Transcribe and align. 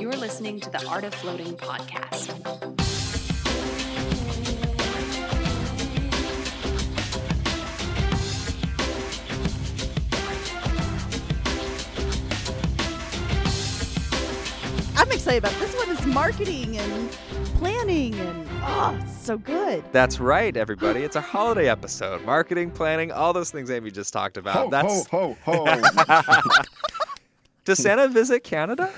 You're 0.00 0.12
listening 0.12 0.60
to 0.60 0.70
the 0.70 0.86
Art 0.86 1.02
of 1.02 1.12
Floating 1.12 1.56
podcast. 1.56 2.30
I'm 14.96 15.10
excited 15.10 15.38
about 15.38 15.52
this 15.58 15.74
one 15.74 15.90
is 15.90 16.06
marketing 16.06 16.78
and 16.78 17.10
planning 17.56 18.14
and 18.14 18.48
oh, 18.62 18.96
so 19.20 19.36
good. 19.36 19.82
That's 19.90 20.20
right, 20.20 20.56
everybody. 20.56 21.02
It's 21.02 21.16
a 21.16 21.20
holiday 21.20 21.68
episode. 21.68 22.24
Marketing, 22.24 22.70
planning, 22.70 23.10
all 23.10 23.32
those 23.32 23.50
things 23.50 23.68
Amy 23.68 23.90
just 23.90 24.12
talked 24.12 24.36
about. 24.36 24.54
Ho, 24.54 24.70
That's 24.70 25.08
ho, 25.08 25.36
ho, 25.44 25.64
ho. 25.66 26.62
Does 27.64 27.78
Santa 27.82 28.06
visit 28.06 28.44
Canada? 28.44 28.92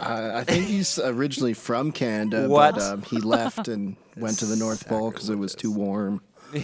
Uh, 0.00 0.32
I 0.36 0.44
think 0.44 0.66
he's 0.66 0.98
originally 0.98 1.54
from 1.54 1.92
Canada, 1.92 2.48
What? 2.48 2.74
but 2.76 2.82
um, 2.82 3.02
he 3.02 3.18
left 3.18 3.68
and 3.68 3.96
went 4.16 4.38
to 4.40 4.46
the 4.46 4.56
North 4.56 4.86
Pole 4.88 5.10
because 5.10 5.28
it 5.30 5.36
was 5.36 5.54
too 5.54 5.70
warm. 5.72 6.20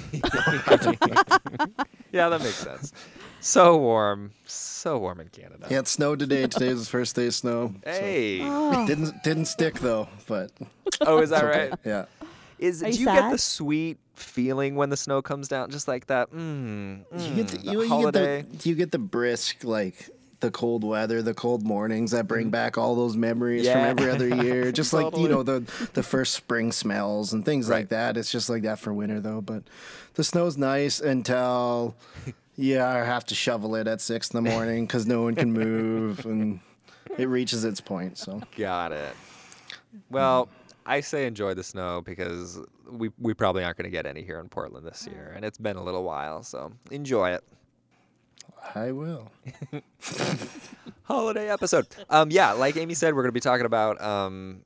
Yeah, 2.12 2.28
that 2.30 2.40
makes 2.40 2.54
sense. 2.56 2.92
So 3.40 3.76
warm, 3.76 4.32
so 4.44 4.96
warm 4.98 5.20
in 5.20 5.28
Canada. 5.28 5.66
Yeah, 5.68 5.76
had 5.76 5.88
snow 5.88 6.16
today. 6.16 6.46
Today 6.46 6.70
was 6.70 6.84
the 6.84 6.90
first 6.90 7.14
day 7.14 7.26
of 7.26 7.34
snow. 7.34 7.74
so- 7.84 7.90
Hey. 7.90 8.40
Oh, 8.42 8.86
Didn't 8.86 9.22
didn't 9.22 9.44
stick 9.46 9.74
though, 9.80 10.08
but 10.26 10.50
Oh, 11.02 11.18
is 11.18 11.30
that 11.30 11.44
right? 11.44 11.72
yeah. 11.84 12.06
Is 12.58 12.82
Are 12.82 12.86
do 12.90 12.92
you 12.92 13.00
you 13.00 13.04
get 13.06 13.30
the 13.30 13.38
sweet 13.38 13.98
feeling 14.14 14.76
when 14.76 14.88
the 14.88 14.96
snow 14.96 15.20
comes 15.20 15.46
down, 15.48 15.70
just 15.70 15.88
like 15.88 16.06
that? 16.06 16.30
Mm, 16.32 17.04
You 17.12 17.34
get 17.44 17.48
the, 17.48 17.58
mm, 17.58 17.64
you, 17.64 17.78
the 17.78 17.82
you 17.84 17.88
holiday. 17.88 18.42
get 18.42 18.58
the 18.60 18.68
you 18.70 18.74
get 18.74 18.92
the 18.92 18.98
brisk 18.98 19.62
like 19.62 20.08
the 20.46 20.52
cold 20.52 20.84
weather, 20.84 21.22
the 21.22 21.34
cold 21.34 21.64
mornings 21.64 22.12
that 22.12 22.28
bring 22.28 22.48
mm. 22.48 22.52
back 22.52 22.78
all 22.78 22.94
those 22.94 23.16
memories 23.16 23.66
from 23.68 23.80
every 23.80 24.08
other 24.08 24.28
year. 24.28 24.70
Just 24.80 24.92
like 24.92 25.16
you 25.16 25.28
know 25.28 25.42
the 25.42 25.60
the 25.94 26.04
first 26.04 26.34
spring 26.34 26.70
smells 26.70 27.32
and 27.32 27.44
things 27.44 27.68
Right. 27.68 27.78
like 27.78 27.88
that. 27.88 28.16
It's 28.16 28.30
just 28.30 28.48
like 28.48 28.62
that 28.62 28.78
for 28.78 28.92
winter 28.94 29.18
though. 29.18 29.40
But 29.40 29.64
the 30.14 30.22
snow's 30.22 30.56
nice 30.56 31.00
until 31.00 31.96
yeah, 32.54 32.88
I 32.88 32.98
have 33.04 33.24
to 33.26 33.34
shovel 33.34 33.74
it 33.74 33.88
at 33.88 34.00
six 34.00 34.30
in 34.30 34.44
the 34.44 34.50
morning 34.50 34.86
because 34.86 35.04
no 35.04 35.22
one 35.22 35.34
can 35.34 35.52
move 35.52 36.24
and 36.24 36.60
it 37.18 37.28
reaches 37.28 37.64
its 37.64 37.80
point. 37.80 38.16
So 38.16 38.40
Got 38.56 38.92
it. 38.92 39.16
Well, 40.10 40.48
I 40.84 41.00
say 41.00 41.26
enjoy 41.26 41.54
the 41.54 41.64
snow 41.64 42.02
because 42.02 42.60
we 42.88 43.10
we 43.18 43.34
probably 43.34 43.64
aren't 43.64 43.78
going 43.78 43.90
to 43.90 43.90
get 43.90 44.06
any 44.06 44.22
here 44.22 44.38
in 44.38 44.48
Portland 44.48 44.86
this 44.86 45.08
year, 45.10 45.32
and 45.34 45.44
it's 45.44 45.58
been 45.58 45.76
a 45.76 45.82
little 45.82 46.04
while, 46.04 46.44
so 46.44 46.70
enjoy 46.92 47.30
it. 47.30 47.42
I 48.74 48.92
will. 48.92 49.30
holiday 51.04 51.48
episode. 51.50 51.86
Um, 52.10 52.30
yeah, 52.30 52.52
like 52.52 52.76
Amy 52.76 52.94
said, 52.94 53.14
we're 53.14 53.22
going 53.22 53.28
to 53.28 53.32
be 53.32 53.40
talking 53.40 53.66
about 53.66 54.00
um, 54.02 54.62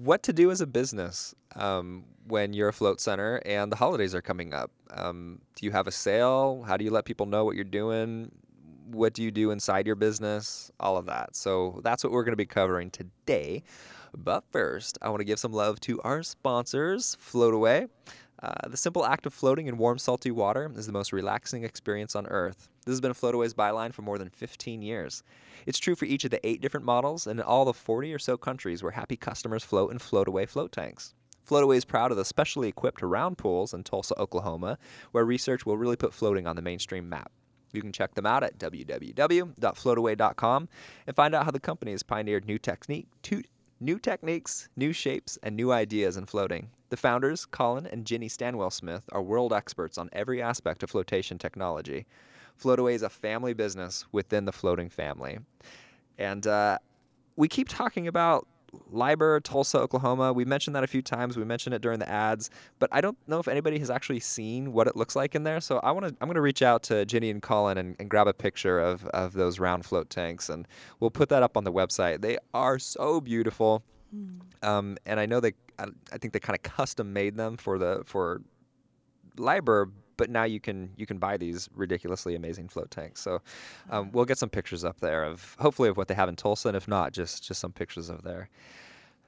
what 0.00 0.22
to 0.24 0.32
do 0.32 0.50
as 0.50 0.60
a 0.60 0.66
business 0.66 1.34
um, 1.54 2.04
when 2.26 2.52
you're 2.52 2.68
a 2.68 2.72
float 2.72 3.00
center 3.00 3.40
and 3.44 3.70
the 3.70 3.76
holidays 3.76 4.14
are 4.14 4.22
coming 4.22 4.54
up. 4.54 4.70
Um, 4.90 5.40
do 5.56 5.66
you 5.66 5.72
have 5.72 5.86
a 5.86 5.92
sale? 5.92 6.64
How 6.66 6.76
do 6.76 6.84
you 6.84 6.90
let 6.90 7.04
people 7.04 7.26
know 7.26 7.44
what 7.44 7.56
you're 7.56 7.64
doing? 7.64 8.30
What 8.90 9.12
do 9.12 9.22
you 9.22 9.30
do 9.30 9.50
inside 9.50 9.86
your 9.86 9.96
business? 9.96 10.70
All 10.80 10.96
of 10.96 11.06
that. 11.06 11.36
So 11.36 11.80
that's 11.84 12.02
what 12.02 12.12
we're 12.12 12.24
going 12.24 12.32
to 12.32 12.36
be 12.36 12.46
covering 12.46 12.90
today. 12.90 13.62
But 14.16 14.44
first, 14.50 14.98
I 15.02 15.08
want 15.08 15.20
to 15.20 15.24
give 15.24 15.38
some 15.38 15.52
love 15.52 15.78
to 15.80 16.00
our 16.02 16.22
sponsors, 16.22 17.16
Float 17.20 17.54
Away. 17.54 17.86
Uh, 18.42 18.68
the 18.68 18.76
simple 18.76 19.04
act 19.04 19.26
of 19.26 19.34
floating 19.34 19.66
in 19.66 19.76
warm, 19.76 19.98
salty 19.98 20.30
water 20.30 20.70
is 20.74 20.86
the 20.86 20.92
most 20.92 21.12
relaxing 21.12 21.62
experience 21.62 22.16
on 22.16 22.26
Earth. 22.26 22.70
This 22.86 22.92
has 22.92 23.00
been 23.00 23.10
a 23.10 23.14
Floataway's 23.14 23.52
byline 23.52 23.92
for 23.92 24.00
more 24.00 24.16
than 24.16 24.30
15 24.30 24.80
years. 24.80 25.22
It's 25.66 25.78
true 25.78 25.94
for 25.94 26.06
each 26.06 26.24
of 26.24 26.30
the 26.30 26.46
eight 26.46 26.62
different 26.62 26.86
models 26.86 27.26
and 27.26 27.38
in 27.38 27.44
all 27.44 27.66
the 27.66 27.74
40 27.74 28.14
or 28.14 28.18
so 28.18 28.38
countries 28.38 28.82
where 28.82 28.92
happy 28.92 29.16
customers 29.16 29.62
float 29.62 29.92
in 29.92 29.98
Floataway 29.98 30.48
float 30.48 30.72
tanks. 30.72 31.12
Floataway 31.46 31.76
is 31.76 31.84
proud 31.84 32.10
of 32.10 32.16
the 32.16 32.24
specially 32.24 32.68
equipped 32.68 33.02
round 33.02 33.36
pools 33.36 33.74
in 33.74 33.82
Tulsa, 33.82 34.18
Oklahoma, 34.18 34.78
where 35.10 35.24
research 35.24 35.66
will 35.66 35.76
really 35.76 35.96
put 35.96 36.14
floating 36.14 36.46
on 36.46 36.56
the 36.56 36.62
mainstream 36.62 37.06
map. 37.08 37.30
You 37.72 37.82
can 37.82 37.92
check 37.92 38.14
them 38.14 38.26
out 38.26 38.42
at 38.42 38.58
www.floataway.com 38.58 40.68
and 41.06 41.16
find 41.16 41.34
out 41.34 41.44
how 41.44 41.50
the 41.50 41.60
company 41.60 41.92
has 41.92 42.02
pioneered 42.02 42.46
new 42.46 42.58
technique, 42.58 43.08
new 43.80 43.98
techniques, 43.98 44.68
new 44.76 44.92
shapes, 44.92 45.38
and 45.42 45.56
new 45.56 45.72
ideas 45.72 46.16
in 46.16 46.26
floating. 46.26 46.70
The 46.90 46.96
founders, 46.96 47.46
Colin 47.46 47.86
and 47.86 48.04
Ginny 48.04 48.28
Stanwell 48.28 48.70
Smith, 48.70 49.08
are 49.12 49.22
world 49.22 49.52
experts 49.52 49.96
on 49.96 50.10
every 50.12 50.42
aspect 50.42 50.82
of 50.82 50.90
flotation 50.90 51.38
technology. 51.38 52.06
Floataway 52.60 52.94
is 52.94 53.02
a 53.02 53.08
family 53.08 53.54
business 53.54 54.04
within 54.12 54.44
the 54.44 54.52
floating 54.52 54.90
family. 54.90 55.38
And 56.18 56.46
uh, 56.46 56.78
we 57.36 57.48
keep 57.48 57.68
talking 57.68 58.06
about 58.06 58.46
LIBR, 58.92 59.42
Tulsa, 59.42 59.78
Oklahoma. 59.78 60.32
We 60.32 60.44
mentioned 60.44 60.76
that 60.76 60.84
a 60.84 60.86
few 60.86 61.02
times. 61.02 61.36
We 61.36 61.44
mentioned 61.44 61.74
it 61.74 61.82
during 61.82 61.98
the 61.98 62.08
ads, 62.08 62.50
but 62.78 62.88
I 62.92 63.00
don't 63.00 63.16
know 63.26 63.38
if 63.38 63.48
anybody 63.48 63.78
has 63.78 63.90
actually 63.90 64.20
seen 64.20 64.72
what 64.72 64.86
it 64.86 64.96
looks 64.96 65.16
like 65.16 65.34
in 65.34 65.42
there. 65.42 65.60
So 65.60 65.78
I 65.78 65.90
want 65.92 66.06
to. 66.06 66.14
I'm 66.20 66.28
going 66.28 66.34
to 66.34 66.40
reach 66.40 66.62
out 66.62 66.82
to 66.84 67.04
Ginny 67.04 67.30
and 67.30 67.42
Colin 67.42 67.78
and, 67.78 67.96
and 67.98 68.08
grab 68.08 68.28
a 68.28 68.32
picture 68.34 68.78
of 68.78 69.04
of 69.06 69.32
those 69.32 69.58
round 69.58 69.84
float 69.84 70.10
tanks, 70.10 70.48
and 70.48 70.68
we'll 71.00 71.10
put 71.10 71.28
that 71.30 71.42
up 71.42 71.56
on 71.56 71.64
the 71.64 71.72
website. 71.72 72.20
They 72.20 72.38
are 72.54 72.78
so 72.78 73.20
beautiful, 73.20 73.82
um, 74.62 74.96
and 75.06 75.18
I 75.18 75.26
know 75.26 75.40
they. 75.40 75.52
I, 75.80 75.86
I 76.12 76.18
think 76.18 76.32
they 76.32 76.40
kind 76.40 76.56
of 76.56 76.62
custom 76.62 77.12
made 77.12 77.36
them 77.36 77.56
for 77.56 77.78
the 77.78 78.02
for 78.04 78.42
LIBR, 79.36 79.90
but 80.16 80.30
now 80.30 80.44
you 80.44 80.60
can 80.60 80.90
you 80.96 81.06
can 81.06 81.18
buy 81.18 81.36
these 81.36 81.68
ridiculously 81.74 82.34
amazing 82.34 82.68
float 82.68 82.90
tanks. 82.90 83.20
So 83.20 83.40
um, 83.90 84.10
we'll 84.12 84.26
get 84.26 84.38
some 84.38 84.50
pictures 84.50 84.84
up 84.84 85.00
there 85.00 85.24
of 85.24 85.56
hopefully 85.58 85.88
of 85.88 85.96
what 85.96 86.08
they 86.08 86.14
have 86.14 86.28
in 86.28 86.36
Tulsa, 86.36 86.68
and 86.68 86.76
if 86.76 86.86
not, 86.86 87.12
just 87.12 87.46
just 87.46 87.60
some 87.60 87.72
pictures 87.72 88.10
of 88.10 88.22
their 88.22 88.48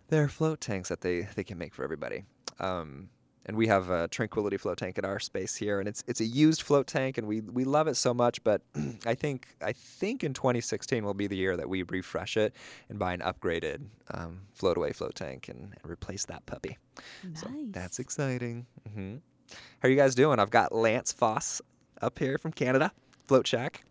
their 0.08 0.28
float 0.28 0.60
tanks 0.60 0.88
that 0.88 1.00
they 1.00 1.28
they 1.34 1.44
can 1.44 1.58
make 1.58 1.74
for 1.74 1.84
everybody. 1.84 2.24
Um, 2.60 3.08
and 3.46 3.56
we 3.56 3.66
have 3.66 3.90
a 3.90 4.08
Tranquility 4.08 4.56
float 4.56 4.78
tank 4.78 4.98
at 4.98 5.04
our 5.04 5.18
space 5.18 5.56
here, 5.56 5.80
and 5.80 5.88
it's 5.88 6.04
it's 6.06 6.20
a 6.20 6.24
used 6.24 6.62
float 6.62 6.86
tank, 6.86 7.18
and 7.18 7.26
we 7.26 7.40
we 7.40 7.64
love 7.64 7.88
it 7.88 7.96
so 7.96 8.14
much. 8.14 8.42
But 8.44 8.62
I 9.06 9.14
think 9.14 9.48
I 9.60 9.72
think 9.72 10.22
in 10.22 10.32
2016 10.34 11.04
will 11.04 11.14
be 11.14 11.26
the 11.26 11.36
year 11.36 11.56
that 11.56 11.68
we 11.68 11.82
refresh 11.82 12.36
it 12.36 12.54
and 12.88 12.98
buy 12.98 13.12
an 13.12 13.20
upgraded 13.20 13.82
um, 14.12 14.42
float 14.52 14.76
away 14.76 14.92
float 14.92 15.14
tank 15.14 15.48
and, 15.48 15.74
and 15.82 15.90
replace 15.90 16.24
that 16.26 16.46
puppy. 16.46 16.78
So 17.34 17.48
nice. 17.48 17.66
that's 17.70 17.98
exciting. 17.98 18.66
hmm 18.94 19.16
How 19.80 19.88
are 19.88 19.90
you 19.90 19.96
guys 19.96 20.14
doing? 20.14 20.38
I've 20.38 20.50
got 20.50 20.72
Lance 20.72 21.12
Foss 21.12 21.60
up 22.00 22.18
here 22.18 22.38
from 22.38 22.52
Canada, 22.52 22.92
Float 23.26 23.46
Shack. 23.46 23.84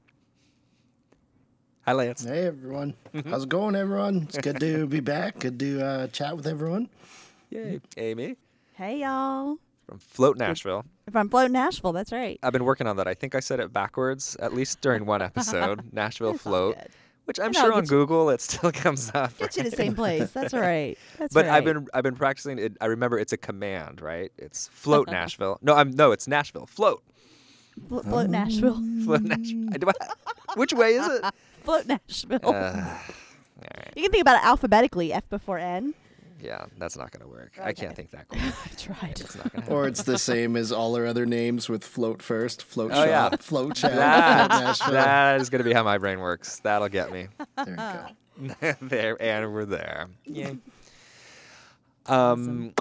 Hi, 1.85 1.94
Lance. 1.94 2.23
Hey 2.23 2.45
everyone, 2.45 2.94
how's 3.25 3.44
it 3.44 3.50
going, 3.50 3.75
everyone? 3.75 4.28
It's 4.29 4.38
good 4.38 4.59
to 4.59 4.85
be 4.88 5.00
back. 5.00 5.39
Good 5.39 5.59
to 5.59 5.83
uh, 5.83 6.07
chat 6.07 6.38
with 6.38 6.45
everyone. 6.45 6.89
Yay. 7.50 7.81
Amy 7.97 8.38
Hey 8.81 9.02
y'all. 9.02 9.58
from 9.86 10.00
Float 10.00 10.38
Nashville. 10.40 10.86
From 11.12 11.30
Float 11.30 11.52
Nashville, 11.52 11.92
that's 11.94 12.12
right. 12.12 12.40
I've 12.42 12.52
been 12.52 12.64
working 12.64 12.88
on 12.88 12.96
that. 12.97 13.08
I 13.08 13.14
think 13.14 13.36
I 13.36 13.40
said 13.40 13.59
it 13.59 13.72
backwards, 13.72 14.36
at 14.40 14.56
least 14.56 14.81
during 14.81 15.06
one 15.06 15.22
episode, 15.22 15.84
Nashville 15.94 16.36
Float, 16.36 16.75
which 17.25 17.40
I'm 17.40 17.53
sure 17.53 17.72
on 17.74 17.84
you- 17.84 17.90
Google 17.90 18.31
it 18.31 18.42
still 18.42 18.72
comes 18.84 19.12
up. 19.14 19.38
Get 19.38 19.56
you 19.56 19.64
to 19.66 19.69
the 19.69 19.75
same 19.75 19.94
place. 19.94 20.31
That's 20.31 20.53
right. 20.56 20.97
That's 21.19 21.31
But 21.31 21.46
right. 21.46 21.58
I've 21.58 21.64
been 21.64 21.88
I've 21.94 22.02
been 22.02 22.16
practicing 22.16 22.58
it. 22.58 22.75
I 22.81 22.88
remember 22.88 23.19
it's 23.19 23.34
a 23.34 23.38
command, 23.38 24.02
right? 24.02 24.31
It's 24.40 24.68
float 24.69 25.09
Nashville. 25.09 25.59
No, 25.62 25.75
I'm 25.75 25.92
no, 25.92 26.12
it's 26.12 26.28
Nashville. 26.28 26.66
Float. 26.66 27.03
Flo- 27.88 28.02
Float 28.02 28.31
Nashville. 28.31 28.81
Float 29.06 29.22
Nashville. 29.22 29.94
Which 30.56 30.74
way 30.74 30.96
is 30.96 31.08
it? 31.08 31.25
Float 31.63 31.86
Nashville. 31.86 32.40
Uh, 32.44 32.98
right. 33.62 33.94
you 33.96 34.02
can 34.02 34.12
think 34.12 34.24
about 34.24 34.38
it 34.38 34.44
alphabetically, 34.44 35.13
F 35.13 35.30
before 35.30 35.59
N. 35.59 35.94
Yeah, 36.41 36.66
that's 36.78 36.97
not 36.97 37.12
gonna 37.12 37.28
work. 37.28 37.53
I 37.62 37.72
can't 37.74 37.96
think 37.96 38.12
that 38.12 38.28
quick. 38.28 38.41
I 38.66 38.69
tried. 38.75 39.19
It's 39.19 39.35
not 39.35 39.52
gonna 39.52 39.62
happen. 39.63 39.74
Or 39.74 39.88
it's 39.88 40.03
the 40.03 40.18
same 40.18 40.56
as 40.56 40.72
all 40.72 40.96
our 40.96 41.06
other 41.06 41.25
names 41.25 41.69
with 41.69 41.84
float 41.84 42.22
first, 42.22 42.63
float 42.63 42.91
Oh, 42.94 43.03
yeah. 43.03 43.29
shop, 43.29 43.41
float 43.41 43.78
shack, 43.78 43.91
That, 43.94 44.80
that 44.90 45.41
is 45.41 45.50
gonna 45.50 45.63
be 45.63 45.74
how 45.74 45.84
my 45.84 45.97
brain 45.97 46.19
works. 46.19 46.59
That'll 46.59 46.90
get 46.90 47.12
me. 47.12 47.28
There 47.66 47.69
you 48.40 48.56
go. 48.59 48.74
there 48.81 49.21
and 49.21 49.54
we're 49.54 49.65
there. 49.65 50.07
Yeah. 50.25 50.54
Um, 52.07 52.74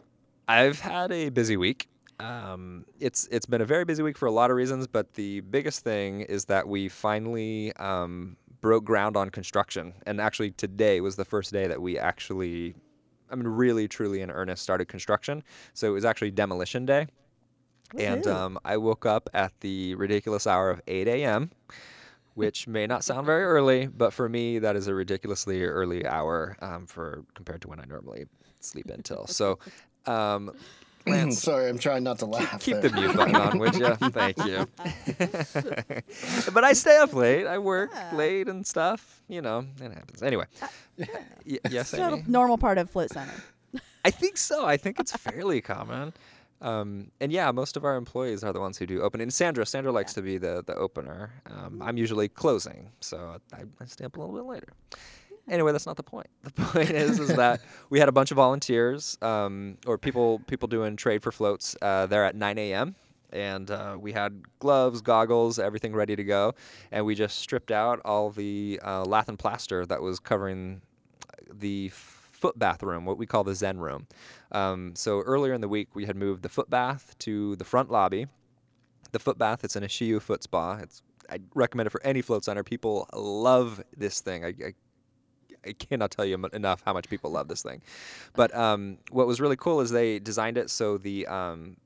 I've 0.49 0.81
had 0.81 1.13
a 1.13 1.29
busy 1.29 1.57
week. 1.57 1.87
Um, 2.19 2.85
it's 2.99 3.29
it's 3.31 3.47
been 3.47 3.61
a 3.61 3.65
very 3.67 3.85
busy 3.85 4.03
week 4.03 4.17
for 4.19 4.27
a 4.27 4.31
lot 4.31 4.51
of 4.51 4.57
reasons, 4.57 4.87
but 4.87 5.15
the 5.15 5.41
biggest 5.41 5.85
thing 5.85 6.21
is 6.23 6.47
that 6.47 6.69
we 6.69 6.89
finally 6.89 7.75
um, 7.77 8.37
broke 8.61 8.85
ground 8.85 9.17
on 9.17 9.31
construction, 9.31 9.95
and 10.07 10.21
actually 10.21 10.51
today 10.53 11.01
was 11.01 11.17
the 11.17 11.25
first 11.25 11.53
day 11.53 11.67
that 11.67 11.81
we 11.81 11.99
actually, 11.99 12.75
I 13.31 13.35
mean, 13.35 13.47
really 13.47 13.89
truly 13.89 14.21
in 14.21 14.31
earnest 14.31 14.63
started 14.63 14.87
construction. 14.87 15.43
So 15.75 15.89
it 15.89 15.93
was 15.93 16.05
actually 16.05 16.31
demolition 16.31 16.87
day, 16.87 17.07
and 17.97 18.27
um, 18.27 18.59
I 18.65 18.77
woke 18.77 19.07
up 19.07 19.29
at 19.35 19.53
the 19.61 19.95
ridiculous 19.95 20.47
hour 20.47 20.71
of 20.71 20.81
8 20.87 21.09
a.m 21.09 21.51
which 22.35 22.67
may 22.67 22.87
not 22.87 23.05
sound 23.05 23.27
very 23.27 23.45
early, 23.45 23.87
but 23.87 24.13
for 24.13 24.29
me, 24.29 24.59
that 24.59 24.77
is 24.77 24.87
a 24.87 24.95
ridiculously 24.95 25.63
early 25.65 26.07
hour 26.07 26.57
um, 26.63 26.87
for 26.87 27.25
compared 27.35 27.61
to 27.63 27.69
when 27.69 27.81
I 27.81 27.85
normally 27.85 28.27
sleep 28.61 28.89
until. 28.89 29.27
So, 29.27 29.59
um, 30.07 30.53
plants. 31.19 31.39
Sorry, 31.43 31.69
I'm 31.69 31.79
trying 31.79 32.03
not 32.05 32.19
to 32.21 32.27
laugh. 32.27 32.61
Keep 32.61 32.81
there. 32.81 32.91
the 32.91 33.01
mute 33.01 33.17
button 33.17 33.37
on, 33.37 33.59
would 33.59 33.75
you? 33.75 33.95
Thank 33.97 34.37
you. 34.45 34.67
but 36.53 36.65
I 36.65 36.73
stay 36.73 36.97
up 36.99 37.13
late. 37.15 37.47
I 37.47 37.59
work 37.59 37.91
Yeah. 37.95 38.15
late 38.17 38.49
and 38.49 38.67
stuff. 38.67 39.23
You 39.29 39.43
know, 39.43 39.67
it 39.81 39.93
happens. 39.93 40.23
Anyway. 40.23 40.47
Uh, 40.63 40.67
Y- 41.47 41.59
yes, 41.71 41.95
It's 41.95 42.03
a 42.03 42.23
normal 42.31 42.59
part 42.59 42.77
of 42.79 42.91
float 42.91 43.11
center. 43.11 43.33
I 44.05 44.11
think 44.11 44.37
so. 44.37 44.67
I 44.67 44.77
think 44.77 45.01
it's 45.01 45.13
fairly 45.17 45.61
common. 45.61 46.13
Um, 46.61 47.11
and 47.23 47.33
yeah, 47.33 47.51
most 47.53 47.77
of 47.79 47.85
our 47.87 47.97
employees 47.97 48.45
are 48.45 48.53
the 48.53 48.61
ones 48.61 48.77
who 48.77 48.85
do 48.87 49.01
open. 49.01 49.23
And 49.23 49.33
Sandra, 49.33 49.65
Sandra 49.65 49.93
likes 49.93 50.13
to 50.15 50.21
be 50.23 50.37
the 50.37 50.63
the 50.67 50.75
opener. 50.75 51.33
Um, 51.47 51.81
I'm 51.83 51.97
usually 51.97 52.29
closing, 52.29 52.91
so 53.01 53.37
I, 53.55 53.63
I 53.81 53.85
stay 53.87 54.05
up 54.05 54.17
a 54.19 54.21
little 54.21 54.35
bit 54.37 54.45
later. 54.45 54.69
Anyway, 55.51 55.73
that's 55.73 55.87
not 55.87 55.97
the 55.97 56.03
point. 56.03 56.29
The 56.45 56.53
point 56.53 56.91
is, 56.91 57.19
is 57.19 57.29
that 57.37 57.61
we 57.91 57.99
had 57.99 58.09
a 58.09 58.13
bunch 58.13 58.31
of 58.31 58.37
volunteers 58.37 59.19
um, 59.21 59.77
or 59.85 59.99
people 59.99 60.39
people 60.47 60.69
doing 60.69 60.97
trade 60.97 61.23
for 61.23 61.33
floats 61.33 61.77
uh, 61.83 62.07
there 62.07 62.25
at 62.25 62.35
9 62.37 62.57
a.m. 62.59 62.95
And 63.33 63.71
uh, 63.71 63.97
we 64.01 64.13
had 64.13 64.43
gloves, 64.59 65.03
goggles, 65.03 65.59
everything 65.59 65.95
ready 65.95 66.17
to 66.17 66.25
go. 66.25 66.55
And 66.91 67.05
we 67.05 67.15
just 67.15 67.39
stripped 67.39 67.71
out 67.71 68.01
all 68.05 68.31
the 68.31 68.81
uh, 68.85 69.05
lath 69.05 69.29
and 69.29 69.39
plaster 69.39 69.85
that 69.87 70.01
was 70.01 70.19
covering 70.19 70.83
the 71.53 71.91
foot 71.91 72.59
bathroom, 72.59 73.05
what 73.05 73.19
we 73.19 73.27
call 73.27 73.45
the 73.45 73.55
Zen 73.55 73.79
room. 73.79 74.07
Um, 74.53 74.93
so 74.97 75.21
earlier 75.21 75.53
in 75.53 75.61
the 75.61 75.69
week, 75.69 75.95
we 75.95 76.07
had 76.07 76.17
moved 76.17 76.43
the 76.43 76.49
foot 76.49 76.71
bath 76.71 77.15
to 77.21 77.57
the 77.57 77.65
front 77.65 77.91
lobby. 77.91 78.27
The 79.13 79.19
foot 79.19 79.39
bath, 79.39 79.65
it's 79.65 79.77
an 79.77 79.85
Ishiyu 79.85 80.23
foot 80.23 80.43
spa. 80.43 80.79
It's 80.79 81.03
I 81.31 81.39
recommend 81.55 81.87
it 81.87 81.91
for 81.91 82.03
any 82.05 82.23
float 82.23 82.45
center. 82.45 82.65
People 82.65 83.09
love 83.15 83.81
this 83.97 84.21
thing. 84.21 84.45
I, 84.45 84.49
I, 84.49 84.75
I 85.67 85.73
cannot 85.73 86.11
tell 86.11 86.25
you 86.25 86.43
enough 86.53 86.83
how 86.85 86.93
much 86.93 87.09
people 87.09 87.31
love 87.31 87.49
this 87.49 87.63
thing. 87.63 87.83
But 88.35 88.55
um, 88.55 88.99
what 89.11 89.27
was 89.27 89.41
really 89.41 89.57
cool 89.57 89.81
is 89.81 89.91
they 89.91 90.19
designed 90.19 90.59
it 90.59 90.71
so 90.71 90.99
the 90.99 91.27
um, 91.27 91.77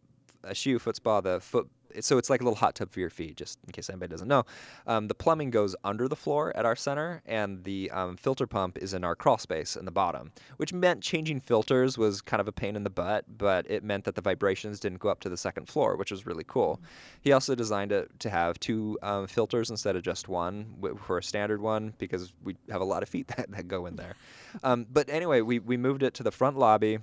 Ishiyu 0.44 0.80
foot 0.80 0.96
spa, 0.96 1.20
the 1.20 1.40
foot 1.40 1.68
so 2.00 2.18
it's 2.18 2.30
like 2.30 2.40
a 2.40 2.44
little 2.44 2.56
hot 2.56 2.74
tub 2.74 2.90
for 2.90 3.00
your 3.00 3.10
feet, 3.10 3.36
just 3.36 3.58
in 3.66 3.72
case 3.72 3.88
anybody 3.88 4.10
doesn't 4.10 4.28
know. 4.28 4.44
Um, 4.86 5.08
the 5.08 5.14
plumbing 5.14 5.50
goes 5.50 5.76
under 5.84 6.08
the 6.08 6.16
floor 6.16 6.56
at 6.56 6.64
our 6.64 6.76
center, 6.76 7.22
and 7.26 7.64
the 7.64 7.90
um, 7.90 8.16
filter 8.16 8.46
pump 8.46 8.78
is 8.78 8.94
in 8.94 9.04
our 9.04 9.14
crawl 9.14 9.38
space 9.38 9.76
in 9.76 9.84
the 9.84 9.90
bottom, 9.90 10.32
which 10.56 10.72
meant 10.72 11.02
changing 11.02 11.40
filters 11.40 11.96
was 11.98 12.20
kind 12.20 12.40
of 12.40 12.48
a 12.48 12.52
pain 12.52 12.76
in 12.76 12.84
the 12.84 12.90
butt, 12.90 13.24
but 13.38 13.68
it 13.70 13.84
meant 13.84 14.04
that 14.04 14.14
the 14.14 14.22
vibrations 14.22 14.80
didn't 14.80 14.98
go 14.98 15.08
up 15.08 15.20
to 15.20 15.28
the 15.28 15.36
second 15.36 15.68
floor, 15.68 15.96
which 15.96 16.10
was 16.10 16.26
really 16.26 16.44
cool. 16.46 16.80
He 17.20 17.32
also 17.32 17.54
designed 17.54 17.92
it 17.92 18.10
to 18.20 18.30
have 18.30 18.58
two 18.60 18.98
um, 19.02 19.26
filters 19.26 19.70
instead 19.70 19.96
of 19.96 20.02
just 20.02 20.28
one 20.28 20.66
for 21.04 21.18
a 21.18 21.22
standard 21.22 21.60
one 21.60 21.94
because 21.98 22.32
we 22.42 22.56
have 22.70 22.80
a 22.80 22.84
lot 22.84 23.02
of 23.02 23.08
feet 23.08 23.28
that, 23.36 23.50
that 23.50 23.68
go 23.68 23.86
in 23.86 23.96
there. 23.96 24.14
Um, 24.62 24.86
but 24.88 25.10
anyway, 25.10 25.40
we, 25.40 25.58
we 25.58 25.76
moved 25.76 26.04
it 26.04 26.14
to 26.14 26.22
the 26.22 26.30
front 26.30 26.56
lobby 26.56 27.00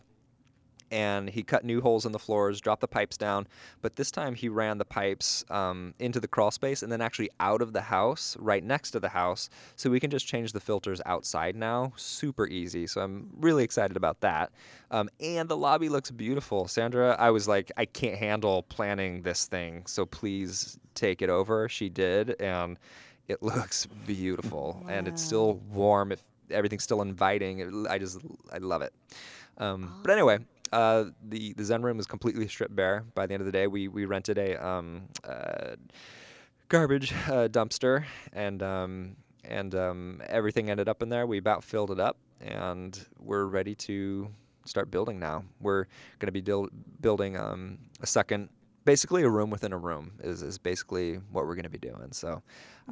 and 0.91 1.29
he 1.29 1.41
cut 1.43 1.63
new 1.63 1.81
holes 1.81 2.05
in 2.05 2.11
the 2.11 2.19
floors, 2.19 2.61
dropped 2.61 2.81
the 2.81 2.87
pipes 2.87 3.17
down. 3.17 3.47
But 3.81 3.95
this 3.95 4.11
time 4.11 4.35
he 4.35 4.49
ran 4.49 4.77
the 4.77 4.85
pipes 4.85 5.45
um, 5.49 5.93
into 5.99 6.19
the 6.19 6.27
crawl 6.27 6.51
space 6.51 6.83
and 6.83 6.91
then 6.91 7.01
actually 7.01 7.29
out 7.39 7.61
of 7.61 7.73
the 7.73 7.81
house, 7.81 8.35
right 8.39 8.63
next 8.63 8.91
to 8.91 8.99
the 8.99 9.09
house. 9.09 9.49
So 9.75 9.89
we 9.89 9.99
can 9.99 10.11
just 10.11 10.27
change 10.27 10.51
the 10.51 10.59
filters 10.59 11.01
outside 11.05 11.55
now. 11.55 11.93
Super 11.95 12.47
easy. 12.47 12.87
So 12.87 13.01
I'm 13.01 13.29
really 13.39 13.63
excited 13.63 13.97
about 13.97 14.19
that. 14.21 14.51
Um, 14.91 15.09
and 15.19 15.47
the 15.47 15.57
lobby 15.57 15.89
looks 15.89 16.11
beautiful. 16.11 16.67
Sandra, 16.67 17.15
I 17.17 17.31
was 17.31 17.47
like, 17.47 17.71
I 17.77 17.85
can't 17.85 18.17
handle 18.17 18.63
planning 18.63 19.21
this 19.21 19.45
thing. 19.45 19.83
So 19.85 20.05
please 20.05 20.77
take 20.95 21.21
it 21.21 21.29
over. 21.29 21.69
She 21.69 21.89
did. 21.89 22.35
And 22.41 22.77
it 23.27 23.41
looks 23.43 23.85
beautiful. 24.05 24.85
And 24.89 25.07
it's 25.07 25.23
still 25.23 25.55
warm. 25.71 26.11
If 26.11 26.21
everything's 26.51 26.83
still 26.83 27.01
inviting. 27.01 27.59
It, 27.59 27.73
I 27.89 27.97
just, 27.97 28.19
I 28.51 28.57
love 28.57 28.81
it. 28.81 28.93
Um, 29.57 29.99
But 30.03 30.11
anyway, 30.11 30.39
uh, 30.71 31.05
the 31.23 31.53
the 31.53 31.63
Zen 31.63 31.81
room 31.81 31.97
was 31.97 32.07
completely 32.07 32.47
stripped 32.47 32.75
bare. 32.75 33.03
By 33.13 33.25
the 33.25 33.33
end 33.33 33.41
of 33.41 33.45
the 33.45 33.51
day, 33.51 33.67
we 33.67 33.87
we 33.87 34.05
rented 34.05 34.37
a 34.37 34.55
um, 34.65 35.03
uh, 35.23 35.75
garbage 36.69 37.11
uh, 37.27 37.47
dumpster, 37.49 38.05
and 38.33 38.63
um, 38.63 39.15
and 39.43 39.75
um, 39.75 40.21
everything 40.27 40.69
ended 40.69 40.87
up 40.87 41.01
in 41.01 41.09
there. 41.09 41.27
We 41.27 41.37
about 41.37 41.63
filled 41.63 41.91
it 41.91 41.99
up, 41.99 42.17
and 42.39 42.97
we're 43.19 43.45
ready 43.45 43.75
to 43.75 44.29
start 44.65 44.91
building 44.91 45.19
now. 45.19 45.43
We're 45.59 45.85
going 46.19 46.31
to 46.33 46.41
be 46.41 46.69
building 47.01 47.37
um, 47.37 47.79
a 48.01 48.07
second. 48.07 48.49
Basically, 48.83 49.23
a 49.23 49.29
room 49.29 49.49
within 49.49 49.73
a 49.73 49.77
room 49.77 50.11
is, 50.23 50.41
is 50.41 50.57
basically 50.57 51.15
what 51.31 51.45
we're 51.45 51.55
going 51.55 51.63
to 51.63 51.69
be 51.69 51.77
doing. 51.77 52.11
So, 52.11 52.41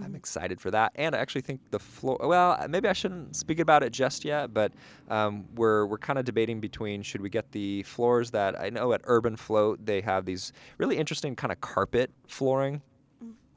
I'm 0.03 0.15
excited 0.15 0.59
for 0.61 0.71
that. 0.71 0.91
And 0.95 1.15
I 1.15 1.19
actually 1.19 1.41
think 1.41 1.61
the 1.71 1.79
floor. 1.79 2.17
Well, 2.21 2.65
maybe 2.69 2.87
I 2.87 2.93
shouldn't 2.93 3.35
speak 3.35 3.59
about 3.59 3.83
it 3.83 3.91
just 3.91 4.23
yet, 4.25 4.53
but 4.53 4.71
um, 5.09 5.45
we're 5.55 5.85
we're 5.85 5.97
kind 5.97 6.19
of 6.19 6.25
debating 6.25 6.59
between 6.59 7.01
should 7.01 7.21
we 7.21 7.29
get 7.29 7.51
the 7.51 7.83
floors 7.83 8.31
that 8.31 8.59
I 8.59 8.69
know 8.69 8.93
at 8.93 9.01
Urban 9.05 9.35
Float 9.35 9.85
they 9.85 10.01
have 10.01 10.25
these 10.25 10.53
really 10.77 10.97
interesting 10.97 11.35
kind 11.35 11.51
of 11.51 11.61
carpet 11.61 12.11
flooring. 12.27 12.81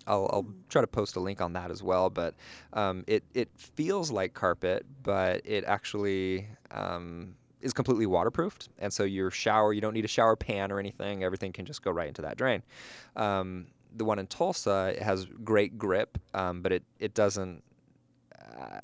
I'll, 0.06 0.28
I'll 0.32 0.46
try 0.68 0.80
to 0.80 0.86
post 0.88 1.14
a 1.14 1.20
link 1.20 1.40
on 1.40 1.52
that 1.52 1.70
as 1.70 1.82
well. 1.82 2.10
But 2.10 2.34
um, 2.72 3.04
it 3.06 3.24
it 3.34 3.50
feels 3.56 4.10
like 4.10 4.34
carpet, 4.34 4.84
but 5.02 5.42
it 5.44 5.64
actually 5.64 6.48
um, 6.70 7.34
is 7.62 7.72
completely 7.72 8.06
waterproofed, 8.06 8.68
and 8.78 8.92
so 8.92 9.04
your 9.04 9.30
shower 9.30 9.72
you 9.72 9.80
don't 9.80 9.94
need 9.94 10.04
a 10.04 10.08
shower 10.08 10.36
pan 10.36 10.70
or 10.70 10.78
anything. 10.78 11.24
Everything 11.24 11.52
can 11.52 11.64
just 11.64 11.82
go 11.82 11.90
right 11.90 12.08
into 12.08 12.22
that 12.22 12.36
drain. 12.36 12.62
Um, 13.16 13.68
the 13.94 14.04
one 14.04 14.18
in 14.18 14.26
Tulsa 14.26 14.96
has 15.00 15.26
great 15.44 15.78
grip, 15.78 16.18
um, 16.34 16.62
but 16.62 16.72
it 16.72 16.82
it 16.98 17.14
doesn't. 17.14 17.62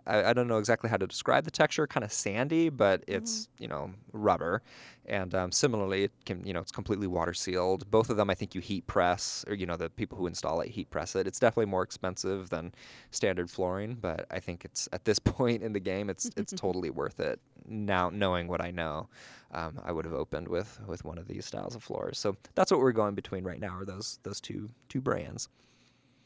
I, 0.07 0.31
I 0.31 0.33
don't 0.33 0.49
know 0.49 0.59
exactly 0.59 0.89
how 0.91 0.97
to 0.97 1.07
describe 1.07 1.45
the 1.45 1.51
texture. 1.51 1.87
Kind 1.87 2.05
of 2.05 2.13
sandy, 2.13 2.69
but 2.69 3.05
it's 3.07 3.49
you 3.59 3.69
know 3.69 3.93
rubber, 4.13 4.63
and 5.07 5.35
um, 5.35 5.53
similarly, 5.53 6.05
it 6.05 6.13
can 6.25 6.45
you 6.47 6.53
know 6.53 6.61
it's 6.61 6.73
completely 6.73 7.07
water 7.07 7.35
sealed. 7.35 7.91
Both 7.91 8.11
of 8.11 8.17
them, 8.17 8.31
I 8.31 8.35
think 8.35 8.55
you 8.55 8.61
heat 8.61 8.87
press, 8.87 9.45
or 9.49 9.55
you 9.55 9.67
know 9.67 9.77
the 9.77 9.91
people 9.91 10.17
who 10.19 10.27
install 10.27 10.61
it 10.61 10.69
heat 10.71 10.91
press 10.91 11.15
it. 11.17 11.27
It's 11.27 11.39
definitely 11.39 11.67
more 11.71 11.83
expensive 11.83 12.51
than 12.51 12.73
standard 13.11 13.51
flooring, 13.51 13.95
but 14.01 14.27
I 14.31 14.41
think 14.41 14.65
it's 14.65 14.89
at 14.93 15.05
this 15.05 15.19
point 15.37 15.63
in 15.63 15.73
the 15.73 15.81
game, 15.81 16.09
it's 16.11 16.31
it's 16.37 16.53
totally 16.57 16.91
worth 16.91 17.21
it. 17.21 17.41
Now 17.67 18.11
knowing 18.11 18.49
what 18.49 18.63
I 18.65 18.71
know, 18.71 19.09
um, 19.53 19.79
I 19.85 19.93
would 19.93 20.05
have 20.05 20.15
opened 20.15 20.49
with 20.49 20.81
with 20.87 21.05
one 21.05 21.19
of 21.19 21.27
these 21.29 21.45
styles 21.45 21.75
of 21.77 21.83
floors. 21.83 22.19
So 22.19 22.37
that's 22.55 22.71
what 22.71 22.81
we're 22.81 22.93
going 22.93 23.15
between 23.15 23.45
right 23.45 23.61
now. 23.61 23.77
Are 23.79 23.85
those 23.85 24.19
those 24.23 24.41
two 24.41 24.71
two 24.89 25.01
brands? 25.01 25.49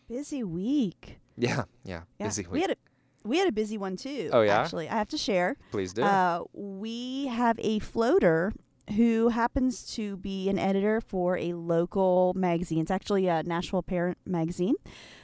Busy 0.09 0.45
week. 0.45 1.19
Yeah, 1.39 1.65
yeah, 1.85 2.03
Yeah. 2.19 2.27
busy 2.27 2.43
We 2.47 2.59
week. 2.59 2.63
had 2.63 2.71
a 2.73 2.77
we 3.25 3.39
had 3.39 3.49
a 3.49 3.53
busy 3.53 3.79
one 3.79 3.97
too. 3.97 4.31
Oh, 4.33 4.43
yeah? 4.43 4.61
Actually, 4.61 4.89
I 4.89 4.95
have 4.95 5.09
to 5.09 5.19
share. 5.19 5.57
Please 5.71 5.93
do. 5.93 6.03
Uh, 6.03 6.43
we 6.53 7.27
have 7.27 7.59
a 7.61 7.79
floater 7.79 8.53
who 8.97 9.29
happens 9.29 9.95
to 9.95 10.17
be 10.17 10.49
an 10.49 10.59
editor 10.59 11.01
for 11.01 11.37
a 11.39 11.53
local 11.53 12.33
magazine. 12.35 12.81
It's 12.81 12.91
actually 12.91 13.29
a 13.29 13.43
Nashville 13.43 13.83
Parent 13.83 14.19
magazine, 14.27 14.75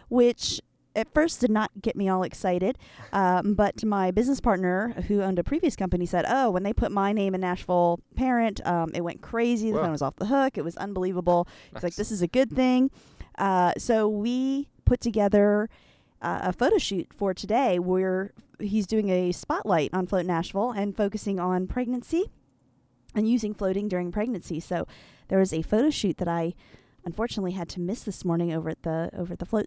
which 0.08 0.60
at 0.96 1.12
first 1.12 1.40
did 1.40 1.50
not 1.50 1.70
get 1.80 1.96
me 1.96 2.08
all 2.08 2.22
excited. 2.22 2.78
Um, 3.12 3.54
but 3.54 3.84
my 3.84 4.10
business 4.10 4.40
partner, 4.40 4.94
who 5.08 5.22
owned 5.22 5.38
a 5.38 5.44
previous 5.44 5.76
company, 5.76 6.06
said, 6.06 6.24
"Oh, 6.28 6.50
when 6.50 6.62
they 6.62 6.72
put 6.72 6.90
my 6.92 7.12
name 7.12 7.34
in 7.34 7.40
Nashville 7.40 8.00
Parent, 8.16 8.64
um, 8.66 8.90
it 8.94 9.02
went 9.02 9.22
crazy. 9.22 9.70
The 9.70 9.76
Whoa. 9.76 9.84
phone 9.84 9.92
was 9.92 10.02
off 10.02 10.16
the 10.16 10.26
hook. 10.26 10.56
It 10.56 10.64
was 10.64 10.76
unbelievable. 10.76 11.46
It's 11.72 11.82
like 11.82 11.94
this 11.94 12.10
is 12.10 12.22
a 12.22 12.28
good 12.28 12.50
thing." 12.50 12.90
Uh, 13.36 13.72
so 13.78 14.08
we 14.08 14.68
put 14.84 15.00
together 15.00 15.68
uh, 16.20 16.40
a 16.42 16.52
photo 16.52 16.78
shoot 16.78 17.08
for 17.12 17.32
today 17.32 17.78
where 17.78 18.32
he's 18.58 18.86
doing 18.86 19.08
a 19.10 19.32
spotlight 19.32 19.90
on 19.92 20.06
Float 20.06 20.26
Nashville 20.26 20.70
and 20.70 20.96
focusing 20.96 21.38
on 21.38 21.66
pregnancy 21.66 22.30
and 23.14 23.28
using 23.28 23.54
floating 23.54 23.88
during 23.88 24.12
pregnancy. 24.12 24.60
So 24.60 24.86
there 25.28 25.38
was 25.38 25.52
a 25.52 25.62
photo 25.62 25.90
shoot 25.90 26.18
that 26.18 26.28
I 26.28 26.54
unfortunately 27.04 27.52
had 27.52 27.68
to 27.70 27.80
miss 27.80 28.02
this 28.02 28.24
morning 28.24 28.52
over 28.52 28.70
at 28.70 28.82
the 28.82 29.10
over 29.16 29.32
at 29.32 29.38
the 29.38 29.46
float 29.46 29.66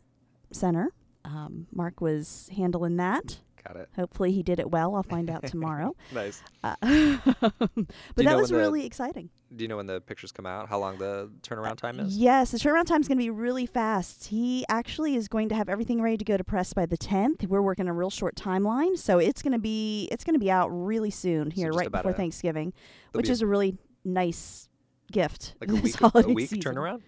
center. 0.52 0.92
Um, 1.24 1.68
Mark 1.72 2.02
was 2.02 2.50
handling 2.56 2.98
that. 2.98 3.40
Got 3.68 3.78
it. 3.78 3.90
Hopefully 3.96 4.32
he 4.32 4.42
did 4.44 4.60
it 4.60 4.72
well. 4.72 4.96
I'll 4.96 5.04
find 5.04 5.30
out 5.30 5.46
tomorrow. 5.46 5.96
Nice. 6.14 6.42
Uh, 6.64 6.76
but 6.82 8.26
that 8.26 8.38
was 8.38 8.50
the- 8.50 8.58
really 8.58 8.86
exciting. 8.86 9.30
Do 9.54 9.64
you 9.66 9.68
know 9.68 9.76
when 9.78 9.86
the 9.86 10.00
pictures 10.00 10.32
come 10.32 10.46
out? 10.46 10.70
How 10.70 10.80
long 10.80 10.98
the 10.98 11.30
turnaround 11.42 11.76
time 11.76 12.00
is? 12.00 12.18
Yes, 12.18 12.52
the 12.52 12.58
turnaround 12.58 12.86
time 12.86 13.02
is 13.02 13.10
going 13.10 13.18
to 13.18 13.22
be 13.24 13.30
really 13.30 13.66
fast. 13.66 14.28
He 14.28 14.64
actually 14.70 15.16
is 15.18 15.28
going 15.28 15.50
to 15.50 15.56
have 15.56 15.68
everything 15.68 16.02
ready 16.02 16.16
to 16.18 16.24
go 16.24 16.38
to 16.38 16.44
press 16.44 16.72
by 16.72 16.86
the 16.86 16.98
10th. 16.98 17.46
We're 17.48 17.62
working 17.62 17.90
a 17.90 17.94
real 17.94 18.10
short 18.10 18.36
timeline, 18.36 18.98
so 18.98 19.20
it's 19.20 19.42
going 19.42 19.52
to 19.52 19.60
be 19.60 20.08
it's 20.10 20.24
going 20.24 20.36
to 20.36 20.40
be 20.40 20.50
out 20.50 20.70
really 20.70 21.12
soon 21.12 21.52
here, 21.52 21.68
just 21.68 21.80
right 21.80 21.92
before 21.92 22.12
a- 22.12 22.14
Thanksgiving, 22.14 22.72
which 23.12 23.26
be 23.28 23.32
is 23.34 23.42
a 23.42 23.48
really 23.48 23.78
nice 24.06 24.70
gift. 25.12 25.56
like 25.60 25.70
a 25.70 25.76
week, 25.82 25.96
a 26.02 26.22
week 26.30 26.50
season. 26.50 26.74
turnaround. 26.76 27.02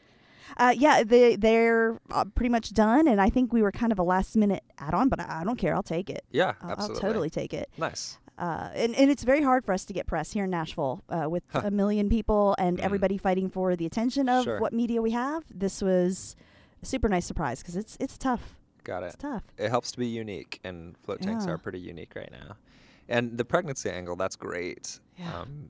Uh, 0.57 0.73
yeah, 0.77 1.03
they 1.03 1.35
they're 1.35 1.99
uh, 2.11 2.25
pretty 2.25 2.49
much 2.49 2.73
done, 2.73 3.07
and 3.07 3.19
I 3.21 3.29
think 3.29 3.51
we 3.53 3.61
were 3.61 3.71
kind 3.71 3.91
of 3.91 3.99
a 3.99 4.03
last 4.03 4.35
minute 4.35 4.63
add 4.79 4.93
on, 4.93 5.09
but 5.09 5.19
I, 5.19 5.41
I 5.41 5.43
don't 5.43 5.57
care. 5.57 5.73
I'll 5.75 5.83
take 5.83 6.09
it. 6.09 6.23
Yeah, 6.31 6.53
I'll, 6.61 6.69
I'll 6.69 6.71
absolutely. 6.73 7.01
totally 7.01 7.29
take 7.29 7.53
it. 7.53 7.69
Nice. 7.77 8.17
Uh, 8.37 8.69
and, 8.73 8.95
and 8.95 9.11
it's 9.11 9.23
very 9.23 9.43
hard 9.43 9.63
for 9.63 9.73
us 9.73 9.85
to 9.85 9.93
get 9.93 10.07
press 10.07 10.31
here 10.33 10.45
in 10.45 10.49
Nashville 10.49 11.03
uh, 11.09 11.29
with 11.29 11.43
Huh. 11.49 11.61
a 11.65 11.71
million 11.71 12.09
people 12.09 12.55
and 12.57 12.79
Mm. 12.79 12.83
everybody 12.83 13.17
fighting 13.19 13.47
for 13.47 13.75
the 13.75 13.85
attention 13.85 14.27
of 14.27 14.43
Sure. 14.45 14.59
what 14.59 14.73
media 14.73 15.03
we 15.03 15.11
have. 15.11 15.43
This 15.53 15.83
was 15.83 16.35
a 16.81 16.85
super 16.85 17.07
nice 17.09 17.25
surprise 17.27 17.59
because 17.61 17.75
it's 17.75 17.95
it's 17.99 18.17
tough. 18.17 18.55
Got 18.83 19.03
It's 19.03 19.13
it. 19.13 19.19
tough. 19.19 19.43
It 19.57 19.69
helps 19.69 19.91
to 19.91 19.99
be 19.99 20.07
unique, 20.07 20.59
and 20.63 20.97
float 20.97 21.21
tanks 21.21 21.45
Yeah. 21.45 21.53
are 21.53 21.57
pretty 21.59 21.79
unique 21.79 22.13
right 22.15 22.31
now. 22.31 22.57
And 23.07 23.37
the 23.37 23.45
pregnancy 23.45 23.89
angle, 23.91 24.15
that's 24.15 24.35
great. 24.35 24.99
Yeah. 25.17 25.41
Um, 25.41 25.69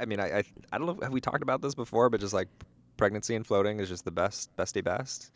I 0.00 0.06
mean, 0.06 0.20
I, 0.20 0.38
I 0.38 0.44
I 0.72 0.78
don't 0.78 0.86
know. 0.86 0.98
Have 1.02 1.12
we 1.12 1.20
talked 1.20 1.42
about 1.42 1.60
this 1.62 1.74
before? 1.74 2.08
But 2.10 2.20
just 2.20 2.32
like 2.34 2.48
pregnancy 2.96 3.34
and 3.34 3.46
floating 3.46 3.80
is 3.80 3.88
just 3.88 4.04
the 4.04 4.10
best, 4.10 4.54
bestie 4.56 4.82
best. 4.84 5.30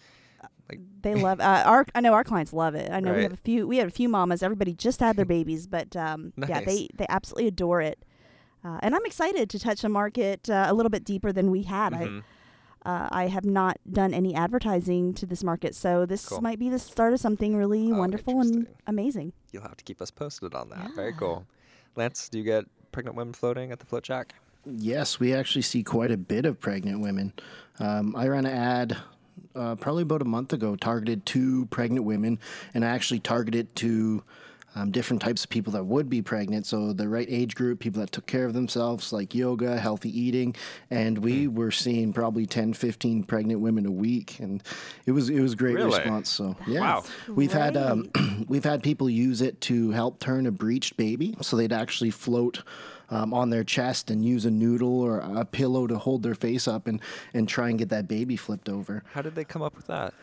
Like 0.69 0.81
They 1.03 1.15
love 1.15 1.41
uh, 1.41 1.63
our. 1.67 1.87
I 1.95 2.01
know 2.01 2.13
our 2.13 2.25
clients 2.25 2.53
love 2.53 2.75
it. 2.75 2.91
I 2.93 3.01
know 3.01 3.15
we 3.15 3.23
have 3.23 3.33
a 3.33 3.37
few. 3.39 3.67
We 3.67 3.79
had 3.79 3.89
a 3.89 3.91
few 3.91 4.09
mamas. 4.09 4.43
Everybody 4.43 4.75
just 4.75 5.01
had 5.01 5.17
their 5.17 5.25
babies, 5.37 5.67
but 5.67 5.97
um, 5.97 6.33
yeah, 6.49 6.61
they 6.61 6.89
they 6.95 7.07
absolutely 7.09 7.49
adore 7.49 7.81
it. 7.81 8.05
Uh, 8.65 8.79
and 8.83 8.95
I'm 8.95 9.05
excited 9.07 9.49
to 9.51 9.59
touch 9.59 9.81
the 9.83 9.89
market 9.89 10.51
uh, 10.51 10.67
a 10.69 10.75
little 10.75 10.91
bit 10.91 11.05
deeper 11.05 11.33
than 11.33 11.51
we 11.51 11.63
had. 11.63 11.93
mhm. 11.93 12.23
I 12.85 12.89
uh, 12.89 13.09
I 13.11 13.27
have 13.27 13.45
not 13.45 13.79
done 13.91 14.15
any 14.15 14.35
advertising 14.35 15.13
to 15.15 15.27
this 15.27 15.43
market, 15.43 15.75
so 15.75 16.07
this 16.07 16.29
Cool. 16.29 16.41
might 16.41 16.59
be 16.59 16.69
the 16.71 16.79
start 16.79 17.13
of 17.13 17.19
something 17.21 17.57
really 17.57 17.91
Oh, 17.93 17.97
wonderful 17.99 18.41
and 18.41 18.69
amazing. 18.87 19.33
you'll 19.53 19.63
have 19.65 19.77
to 19.77 19.85
keep 19.85 20.01
us 20.01 20.11
posted 20.13 20.55
on 20.55 20.69
that. 20.71 20.93
Very 20.95 21.13
cool. 21.15 21.45
Lance, 21.97 22.29
do 22.29 22.39
you 22.39 22.45
get 22.45 22.67
pregnant 22.93 23.17
women 23.17 23.35
floating 23.35 23.73
at 23.73 23.81
the 23.81 23.87
float 23.87 24.07
shack? 24.07 24.35
Yes, 24.77 25.19
we 25.19 25.35
actually 25.35 25.63
see 25.63 25.83
quite 25.83 26.11
a 26.11 26.17
bit 26.17 26.45
of 26.45 26.61
pregnant 26.61 27.01
women. 27.01 27.33
Um, 27.79 28.15
I 28.17 28.29
ran 28.29 28.45
an 28.47 28.53
ad 28.57 28.97
uh, 29.55 29.77
probably 29.77 30.03
about 30.03 30.23
a 30.23 30.27
month 30.27 30.53
ago 30.53 30.77
targeted 30.77 31.25
to 31.27 31.67
pregnant 31.67 32.05
women, 32.05 32.39
and 32.75 32.85
I 32.85 32.89
actually 32.89 33.21
targeted 33.21 33.75
to 33.77 34.23
um, 34.75 34.91
different 34.91 35.23
types 35.23 35.43
of 35.45 35.51
people 35.51 35.73
that 35.73 35.85
would 35.85 36.11
be 36.11 36.21
pregnant. 36.21 36.67
So 36.67 36.93
the 36.93 37.09
right 37.09 37.27
age 37.31 37.55
group, 37.55 37.81
people 37.81 38.01
that 38.01 38.13
took 38.13 38.27
care 38.27 38.45
of 38.45 38.53
themselves, 38.53 39.13
like 39.13 39.35
yoga, 39.35 39.79
healthy 39.79 40.17
eating, 40.17 40.55
and 40.91 41.19
we 41.19 41.47
Hmm. 41.47 41.55
were 41.55 41.71
seeing 41.71 42.13
probably 42.13 42.45
10, 42.45 42.75
15 42.75 43.25
pregnant 43.25 43.61
women 43.61 43.87
a 43.87 43.91
week, 43.91 44.39
and 44.41 44.63
it 45.07 45.13
was 45.13 45.31
it 45.31 45.41
was 45.41 45.55
great 45.55 45.77
Really? 45.77 45.99
response. 45.99 46.29
So 46.29 46.57
yeah, 46.67 46.81
Wow. 46.81 47.05
we've 47.29 47.53
had 47.53 47.77
um, 47.77 48.11
we've 48.49 48.65
had 48.65 48.83
people 48.83 49.09
use 49.09 49.41
it 49.41 49.61
to 49.63 49.91
help 49.93 50.19
turn 50.21 50.47
a 50.47 50.51
breached 50.53 50.97
baby, 50.97 51.35
so 51.41 51.57
they'd 51.57 51.73
actually 51.73 52.11
float 52.11 52.63
um, 53.11 53.33
on 53.33 53.51
their 53.51 53.65
chest 53.65 54.11
and 54.11 54.25
use 54.25 54.45
a 54.45 54.51
noodle 54.51 55.01
or 55.01 55.21
a 55.21 55.45
pillow 55.45 55.87
to 55.87 55.99
hold 55.99 56.23
their 56.23 56.35
face 56.35 56.69
up 56.69 56.87
and 56.87 57.01
and 57.35 57.49
try 57.49 57.69
and 57.69 57.79
get 57.79 57.89
that 57.89 58.07
baby 58.09 58.37
flipped 58.37 58.69
over. 58.69 59.03
How 59.13 59.23
did 59.23 59.35
they 59.35 59.45
come 59.45 59.63
up 59.63 59.75
with 59.77 59.87
that? 59.87 60.15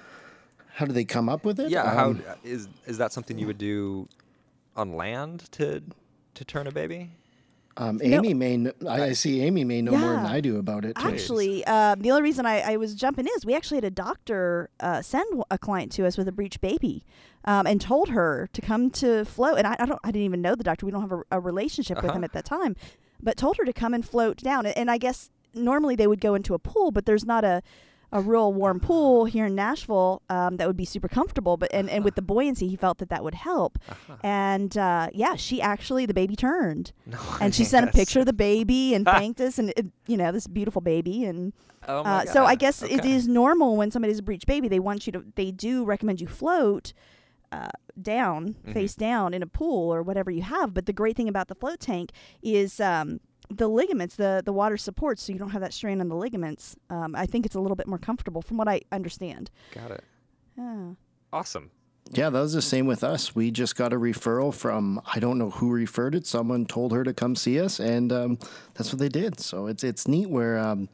How 0.73 0.85
did 0.85 0.95
they 0.95 1.05
come 1.05 1.29
up 1.29 1.45
with 1.45 1.59
it? 1.59 1.69
Yeah, 1.69 1.83
Um, 1.83 2.21
is 2.43 2.67
is 2.85 2.97
that 2.97 3.11
something 3.13 3.37
you 3.37 3.47
would 3.47 3.57
do 3.57 4.07
on 4.75 4.93
land 4.95 5.49
to 5.53 5.81
to 6.33 6.45
turn 6.45 6.67
a 6.67 6.71
baby? 6.71 7.11
Um, 7.77 7.99
Amy 8.03 8.33
may. 8.33 8.57
Kn- 8.57 8.73
I, 8.87 9.03
I 9.03 9.13
see 9.13 9.41
Amy 9.41 9.63
may 9.63 9.81
know 9.81 9.91
more 9.91 10.13
than 10.13 10.25
I 10.25 10.39
do 10.39 10.57
about 10.57 10.85
it. 10.85 10.95
Too. 10.95 11.07
Actually, 11.07 11.65
uh, 11.65 11.95
the 11.95 12.11
only 12.11 12.23
reason 12.23 12.45
I, 12.45 12.73
I 12.73 12.77
was 12.77 12.95
jumping 12.95 13.27
is 13.35 13.45
we 13.45 13.53
actually 13.55 13.77
had 13.77 13.83
a 13.85 13.91
doctor 13.91 14.69
uh, 14.79 15.01
send 15.01 15.43
a 15.51 15.57
client 15.57 15.91
to 15.93 16.05
us 16.05 16.17
with 16.17 16.27
a 16.27 16.31
breech 16.31 16.61
baby, 16.61 17.03
um, 17.43 17.67
and 17.67 17.81
told 17.81 18.09
her 18.09 18.49
to 18.53 18.61
come 18.61 18.89
to 18.91 19.25
float. 19.25 19.57
And 19.57 19.67
I, 19.67 19.75
I 19.79 19.85
don't, 19.85 19.99
I 20.03 20.11
didn't 20.11 20.25
even 20.25 20.41
know 20.41 20.55
the 20.55 20.63
doctor. 20.63 20.85
We 20.85 20.91
don't 20.91 21.01
have 21.01 21.11
a, 21.11 21.21
a 21.31 21.39
relationship 21.39 21.97
with 21.97 22.05
him 22.11 22.17
Uh-huh. 22.17 22.23
at 22.25 22.33
that 22.33 22.45
time, 22.45 22.75
but 23.21 23.37
told 23.37 23.57
her 23.57 23.65
to 23.65 23.73
come 23.73 23.93
and 23.93 24.05
float 24.07 24.37
down. 24.37 24.65
And 24.65 24.89
I 24.89 24.97
guess 24.97 25.29
normally 25.53 25.95
they 25.95 26.07
would 26.07 26.21
go 26.21 26.35
into 26.35 26.53
a 26.53 26.59
pool, 26.59 26.91
but 26.91 27.05
there's 27.05 27.25
not 27.25 27.43
a 27.43 27.61
a 28.17 28.21
real 28.21 28.53
warm 28.53 28.79
pool 28.79 29.25
here 29.25 29.45
in 29.47 29.55
Nashville 29.55 30.21
um, 30.29 30.57
that 30.57 30.67
would 30.67 30.77
be 30.77 30.85
super 30.85 31.07
comfortable. 31.07 31.57
But 31.57 31.69
and, 31.73 31.89
and 31.89 32.03
with 32.03 32.15
the 32.15 32.21
buoyancy, 32.21 32.67
he 32.67 32.75
felt 32.75 32.97
that 32.99 33.09
that 33.09 33.23
would 33.23 33.35
help. 33.35 33.77
Uh-huh. 33.89 34.15
And 34.23 34.77
uh, 34.77 35.09
yeah, 35.13 35.35
she 35.35 35.61
actually 35.61 36.05
the 36.05 36.13
baby 36.13 36.35
turned, 36.35 36.91
and 37.41 37.53
she 37.53 37.63
sent 37.65 37.89
a 37.89 37.91
picture 37.91 38.21
of 38.21 38.25
the 38.25 38.33
baby 38.51 38.93
and 38.95 39.05
thanked 39.17 39.39
us, 39.41 39.59
and 39.59 39.69
it, 39.75 39.87
you 40.07 40.17
know 40.17 40.31
this 40.31 40.47
beautiful 40.47 40.81
baby 40.81 41.25
and. 41.25 41.53
Oh 41.87 42.01
Uh, 42.01 42.25
so 42.25 42.45
I 42.45 42.55
guess 42.55 42.81
it 42.81 42.99
Okay. 43.01 43.11
is 43.11 43.27
normal 43.27 43.77
when 43.77 43.91
somebody's 43.91 44.17
a 44.17 44.23
breech 44.23 44.45
baby. 44.47 44.67
They 44.67 44.79
want 44.79 45.05
you 45.05 45.11
to. 45.13 45.23
They 45.35 45.51
do 45.51 45.85
recommend 45.85 46.19
you 46.19 46.27
float 46.27 46.93
uh, 47.51 47.67
down, 48.01 48.55
Mm-hmm. 48.55 48.73
face 48.73 48.95
down 48.95 49.33
in 49.35 49.43
a 49.43 49.47
pool 49.47 49.93
or 49.93 50.01
whatever 50.01 50.31
you 50.31 50.41
have. 50.41 50.73
But 50.73 50.87
the 50.87 50.93
great 50.93 51.15
thing 51.15 51.29
about 51.29 51.47
the 51.47 51.53
float 51.53 51.79
tank 51.79 52.11
is 52.41 52.79
um, 52.79 53.19
the 53.49 53.67
ligaments, 53.67 54.15
the 54.15 54.41
the 54.43 54.53
water 54.53 54.77
supports, 54.77 55.23
so 55.23 55.33
you 55.33 55.39
don't 55.39 55.51
have 55.51 55.61
that 55.61 55.73
strain 55.73 56.01
on 56.01 56.09
the 56.09 56.15
ligaments. 56.15 56.75
Um, 56.89 57.15
I 57.15 57.25
think 57.25 57.45
it's 57.45 57.55
a 57.55 57.59
little 57.59 57.75
bit 57.75 57.87
more 57.87 57.99
comfortable, 57.99 58.41
from 58.41 58.57
what 58.57 58.67
I 58.67 58.81
understand. 58.91 59.51
Got 59.73 59.91
it. 59.91 60.03
Yeah. 60.57 60.91
Awesome. 61.33 61.71
Yeah, 62.11 62.29
that 62.29 62.39
was 62.39 62.53
the 62.53 62.61
same 62.61 62.85
with 62.85 63.03
us. 63.03 63.35
We 63.35 63.49
just 63.49 63.75
got 63.75 63.91
a 63.91 63.97
referral 63.97 64.53
from 64.53 65.01
I 65.13 65.19
don't 65.19 65.37
know 65.37 65.49
who 65.49 65.71
referred 65.71 66.13
it. 66.15 66.27
Someone 66.27 66.65
told 66.65 66.91
her 66.93 67.03
to 67.03 67.13
come 67.13 67.35
see 67.35 67.59
us, 67.59 67.79
and 67.79 68.11
um, 68.11 68.39
that's 68.75 68.93
what 68.93 68.99
they 68.99 69.09
did. 69.09 69.39
So 69.39 69.67
it's 69.67 69.83
it's 69.83 70.07
neat 70.07 70.29
where 70.29 70.57
um, 70.57 70.87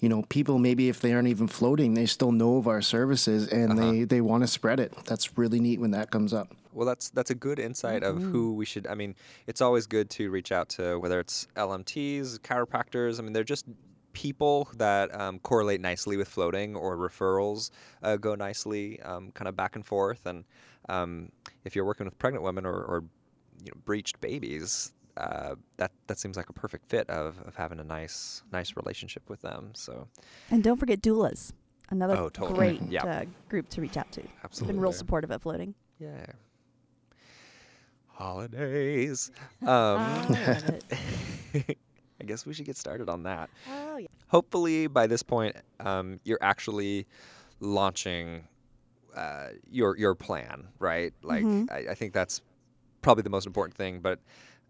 you 0.00 0.08
know 0.08 0.22
people 0.22 0.58
maybe 0.58 0.88
if 0.88 1.00
they 1.00 1.12
aren't 1.12 1.28
even 1.28 1.48
floating, 1.48 1.94
they 1.94 2.06
still 2.06 2.30
know 2.30 2.56
of 2.56 2.68
our 2.68 2.82
services 2.82 3.48
and 3.48 3.78
they 3.78 4.04
they 4.04 4.20
want 4.20 4.44
to 4.44 4.46
spread 4.46 4.78
it. 4.78 4.92
That's 5.04 5.36
really 5.36 5.58
neat 5.58 5.80
when 5.80 5.90
that 5.90 6.10
comes 6.10 6.32
up. 6.32 6.54
Well, 6.74 6.86
that's 6.86 7.10
that's 7.10 7.30
a 7.30 7.34
good 7.34 7.58
insight 7.58 8.02
of 8.02 8.22
who 8.22 8.52
we 8.54 8.64
should. 8.64 8.86
I 8.86 8.94
mean, 8.94 9.14
it's 9.46 9.60
always 9.60 9.86
good 9.86 10.10
to 10.10 10.30
reach 10.30 10.52
out 10.52 10.68
to 10.70 10.98
whether 10.98 11.20
it's 11.20 11.46
LMTs, 11.56 12.40
chiropractors. 12.40 13.18
I 13.18 13.22
mean, 13.22 13.32
they're 13.32 13.44
just 13.44 13.64
people 14.12 14.68
that 14.76 15.14
um, 15.20 15.38
correlate 15.40 15.80
nicely 15.80 16.16
with 16.16 16.28
floating, 16.28 16.76
or 16.76 16.96
referrals 16.96 17.70
uh, 18.02 18.16
go 18.16 18.34
nicely, 18.34 19.00
um, 19.02 19.30
kind 19.32 19.48
of 19.48 19.56
back 19.56 19.74
and 19.76 19.84
forth. 19.86 20.26
And 20.26 20.44
um, 20.88 21.30
if 21.64 21.74
you're 21.74 21.84
working 21.84 22.06
with 22.06 22.18
pregnant 22.18 22.44
women 22.44 22.64
or, 22.66 22.74
or 22.74 23.04
you 23.64 23.70
know, 23.74 23.80
breached 23.84 24.20
babies, 24.20 24.92
uh, 25.16 25.54
that 25.76 25.92
that 26.08 26.18
seems 26.18 26.36
like 26.36 26.48
a 26.48 26.52
perfect 26.52 26.88
fit 26.88 27.08
of, 27.08 27.38
of 27.46 27.54
having 27.54 27.78
a 27.80 27.84
nice 27.84 28.42
nice 28.52 28.76
relationship 28.76 29.28
with 29.30 29.40
them. 29.42 29.70
So 29.74 30.08
And 30.50 30.62
don't 30.62 30.76
forget 30.78 31.00
doulas. 31.02 31.52
Another 31.90 32.16
Oh, 32.16 32.28
totally. 32.30 32.54
great 32.78 32.82
Yeah. 32.90 33.04
uh, 33.04 33.24
group 33.48 33.68
to 33.70 33.80
reach 33.80 33.96
out 33.96 34.10
to. 34.12 34.22
absolutely, 34.42 34.74
Been 34.74 34.82
real 34.82 34.92
supportive 34.92 35.30
of 35.30 35.42
floating. 35.42 35.74
Yeah. 35.98 36.26
Holidays. 38.14 39.30
Um, 39.62 39.68
I. 39.68 40.80
I 42.20 42.24
guess 42.26 42.46
we 42.46 42.54
should 42.54 42.64
get 42.64 42.76
started 42.76 43.08
on 43.08 43.24
that. 43.24 43.50
Oh 43.70 43.96
yeah. 43.96 44.06
Hopefully, 44.28 44.86
by 44.86 45.06
this 45.06 45.22
point, 45.22 45.56
um, 45.80 46.20
you're 46.24 46.38
actually 46.40 47.06
launching 47.60 48.46
uh, 49.16 49.48
your 49.70 49.96
your 49.98 50.14
plan, 50.14 50.68
right? 50.78 51.12
Like, 51.22 51.44
Mhm. 51.44 51.70
I, 51.70 51.90
I 51.90 51.94
think 51.94 52.12
that's 52.14 52.40
probably 53.02 53.22
the 53.22 53.30
most 53.30 53.46
important 53.46 53.76
thing. 53.76 54.00
But 54.00 54.20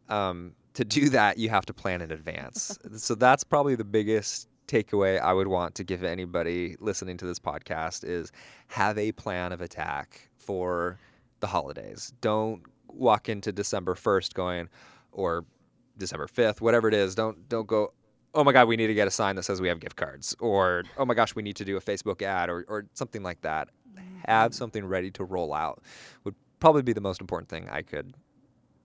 um, 0.09 0.55
to 0.75 0.85
do 0.85 1.09
that, 1.11 1.39
you 1.39 1.49
have 1.51 1.67
to 1.67 1.75
plan 1.75 2.01
in 2.03 2.11
advance. 2.11 2.79
so 2.97 3.15
that's 3.15 3.45
probably 3.45 3.75
the 3.77 3.85
biggest 3.85 4.49
takeaway 4.67 5.21
I 5.21 5.33
would 5.35 5.47
want 5.49 5.75
to 5.77 5.85
give 5.85 6.03
anybody 6.03 6.77
listening 6.81 7.19
to 7.19 7.27
this 7.27 7.39
podcast 7.39 8.05
is 8.05 8.33
have 8.69 8.97
a 8.99 9.13
plan 9.13 9.53
of 9.53 9.61
attack 9.61 10.31
for 10.39 10.99
the 11.41 11.47
holidays. 11.47 12.13
Don't 12.23 12.63
walk 12.95 13.29
into 13.29 13.53
December 13.53 13.95
1st 13.95 14.35
going 14.35 14.69
or 15.13 15.45
December 15.99 16.27
5th, 16.27 16.61
whatever 16.61 16.89
it 16.89 16.95
is. 16.95 17.15
Don't 17.15 17.49
don't 17.49 17.67
go 17.67 17.93
oh 18.35 18.43
my 18.45 18.53
god, 18.53 18.67
we 18.67 18.77
need 18.77 18.89
to 18.89 18.95
get 18.95 19.07
a 19.07 19.13
sign 19.13 19.37
that 19.37 19.45
says 19.45 19.61
we 19.61 19.69
have 19.69 19.81
gift 19.81 19.97
cards 19.97 20.35
or 20.41 20.85
oh 20.99 21.05
my 21.05 21.15
gosh, 21.15 21.35
we 21.35 21.43
need 21.43 21.57
to 21.57 21.65
do 21.65 21.77
a 21.77 21.81
Facebook 21.81 22.23
ad 22.23 22.49
or 22.49 22.65
or 22.69 22.87
something 22.95 23.23
like 23.23 23.41
that. 23.43 23.69
Have 24.27 24.55
something 24.55 24.87
ready 24.87 25.11
to 25.13 25.25
roll 25.25 25.53
out 25.53 25.83
would 26.25 26.35
probably 26.59 26.83
be 26.83 26.95
the 26.95 27.01
most 27.01 27.21
important 27.21 27.49
thing 27.49 27.69
I 27.69 27.83
could 27.83 28.15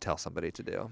tell 0.01 0.17
somebody 0.17 0.51
to 0.51 0.63
do. 0.63 0.91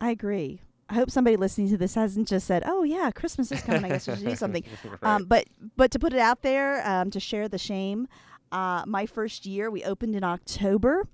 I 0.00 0.10
agree. 0.10 0.60
I 0.88 0.94
hope 0.94 1.10
somebody 1.10 1.36
listening 1.36 1.68
to 1.70 1.76
this 1.76 1.94
hasn't 1.94 2.28
just 2.28 2.46
said, 2.46 2.62
"Oh 2.66 2.82
yeah, 2.82 3.10
Christmas 3.10 3.50
is 3.50 3.60
coming. 3.62 3.84
I 3.84 3.88
guess 3.88 4.06
we 4.06 4.16
should 4.16 4.24
do 4.26 4.36
something." 4.44 4.62
Right. 4.84 4.98
Um, 5.02 5.24
but 5.24 5.46
but 5.76 5.90
to 5.92 5.98
put 5.98 6.12
it 6.12 6.18
out 6.18 6.42
there, 6.42 6.86
um, 6.86 7.10
to 7.10 7.20
share 7.20 7.48
the 7.48 7.58
shame. 7.58 8.08
Uh, 8.52 8.84
my 8.86 9.06
first 9.06 9.46
year, 9.46 9.70
we 9.70 9.82
opened 9.82 10.14
in 10.14 10.22
October, 10.22 11.08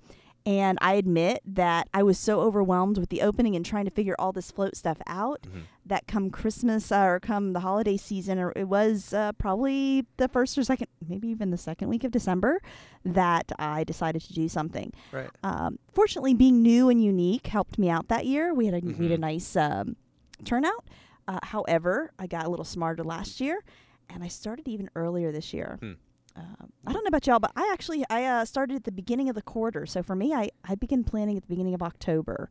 and 0.44 0.78
I 0.80 0.94
admit 0.94 1.40
that 1.46 1.88
I 1.94 2.02
was 2.02 2.18
so 2.18 2.40
overwhelmed 2.40 2.98
with 2.98 3.08
the 3.10 3.22
opening 3.22 3.54
and 3.56 3.64
trying 3.64 3.84
to 3.84 3.90
figure 3.90 4.14
all 4.18 4.32
this 4.32 4.50
float 4.50 4.76
stuff 4.76 4.98
out 5.06 5.42
Mhm. 5.42 5.62
that 5.86 6.06
come 6.06 6.30
Christmas 6.30 6.90
uh, 6.92 7.02
or 7.04 7.20
come 7.20 7.52
the 7.52 7.60
holiday 7.60 7.96
season, 7.96 8.38
or 8.38 8.52
it 8.56 8.68
was 8.68 9.12
uh, 9.12 9.32
probably 9.32 10.06
the 10.16 10.28
first 10.28 10.56
or 10.58 10.64
second, 10.64 10.88
maybe 11.08 11.28
even 11.28 11.50
the 11.50 11.56
second 11.58 11.88
week 11.88 12.04
of 12.04 12.10
December, 12.10 12.60
that 13.04 13.50
I 13.58 13.84
decided 13.84 14.22
to 14.22 14.32
do 14.32 14.48
something. 14.48 14.92
Right. 15.12 15.30
Um, 15.42 15.78
fortunately, 15.92 16.34
being 16.34 16.62
new 16.62 16.88
and 16.88 17.02
unique 17.02 17.46
helped 17.48 17.78
me 17.78 17.88
out 17.90 18.08
that 18.08 18.26
year. 18.26 18.54
We 18.54 18.66
had 18.66 18.74
a 18.74 18.80
we 18.86 18.92
had 19.08 19.12
a 19.12 19.16
Mhm. 19.18 19.20
nice 19.20 19.56
um, 19.56 19.96
turnout. 20.44 20.84
Uh, 21.28 21.38
however, 21.44 22.10
I 22.18 22.26
got 22.26 22.46
a 22.46 22.48
little 22.50 22.64
smarter 22.64 23.04
last 23.04 23.40
year, 23.40 23.62
and 24.08 24.24
I 24.24 24.28
started 24.28 24.66
even 24.66 24.90
earlier 24.96 25.30
this 25.30 25.54
year. 25.54 25.78
Hmm. 25.80 25.92
Um, 26.34 26.72
I 26.86 26.92
don't 26.92 27.04
know 27.04 27.08
about 27.08 27.26
y'all, 27.26 27.38
but 27.38 27.52
I 27.56 27.68
actually 27.72 28.04
I 28.08 28.24
uh, 28.24 28.44
started 28.44 28.76
at 28.76 28.84
the 28.84 28.92
beginning 28.92 29.28
of 29.28 29.34
the 29.34 29.42
quarter. 29.42 29.86
So 29.86 30.02
for 30.02 30.16
me, 30.16 30.32
I, 30.32 30.50
I 30.64 30.74
began 30.74 31.04
planning 31.04 31.36
at 31.36 31.42
the 31.42 31.48
beginning 31.48 31.74
of 31.74 31.82
October. 31.82 32.50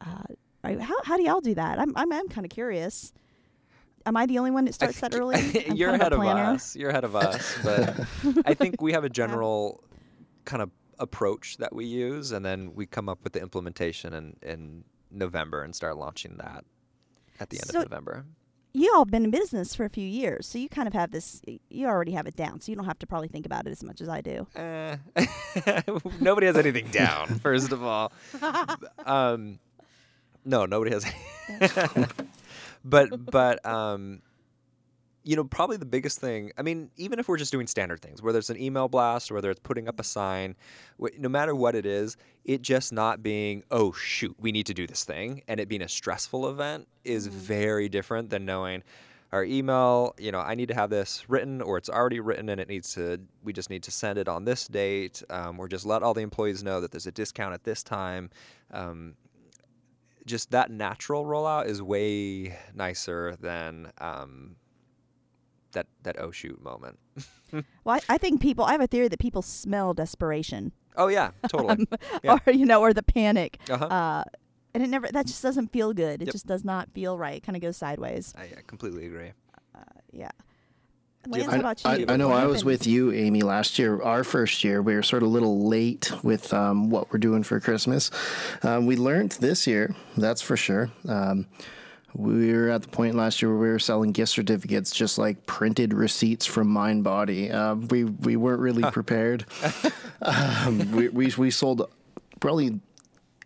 Uh, 0.00 0.22
how 0.62 1.02
how 1.04 1.16
do 1.16 1.22
y'all 1.24 1.40
do 1.40 1.54
that? 1.54 1.78
I'm 1.78 1.92
I'm, 1.96 2.12
I'm 2.12 2.28
kind 2.28 2.44
of 2.44 2.50
curious. 2.50 3.12
Am 4.06 4.16
I 4.16 4.26
the 4.26 4.38
only 4.38 4.50
one 4.50 4.66
that 4.66 4.74
starts 4.74 5.00
that 5.00 5.14
early? 5.14 5.36
I'm 5.68 5.76
You're 5.76 5.90
ahead 5.90 6.12
of 6.12 6.20
us. 6.20 6.76
You're 6.76 6.90
ahead 6.90 7.04
of 7.04 7.16
us. 7.16 7.56
But 7.64 8.06
I 8.44 8.52
think 8.54 8.82
we 8.82 8.92
have 8.92 9.04
a 9.04 9.08
general 9.08 9.82
kind 10.44 10.62
of 10.62 10.70
approach 10.98 11.56
that 11.56 11.74
we 11.74 11.86
use, 11.86 12.30
and 12.30 12.44
then 12.44 12.74
we 12.74 12.86
come 12.86 13.08
up 13.08 13.24
with 13.24 13.32
the 13.32 13.40
implementation 13.40 14.12
in, 14.12 14.36
in 14.42 14.84
November 15.10 15.62
and 15.62 15.74
start 15.74 15.96
launching 15.96 16.36
that 16.36 16.64
at 17.40 17.48
the 17.50 17.56
end 17.56 17.66
So- 17.70 17.80
of 17.80 17.90
November. 17.90 18.26
You 18.74 18.92
all 18.92 19.02
have 19.02 19.10
been 19.10 19.24
in 19.24 19.30
business 19.30 19.72
for 19.74 19.84
a 19.84 19.88
few 19.88 20.06
years, 20.06 20.46
so 20.46 20.58
you 20.58 20.68
kind 20.68 20.88
of 20.88 20.94
have 20.94 21.12
this. 21.12 21.40
You 21.70 21.86
already 21.86 22.10
have 22.12 22.26
it 22.26 22.34
down, 22.34 22.60
so 22.60 22.72
you 22.72 22.76
don't 22.76 22.86
have 22.86 22.98
to 22.98 23.06
probably 23.06 23.28
think 23.28 23.46
about 23.46 23.68
it 23.68 23.70
as 23.70 23.84
much 23.84 24.00
as 24.00 24.08
I 24.08 24.20
do. 24.20 24.48
Eh. 24.56 24.96
nobody 26.20 26.48
has 26.48 26.56
anything 26.56 26.88
down, 26.90 27.38
first 27.38 27.70
of 27.70 27.84
all. 27.84 28.12
um, 29.06 29.60
no, 30.44 30.66
nobody 30.66 30.90
has. 30.90 31.06
but 32.84 33.24
but 33.30 33.64
um, 33.64 34.22
you 35.24 35.36
know, 35.36 35.44
probably 35.44 35.78
the 35.78 35.86
biggest 35.86 36.20
thing. 36.20 36.52
I 36.58 36.62
mean, 36.62 36.90
even 36.96 37.18
if 37.18 37.28
we're 37.28 37.38
just 37.38 37.50
doing 37.50 37.66
standard 37.66 38.00
things, 38.00 38.22
whether 38.22 38.38
it's 38.38 38.50
an 38.50 38.60
email 38.60 38.88
blast, 38.88 39.30
or 39.30 39.34
whether 39.34 39.50
it's 39.50 39.60
putting 39.60 39.88
up 39.88 39.98
a 39.98 40.04
sign, 40.04 40.54
no 41.18 41.30
matter 41.30 41.54
what 41.54 41.74
it 41.74 41.86
is, 41.86 42.16
it 42.44 42.60
just 42.60 42.92
not 42.92 43.22
being 43.22 43.64
oh 43.70 43.92
shoot, 43.92 44.36
we 44.38 44.52
need 44.52 44.66
to 44.66 44.74
do 44.74 44.86
this 44.86 45.04
thing, 45.04 45.42
and 45.48 45.58
it 45.58 45.68
being 45.68 45.82
a 45.82 45.88
stressful 45.88 46.48
event 46.48 46.86
is 47.04 47.26
very 47.26 47.88
different 47.88 48.28
than 48.28 48.44
knowing 48.44 48.82
our 49.32 49.44
email. 49.44 50.14
You 50.18 50.30
know, 50.30 50.40
I 50.40 50.54
need 50.54 50.68
to 50.68 50.74
have 50.74 50.90
this 50.90 51.24
written, 51.28 51.62
or 51.62 51.78
it's 51.78 51.88
already 51.88 52.20
written, 52.20 52.50
and 52.50 52.60
it 52.60 52.68
needs 52.68 52.92
to. 52.94 53.18
We 53.42 53.54
just 53.54 53.70
need 53.70 53.82
to 53.84 53.90
send 53.90 54.18
it 54.18 54.28
on 54.28 54.44
this 54.44 54.68
date, 54.68 55.22
um, 55.30 55.58
or 55.58 55.68
just 55.68 55.86
let 55.86 56.02
all 56.02 56.12
the 56.12 56.20
employees 56.20 56.62
know 56.62 56.82
that 56.82 56.90
there's 56.90 57.06
a 57.06 57.12
discount 57.12 57.54
at 57.54 57.64
this 57.64 57.82
time. 57.82 58.28
Um, 58.70 59.14
just 60.26 60.50
that 60.50 60.70
natural 60.70 61.24
rollout 61.24 61.66
is 61.66 61.82
way 61.82 62.56
nicer 62.74 63.36
than 63.40 63.90
um, 63.98 64.56
that 65.74 65.86
that 66.02 66.16
oh 66.18 66.30
shoot 66.30 66.62
moment. 66.62 66.98
Well, 67.84 67.94
I, 68.08 68.14
I 68.14 68.18
think 68.18 68.40
people. 68.40 68.64
I 68.64 68.72
have 68.72 68.80
a 68.80 68.88
theory 68.88 69.06
that 69.06 69.20
people 69.20 69.40
smell 69.40 69.94
desperation, 69.94 70.72
Oh 70.96 71.06
yeah, 71.06 71.30
totally. 71.48 71.86
Yeah. 72.24 72.38
or 72.44 72.52
you 72.52 72.66
know, 72.66 72.80
or 72.80 72.92
the 72.92 73.02
panic. 73.04 73.58
Uh-huh. 73.70 73.84
Uh, 73.84 74.24
and 74.74 74.82
it 74.82 74.88
never. 74.88 75.06
That 75.06 75.26
just 75.26 75.40
doesn't 75.40 75.70
feel 75.70 75.92
good. 75.92 76.20
It 76.20 76.24
Yep. 76.26 76.32
just 76.32 76.46
does 76.48 76.64
not 76.64 76.88
feel 76.94 77.16
right. 77.16 77.40
Kind 77.44 77.54
of 77.54 77.62
goes 77.62 77.76
sideways. 77.76 78.34
I, 78.36 78.42
I 78.44 78.62
completely 78.66 79.06
agree. 79.06 79.32
Yeah. 80.12 80.30
Do 81.24 81.30
Lance, 81.30 81.52
I, 81.52 81.56
about 81.58 81.84
you? 81.84 82.06
I, 82.08 82.12
I 82.12 82.16
know 82.16 82.28
What 82.30 82.42
I 82.42 82.46
was 82.46 82.64
with 82.64 82.86
you, 82.88 83.12
Amy, 83.12 83.42
last 83.42 83.78
year. 83.78 84.02
Our 84.02 84.24
first 84.24 84.62
year, 84.64 84.82
we 84.82 84.94
were 84.96 85.02
sort 85.04 85.22
of 85.22 85.28
a 85.28 85.32
little 85.32 85.66
late 85.68 86.10
with 86.24 86.52
um, 86.52 86.90
what 86.90 87.12
we're 87.12 87.18
doing 87.20 87.42
for 87.44 87.58
Christmas. 87.60 88.10
Um, 88.62 88.86
we 88.86 88.96
learned 88.96 89.32
this 89.40 89.66
year, 89.66 89.94
that's 90.16 90.42
for 90.42 90.56
sure. 90.56 90.90
Um, 91.08 91.46
we 92.14 92.52
were 92.52 92.70
at 92.70 92.82
the 92.82 92.88
point 92.88 93.16
last 93.16 93.42
year 93.42 93.50
where 93.50 93.60
we 93.60 93.68
were 93.68 93.78
selling 93.78 94.12
gift 94.12 94.32
certificates, 94.32 94.92
just 94.92 95.18
like 95.18 95.46
printed 95.46 95.92
receipts 95.92 96.46
from 96.46 96.68
Mind 96.68 97.04
Body. 97.04 97.50
Uh, 97.50 97.74
we 97.74 98.04
we 98.04 98.36
weren't 98.36 98.60
really 98.60 98.88
prepared. 98.90 99.44
um, 100.22 100.92
we, 100.92 101.08
we 101.08 101.32
we 101.36 101.50
sold 101.50 101.90
probably 102.40 102.80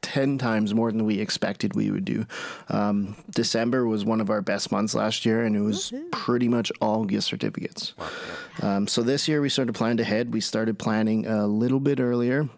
10 0.03 0.39
times 0.39 0.75
more 0.75 0.91
than 0.91 1.05
we 1.05 1.19
expected 1.19 1.75
we 1.75 1.91
would 1.91 2.05
do. 2.05 2.27
Um, 2.69 3.17
December 3.31 3.87
was 3.87 4.05
one 4.05 4.21
of 4.21 4.31
our 4.31 4.41
best 4.41 4.73
months 4.73 4.95
last 4.95 5.27
year, 5.27 5.45
and 5.45 5.57
it 5.57 5.61
was 5.61 5.93
pretty 6.13 6.49
much 6.49 6.73
all 6.81 7.05
gift 7.05 7.25
certificates. 7.25 7.95
Um, 8.63 8.87
so 8.87 9.03
this 9.03 9.29
year 9.29 9.41
we 9.41 9.49
started 9.49 9.75
planning 9.75 10.01
ahead. 10.01 10.33
We 10.33 10.41
started 10.41 10.79
planning 10.79 11.27
a 11.27 11.47
little 11.47 11.81
bit 11.81 12.01
earlier. 12.01 12.49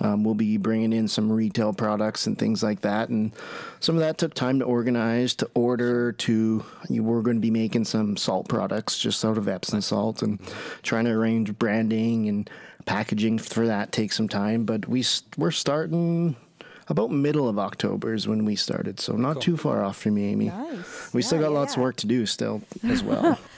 Um, 0.00 0.24
we'll 0.24 0.34
be 0.34 0.56
bringing 0.56 0.92
in 0.92 1.06
some 1.06 1.30
retail 1.30 1.72
products 1.72 2.26
and 2.26 2.36
things 2.36 2.62
like 2.62 2.80
that, 2.80 3.10
and 3.10 3.32
some 3.78 3.94
of 3.94 4.00
that 4.00 4.18
took 4.18 4.34
time 4.34 4.58
to 4.58 4.64
organize, 4.64 5.34
to 5.36 5.48
order. 5.54 6.12
To 6.12 6.64
you 6.88 7.04
we're 7.04 7.22
going 7.22 7.36
to 7.36 7.40
be 7.40 7.50
making 7.50 7.84
some 7.84 8.16
salt 8.16 8.48
products 8.48 8.98
just 8.98 9.24
out 9.24 9.38
of 9.38 9.48
Epsom 9.48 9.80
salt, 9.80 10.22
and 10.22 10.40
trying 10.82 11.04
to 11.04 11.12
arrange 11.12 11.56
branding 11.58 12.28
and 12.28 12.50
packaging 12.86 13.38
for 13.38 13.66
that 13.66 13.92
takes 13.92 14.16
some 14.16 14.28
time. 14.28 14.64
But 14.64 14.88
we, 14.88 15.04
we're 15.36 15.50
starting 15.50 16.36
about 16.88 17.10
middle 17.10 17.48
of 17.48 17.58
October 17.58 18.14
is 18.14 18.28
when 18.28 18.44
we 18.44 18.56
started, 18.56 19.00
so 19.00 19.14
not 19.14 19.40
too 19.40 19.56
far 19.56 19.84
off 19.84 19.96
from 19.96 20.18
you, 20.18 20.26
Amy. 20.26 20.46
Nice. 20.46 21.14
We 21.14 21.22
still 21.22 21.38
got 21.38 21.50
yeah, 21.50 21.58
lots 21.58 21.74
yeah. 21.74 21.80
of 21.80 21.82
work 21.82 21.96
to 21.96 22.06
do 22.06 22.26
still 22.26 22.62
as 22.82 23.02
well. 23.02 23.38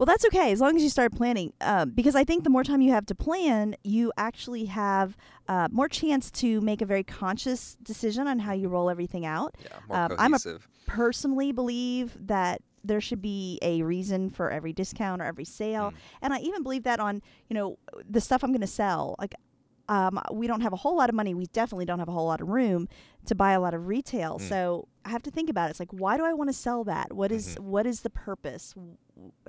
Well, 0.00 0.06
that's 0.06 0.24
okay 0.24 0.50
as 0.50 0.62
long 0.62 0.76
as 0.76 0.82
you 0.82 0.88
start 0.88 1.14
planning. 1.14 1.52
Um, 1.60 1.90
because 1.90 2.16
I 2.16 2.24
think 2.24 2.42
the 2.42 2.48
more 2.48 2.64
time 2.64 2.80
you 2.80 2.90
have 2.92 3.04
to 3.04 3.14
plan, 3.14 3.76
you 3.84 4.14
actually 4.16 4.64
have 4.64 5.14
uh, 5.46 5.68
more 5.70 5.88
chance 5.88 6.30
to 6.30 6.62
make 6.62 6.80
a 6.80 6.86
very 6.86 7.04
conscious 7.04 7.76
decision 7.82 8.26
on 8.26 8.38
how 8.38 8.54
you 8.54 8.70
roll 8.70 8.88
everything 8.88 9.26
out. 9.26 9.58
Yeah, 9.62 9.68
more 9.86 9.98
Um, 9.98 10.16
I'm 10.18 10.32
a 10.32 10.38
personally 10.86 11.52
believe 11.52 12.16
that 12.28 12.62
there 12.82 13.02
should 13.02 13.20
be 13.20 13.58
a 13.60 13.82
reason 13.82 14.30
for 14.30 14.50
every 14.50 14.72
discount 14.72 15.20
or 15.20 15.26
every 15.26 15.44
sale, 15.44 15.92
and 16.22 16.32
I 16.32 16.38
even 16.38 16.62
believe 16.62 16.84
that 16.84 16.98
on 16.98 17.20
you 17.50 17.54
know 17.54 17.78
the 18.08 18.22
stuff 18.22 18.42
I'm 18.42 18.52
going 18.52 18.62
to 18.62 18.66
sell. 18.66 19.16
Like, 19.18 19.34
um, 19.90 20.18
we 20.32 20.46
don't 20.46 20.62
have 20.62 20.72
a 20.72 20.76
whole 20.76 20.96
lot 20.96 21.10
of 21.10 21.14
money. 21.14 21.34
We 21.34 21.44
definitely 21.52 21.84
don't 21.84 21.98
have 21.98 22.08
a 22.08 22.12
whole 22.12 22.26
lot 22.26 22.40
of 22.40 22.48
room 22.48 22.88
to 23.26 23.34
buy 23.34 23.52
a 23.52 23.60
lot 23.60 23.74
of 23.74 23.86
retail. 23.86 24.38
So 24.48 24.88
I 25.04 25.08
have 25.10 25.22
to 25.22 25.30
think 25.30 25.48
about 25.50 25.68
it. 25.68 25.70
It's 25.70 25.80
like, 25.80 25.92
why 25.92 26.16
do 26.16 26.24
I 26.24 26.32
want 26.32 26.48
to 26.50 26.54
sell 26.54 26.84
that? 26.84 27.12
What 27.12 27.32
is- 27.32 27.56
what 27.58 27.86
is 27.86 28.00
the 28.02 28.10
purpose? 28.10 28.74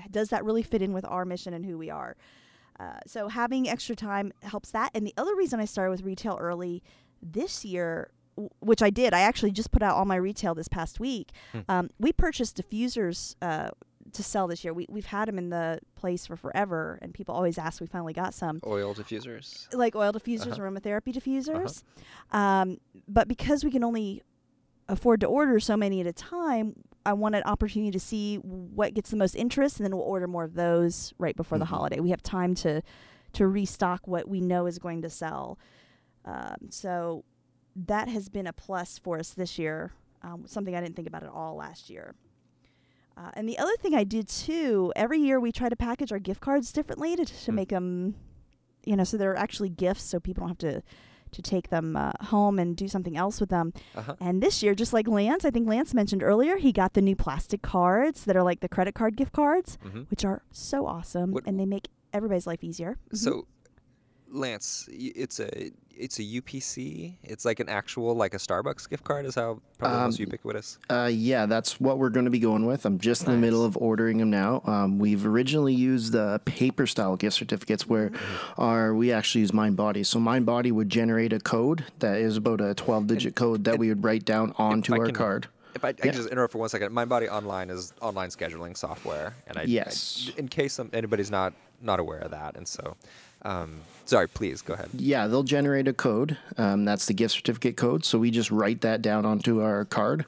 Does 0.09 0.29
that 0.29 0.43
really 0.45 0.63
fit 0.63 0.81
in 0.81 0.93
with 0.93 1.05
our 1.05 1.25
mission 1.25 1.53
and 1.53 1.65
who 1.65 1.77
we 1.77 1.89
are? 1.89 2.15
Uh, 2.79 2.99
so 3.05 3.27
having 3.27 3.69
extra 3.69 3.95
time 3.95 4.31
helps 4.43 4.71
that. 4.71 4.91
And 4.95 5.05
the 5.05 5.13
other 5.17 5.35
reason 5.35 5.59
I 5.59 5.65
started 5.65 5.91
with 5.91 6.01
retail 6.03 6.37
early 6.41 6.81
this 7.21 7.63
year, 7.63 8.11
w- 8.35 8.49
which 8.59 8.81
I 8.81 8.89
did, 8.89 9.13
I 9.13 9.19
actually 9.21 9.51
just 9.51 9.71
put 9.71 9.83
out 9.83 9.95
all 9.95 10.05
my 10.05 10.15
retail 10.15 10.55
this 10.55 10.67
past 10.67 10.99
week. 10.99 11.31
Um, 11.69 11.89
we 11.99 12.11
purchased 12.11 12.57
diffusers 12.57 13.35
uh, 13.41 13.69
to 14.13 14.23
sell 14.23 14.47
this 14.47 14.63
year. 14.63 14.73
We, 14.73 14.87
we've 14.89 15.05
had 15.05 15.27
them 15.27 15.37
in 15.37 15.49
the 15.51 15.79
place 15.95 16.25
for 16.25 16.35
forever, 16.35 16.97
and 17.03 17.13
people 17.13 17.35
always 17.35 17.57
ask. 17.59 17.79
We 17.79 17.87
finally 17.87 18.13
got 18.13 18.33
some 18.33 18.59
Oil 18.65 18.95
diffusers. 18.95 19.71
like 19.73 19.95
oil 19.95 20.11
diffusers, 20.11 20.57
aromatherapy 20.57 21.13
diffusers. 21.13 21.83
Um, 22.31 22.79
but 23.07 23.27
because 23.27 23.63
we 23.63 23.69
can 23.69 23.83
only 23.83 24.23
afford 24.87 25.19
to 25.21 25.27
order 25.27 25.59
so 25.59 25.77
many 25.77 26.01
at 26.01 26.07
a 26.07 26.13
time, 26.13 26.73
I 27.05 27.13
want 27.13 27.35
an 27.35 27.43
opportunity 27.43 27.91
to 27.91 27.99
see 27.99 28.35
what 28.37 28.93
gets 28.93 29.09
the 29.09 29.17
most 29.17 29.35
interest, 29.35 29.77
and 29.77 29.85
then 29.85 29.95
we'll 29.95 30.05
order 30.05 30.27
more 30.27 30.43
of 30.43 30.53
those 30.53 31.13
right 31.17 31.35
before 31.35 31.57
the 31.57 31.65
holiday. 31.65 31.99
We 31.99 32.09
have 32.11 32.23
time 32.23 32.53
to 32.55 32.81
to 33.33 33.47
restock 33.47 34.07
what 34.07 34.27
we 34.27 34.41
know 34.41 34.65
is 34.65 34.77
going 34.77 35.01
to 35.01 35.09
sell. 35.09 35.57
Um, 36.25 36.67
so 36.69 37.23
that 37.75 38.09
has 38.09 38.27
been 38.27 38.45
a 38.45 38.51
plus 38.53 38.97
for 38.97 39.17
us 39.17 39.29
this 39.29 39.57
year. 39.57 39.93
Um, 40.21 40.43
something 40.45 40.75
I 40.75 40.81
didn't 40.81 40.95
think 40.97 41.07
about 41.07 41.23
at 41.23 41.29
all 41.29 41.55
last 41.55 41.89
year. 41.89 42.13
Uh, 43.17 43.31
and 43.33 43.47
the 43.47 43.57
other 43.57 43.75
thing 43.79 43.95
I 43.95 44.03
did 44.03 44.27
too, 44.27 44.91
every 44.95 45.19
year 45.19 45.39
we 45.39 45.51
try 45.51 45.69
to 45.69 45.75
package 45.77 46.11
our 46.11 46.19
gift 46.19 46.41
cards 46.41 46.71
differently 46.73 47.15
to, 47.15 47.25
to 47.25 47.51
Hmm. 47.51 47.55
make 47.55 47.69
them, 47.69 48.15
you 48.85 48.95
know, 48.97 49.03
so 49.05 49.15
they're 49.17 49.35
actually 49.37 49.69
gifts, 49.69 50.03
so 50.03 50.19
people 50.19 50.41
don't 50.41 50.49
have 50.49 50.57
to 50.59 50.83
to 51.31 51.41
take 51.41 51.69
them 51.69 51.95
uh, 51.95 52.11
home 52.21 52.59
and 52.59 52.75
do 52.75 52.87
something 52.87 53.15
else 53.17 53.39
with 53.39 53.49
them. 53.49 53.73
Uh-huh. 53.95 54.15
And 54.19 54.41
this 54.41 54.61
year, 54.61 54.75
just 54.75 54.93
like 54.93 55.07
Lance, 55.07 55.45
I 55.45 55.51
think 55.51 55.67
Lance 55.67 55.93
mentioned 55.93 56.23
earlier, 56.23 56.57
he 56.57 56.71
got 56.71 56.93
the 56.93 57.01
new 57.01 57.15
plastic 57.15 57.61
cards 57.61 58.25
that 58.25 58.35
are 58.35 58.43
like 58.43 58.59
the 58.59 58.69
credit 58.69 58.95
card 58.95 59.15
gift 59.15 59.33
cards, 59.33 59.77
Mhm. 59.85 60.09
which 60.09 60.25
are 60.25 60.43
so 60.51 60.85
awesome, 60.85 61.31
What- 61.31 61.45
and 61.47 61.59
they 61.59 61.65
make 61.65 61.87
everybody's 62.13 62.45
life 62.47 62.63
easier. 62.63 62.97
Mhm. 63.11 63.17
So, 63.17 63.47
Lance, 64.31 64.87
it's 64.91 65.39
a 65.39 65.71
it's 65.95 66.17
a 66.19 66.23
UPC. 66.23 67.15
It's 67.23 67.45
like 67.45 67.59
an 67.59 67.69
actual 67.69 68.15
like 68.15 68.33
a 68.33 68.37
Starbucks 68.37 68.89
gift 68.89 69.03
card. 69.03 69.25
Is 69.25 69.35
how 69.35 69.59
probably 69.77 69.99
most 69.99 70.19
Um, 70.19 70.23
ubiquitous. 70.25 70.79
Uh, 70.89 71.09
yeah, 71.11 71.45
that's 71.45 71.79
what 71.79 71.99
we're 71.99 72.09
going 72.09 72.25
to 72.25 72.31
be 72.31 72.39
going 72.39 72.65
with. 72.65 72.85
I'm 72.85 72.97
just 72.97 73.25
in 73.25 73.31
the 73.33 73.37
middle 73.37 73.63
of 73.63 73.75
ordering 73.77 74.17
them 74.17 74.29
now. 74.29 74.61
Um, 74.65 74.99
we've 74.99 75.25
originally 75.25 75.73
used 75.75 76.13
the 76.13 76.41
paper 76.45 76.87
style 76.87 77.17
gift 77.17 77.35
certificates 77.35 77.87
where 77.87 78.09
Mm-hmm. 78.11 78.61
our 78.61 78.95
we 78.95 79.11
actually 79.11 79.41
use 79.41 79.51
MindBody. 79.51 80.05
So 80.05 80.17
MindBody 80.19 80.71
would 80.71 80.89
generate 80.89 81.33
a 81.33 81.39
code 81.39 81.85
that 81.99 82.17
is 82.17 82.37
about 82.37 82.61
a 82.61 82.73
12 82.73 83.07
digit 83.07 83.35
code 83.35 83.63
that 83.65 83.77
we 83.77 83.89
would 83.89 84.03
write 84.03 84.25
down 84.25 84.53
onto 84.57 84.93
our 84.97 85.05
can- 85.07 85.15
card. 85.15 85.47
If 85.75 85.85
I, 85.85 85.89
I 85.89 85.93
can 85.93 86.11
just 86.13 86.27
interrupt 86.29 86.51
for 86.51 86.57
one 86.57 86.67
second, 86.67 86.91
MindBody 86.91 87.29
Online 87.31 87.69
is 87.69 87.93
online 88.01 88.29
scheduling 88.29 88.75
software, 88.75 89.33
and 89.47 89.57
I, 89.57 89.61
I- 89.61 89.65
Yes. 89.65 90.29
in 90.35 90.47
case 90.49 90.79
anybody's 90.93 91.31
not 91.31 91.53
not 91.81 91.99
aware 91.99 92.19
of 92.19 92.29
that, 92.31 92.55
and 92.57 92.67
so, 92.67 92.95
um, 93.43 93.79
sorry, 94.11 94.27
please 94.27 94.61
go 94.61 94.73
ahead. 94.73 94.89
Yeah, 94.93 95.27
they'll 95.27 95.41
generate 95.41 95.87
a 95.87 95.93
code. 95.93 96.37
Um, 96.57 96.83
that's 96.83 97.05
the 97.05 97.13
gift 97.13 97.33
certificate 97.33 97.77
code. 97.77 98.03
So 98.03 98.19
we 98.19 98.29
just 98.29 98.51
write 98.51 98.81
that 98.81 99.01
down 99.01 99.25
onto 99.25 99.61
our 99.61 99.85
card. 99.85 100.25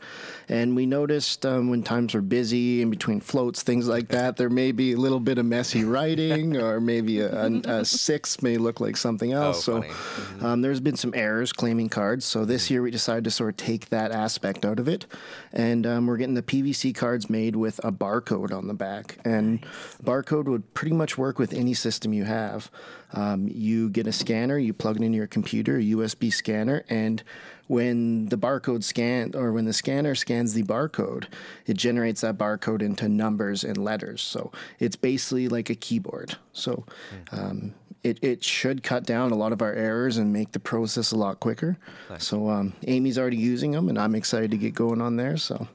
And 0.47 0.73
we 0.73 0.85
noticed 0.85 1.45
um, 1.45 1.69
when 1.69 1.83
times 1.83 2.15
are 2.15 2.21
busy 2.21 2.81
in 2.81 2.89
between 2.89 3.19
floats, 3.19 3.61
things 3.61 3.89
like 3.89 4.07
that, 4.07 4.37
there 4.37 4.49
may 4.49 4.71
be 4.71 4.93
a 4.93 4.97
little 4.97 5.19
bit 5.19 5.37
of 5.37 5.45
messy 5.45 5.83
writing, 5.83 6.55
or 6.55 6.79
maybe 6.79 7.19
a, 7.19 7.45
a, 7.45 7.51
a 7.65 7.85
six 7.85 8.41
may 8.41 8.57
look 8.57 8.79
like 8.79 8.95
something 8.95 9.33
else. 9.33 9.65
so 9.65 9.81
funny. 9.81 9.93
um, 10.41 10.61
there's 10.61 10.79
been 10.79 10.95
some 10.95 11.13
errors 11.13 11.51
claiming 11.51 11.89
cards. 11.89 12.23
So 12.23 12.45
this 12.45 12.71
year 12.71 12.81
we 12.81 12.89
decided 12.89 13.25
to 13.25 13.31
sort 13.31 13.49
of 13.49 13.57
take 13.57 13.89
that 13.89 14.13
aspect 14.13 14.63
out 14.63 14.79
of 14.79 14.87
it. 14.87 15.05
And 15.51 15.85
um, 15.85 16.07
we're 16.07 16.17
getting 16.17 16.35
the 16.35 16.41
PVC 16.41 16.95
cards 16.95 17.29
made 17.29 17.57
with 17.57 17.81
a 17.83 17.91
barcode 17.91 18.53
on 18.53 18.67
the 18.67 18.73
back. 18.73 19.17
And 19.25 19.61
barcode 20.01 20.45
would 20.45 20.73
pretty 20.73 20.95
much 20.95 21.17
work 21.17 21.37
with 21.37 21.51
any 21.53 21.73
system 21.73 22.13
you 22.13 22.23
have. 22.23 22.71
Um, 23.13 23.47
you 23.73 23.89
get 23.89 24.07
a 24.07 24.11
scanner, 24.11 24.57
you 24.57 24.73
plug 24.73 24.97
it 24.97 25.03
into 25.03 25.17
your 25.17 25.27
computer, 25.27 25.77
a 25.77 25.81
USB 25.81 26.31
scanner, 26.31 26.83
and 26.89 27.23
when 27.67 28.27
the 28.27 28.37
barcode 28.37 28.83
scan 28.83 29.31
or 29.35 29.51
when 29.51 29.65
the 29.65 29.73
scanner 29.73 30.15
scans 30.15 30.53
the 30.53 30.63
barcode, 30.63 31.25
it 31.65 31.77
generates 31.77 32.21
that 32.21 32.37
barcode 32.37 32.81
into 32.81 33.07
numbers 33.09 33.63
and 33.63 33.77
letters. 33.77 34.21
So 34.21 34.51
it's 34.79 34.95
basically 34.95 35.47
like 35.47 35.69
a 35.69 35.75
keyboard. 35.75 36.35
So 36.51 36.85
um, 37.31 37.73
it, 38.03 38.19
it 38.21 38.43
should 38.43 38.83
cut 38.83 39.05
down 39.05 39.31
a 39.31 39.35
lot 39.35 39.53
of 39.53 39.61
our 39.61 39.73
errors 39.73 40.17
and 40.17 40.33
make 40.33 40.51
the 40.51 40.59
process 40.59 41.11
a 41.11 41.15
lot 41.17 41.39
quicker. 41.39 41.77
So 42.19 42.49
um, 42.49 42.73
Amy's 42.85 43.17
already 43.17 43.37
using 43.37 43.71
them, 43.71 43.87
and 43.89 43.97
I'm 43.97 44.13
excited 44.13 44.51
to 44.51 44.57
get 44.57 44.75
going 44.75 45.01
on 45.01 45.15
there. 45.15 45.37
So 45.37 45.67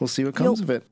we'll 0.00 0.08
see 0.08 0.24
what 0.24 0.34
comes 0.34 0.58
You'll- 0.60 0.64
of 0.64 0.70
it. 0.70 0.84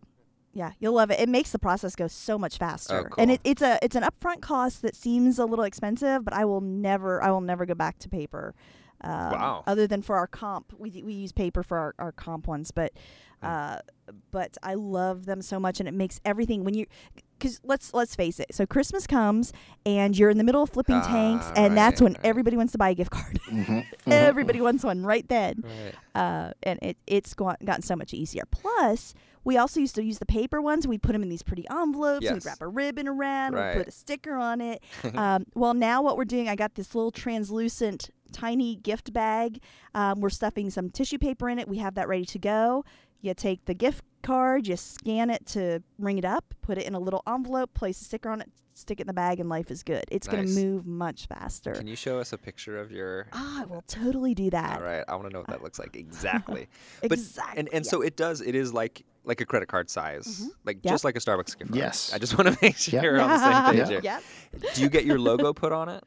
Yeah, 0.52 0.72
you'll 0.80 0.94
love 0.94 1.10
it. 1.12 1.20
It 1.20 1.28
makes 1.28 1.52
the 1.52 1.58
process 1.60 1.94
go 1.94 2.08
so 2.08 2.36
much 2.38 2.58
faster. 2.58 3.10
And 3.18 3.28
cool. 3.28 3.34
it, 3.36 3.40
it's 3.44 3.62
a 3.62 3.78
it's 3.82 3.94
an 3.96 4.02
upfront 4.02 4.40
cost 4.40 4.82
that 4.82 4.96
seems 4.96 5.38
a 5.38 5.44
little 5.44 5.64
expensive, 5.64 6.24
but 6.24 6.34
I 6.34 6.44
will 6.44 6.60
never 6.60 7.22
I 7.22 7.30
will 7.30 7.40
never 7.40 7.64
go 7.66 7.74
back 7.74 7.98
to 8.00 8.08
paper. 8.08 8.54
Um, 9.02 9.12
Wow. 9.32 9.64
Other 9.66 9.86
than 9.86 10.02
for 10.02 10.16
our 10.16 10.26
comp, 10.26 10.72
we 10.76 11.02
we 11.04 11.12
use 11.14 11.32
paper 11.32 11.62
for 11.62 11.78
our, 11.78 11.94
our 11.98 12.12
comp 12.12 12.46
ones, 12.48 12.70
but 12.72 12.92
uh, 13.42 13.78
but 14.32 14.58
I 14.62 14.74
love 14.74 15.24
them 15.24 15.40
so 15.40 15.58
much, 15.58 15.78
and 15.80 15.88
it 15.88 15.94
makes 15.94 16.20
everything 16.24 16.64
when 16.64 16.74
you. 16.74 16.86
Because 17.38 17.58
let's 17.64 17.94
let's 17.94 18.14
face 18.14 18.38
it. 18.38 18.48
So 18.54 18.66
Christmas 18.66 19.06
comes, 19.06 19.52
and 19.86 20.18
you're 20.18 20.28
in 20.28 20.36
the 20.36 20.44
middle 20.44 20.62
of 20.62 20.68
flipping 20.70 21.00
tanks, 21.00 21.46
Ah, 21.48 21.52
and 21.56 21.74
that's 21.76 22.02
when 22.02 22.12
right. 22.14 22.20
everybody 22.24 22.56
wants 22.58 22.72
to 22.72 22.78
buy 22.78 22.90
a 22.90 22.94
gift 22.94 23.12
card. 23.12 23.38
Mhm. 23.50 23.86
everybody 24.08 24.60
wants 24.60 24.84
one 24.84 25.06
right 25.06 25.26
then 25.28 25.64
Right. 25.64 25.94
uh, 26.22 26.52
and 26.64 26.78
it, 26.82 26.98
it's 27.06 27.32
go- 27.32 27.54
gotten 27.64 27.80
so 27.82 27.96
much 27.96 28.12
easier. 28.12 28.42
Plus, 28.50 29.14
we 29.44 29.56
also 29.56 29.80
used 29.80 29.94
to 29.96 30.02
use 30.02 30.18
the 30.18 30.26
paper 30.26 30.60
ones. 30.60 30.86
We'd 30.86 31.02
put 31.02 31.12
them 31.12 31.22
in 31.22 31.28
these 31.28 31.42
pretty 31.42 31.66
envelopes. 31.70 32.24
Yes. 32.24 32.34
We'd 32.34 32.44
wrap 32.44 32.60
a 32.60 32.68
ribbon 32.68 33.08
around. 33.08 33.54
We'd 33.54 33.78
put 33.78 33.88
a 33.88 33.90
sticker 33.90 34.34
on 34.34 34.60
it. 34.60 34.82
um, 35.14 35.46
well, 35.54 35.74
now 35.74 36.02
what 36.02 36.16
we're 36.16 36.24
doing, 36.24 36.48
I 36.48 36.56
got 36.56 36.74
this 36.74 36.94
little 36.94 37.10
translucent, 37.10 38.10
tiny 38.32 38.76
gift 38.76 39.12
bag. 39.12 39.62
Um, 39.94 40.20
we're 40.20 40.30
stuffing 40.30 40.70
some 40.70 40.90
tissue 40.90 41.18
paper 41.18 41.48
in 41.48 41.58
it. 41.58 41.68
We 41.68 41.78
have 41.78 41.94
that 41.94 42.08
ready 42.08 42.24
to 42.26 42.38
go. 42.38 42.84
You 43.22 43.34
take 43.34 43.64
the 43.66 43.74
gift 43.74 44.04
card, 44.22 44.66
you 44.66 44.76
scan 44.76 45.30
it 45.30 45.46
to 45.48 45.82
ring 45.98 46.18
it 46.18 46.24
up, 46.24 46.54
put 46.62 46.78
it 46.78 46.86
in 46.86 46.94
a 46.94 46.98
little 47.00 47.22
envelope, 47.26 47.74
place 47.74 48.00
a 48.00 48.04
sticker 48.04 48.28
on 48.30 48.40
it, 48.40 48.50
stick 48.74 48.98
it 49.00 49.02
in 49.02 49.06
the 49.06 49.12
bag, 49.12 49.40
and 49.40 49.48
life 49.48 49.70
is 49.70 49.82
good. 49.82 50.04
It's 50.10 50.26
going 50.26 50.46
to 50.46 50.52
move 50.52 50.86
much 50.86 51.26
faster. 51.26 51.72
Can 51.72 51.86
you 51.86 51.96
show 51.96 52.18
us 52.18 52.32
a 52.32 52.38
picture 52.38 52.78
of 52.78 52.90
your? 52.90 53.26
Ah, 53.32 53.62
I 53.62 53.64
will 53.64 53.82
totally 53.86 54.34
do 54.34 54.50
that. 54.50 54.76
All 54.78 54.82
right, 54.84 55.04
I 55.08 55.14
want 55.16 55.28
to 55.28 55.32
know 55.32 55.40
what 55.40 55.48
that 55.48 55.62
looks 55.62 55.78
like 55.78 55.96
exactly. 55.96 56.68
Exactly. 57.02 57.58
And 57.58 57.68
and 57.72 57.84
yeah. 57.84 57.90
so 57.90 58.00
it 58.02 58.16
does. 58.16 58.40
It 58.40 58.54
is 58.54 58.72
like 58.72 59.04
like 59.24 59.40
a 59.40 59.44
credit 59.46 59.68
card 59.68 59.90
size, 59.90 60.48
like 60.64 60.78
Yep. 60.82 60.92
just 60.92 61.04
like 61.04 61.16
a 61.16 61.20
Starbucks 61.20 61.58
gift 61.58 61.70
card. 61.70 61.76
Yes. 61.76 62.12
I 62.14 62.18
just 62.18 62.36
want 62.38 62.48
to 62.48 62.58
make 62.62 62.76
sure 62.76 62.94
Yep. 62.94 63.04
you're 63.04 63.20
on 63.20 63.28
the 63.28 63.38
same 63.38 63.74
page 63.78 63.88
here. 63.88 64.00
Yep. 64.02 64.22
Do 64.74 64.80
you 64.82 64.88
get 64.88 65.04
your 65.04 65.18
logo 65.18 65.52
put 65.52 65.72
on 65.72 65.88
it? 65.88 66.02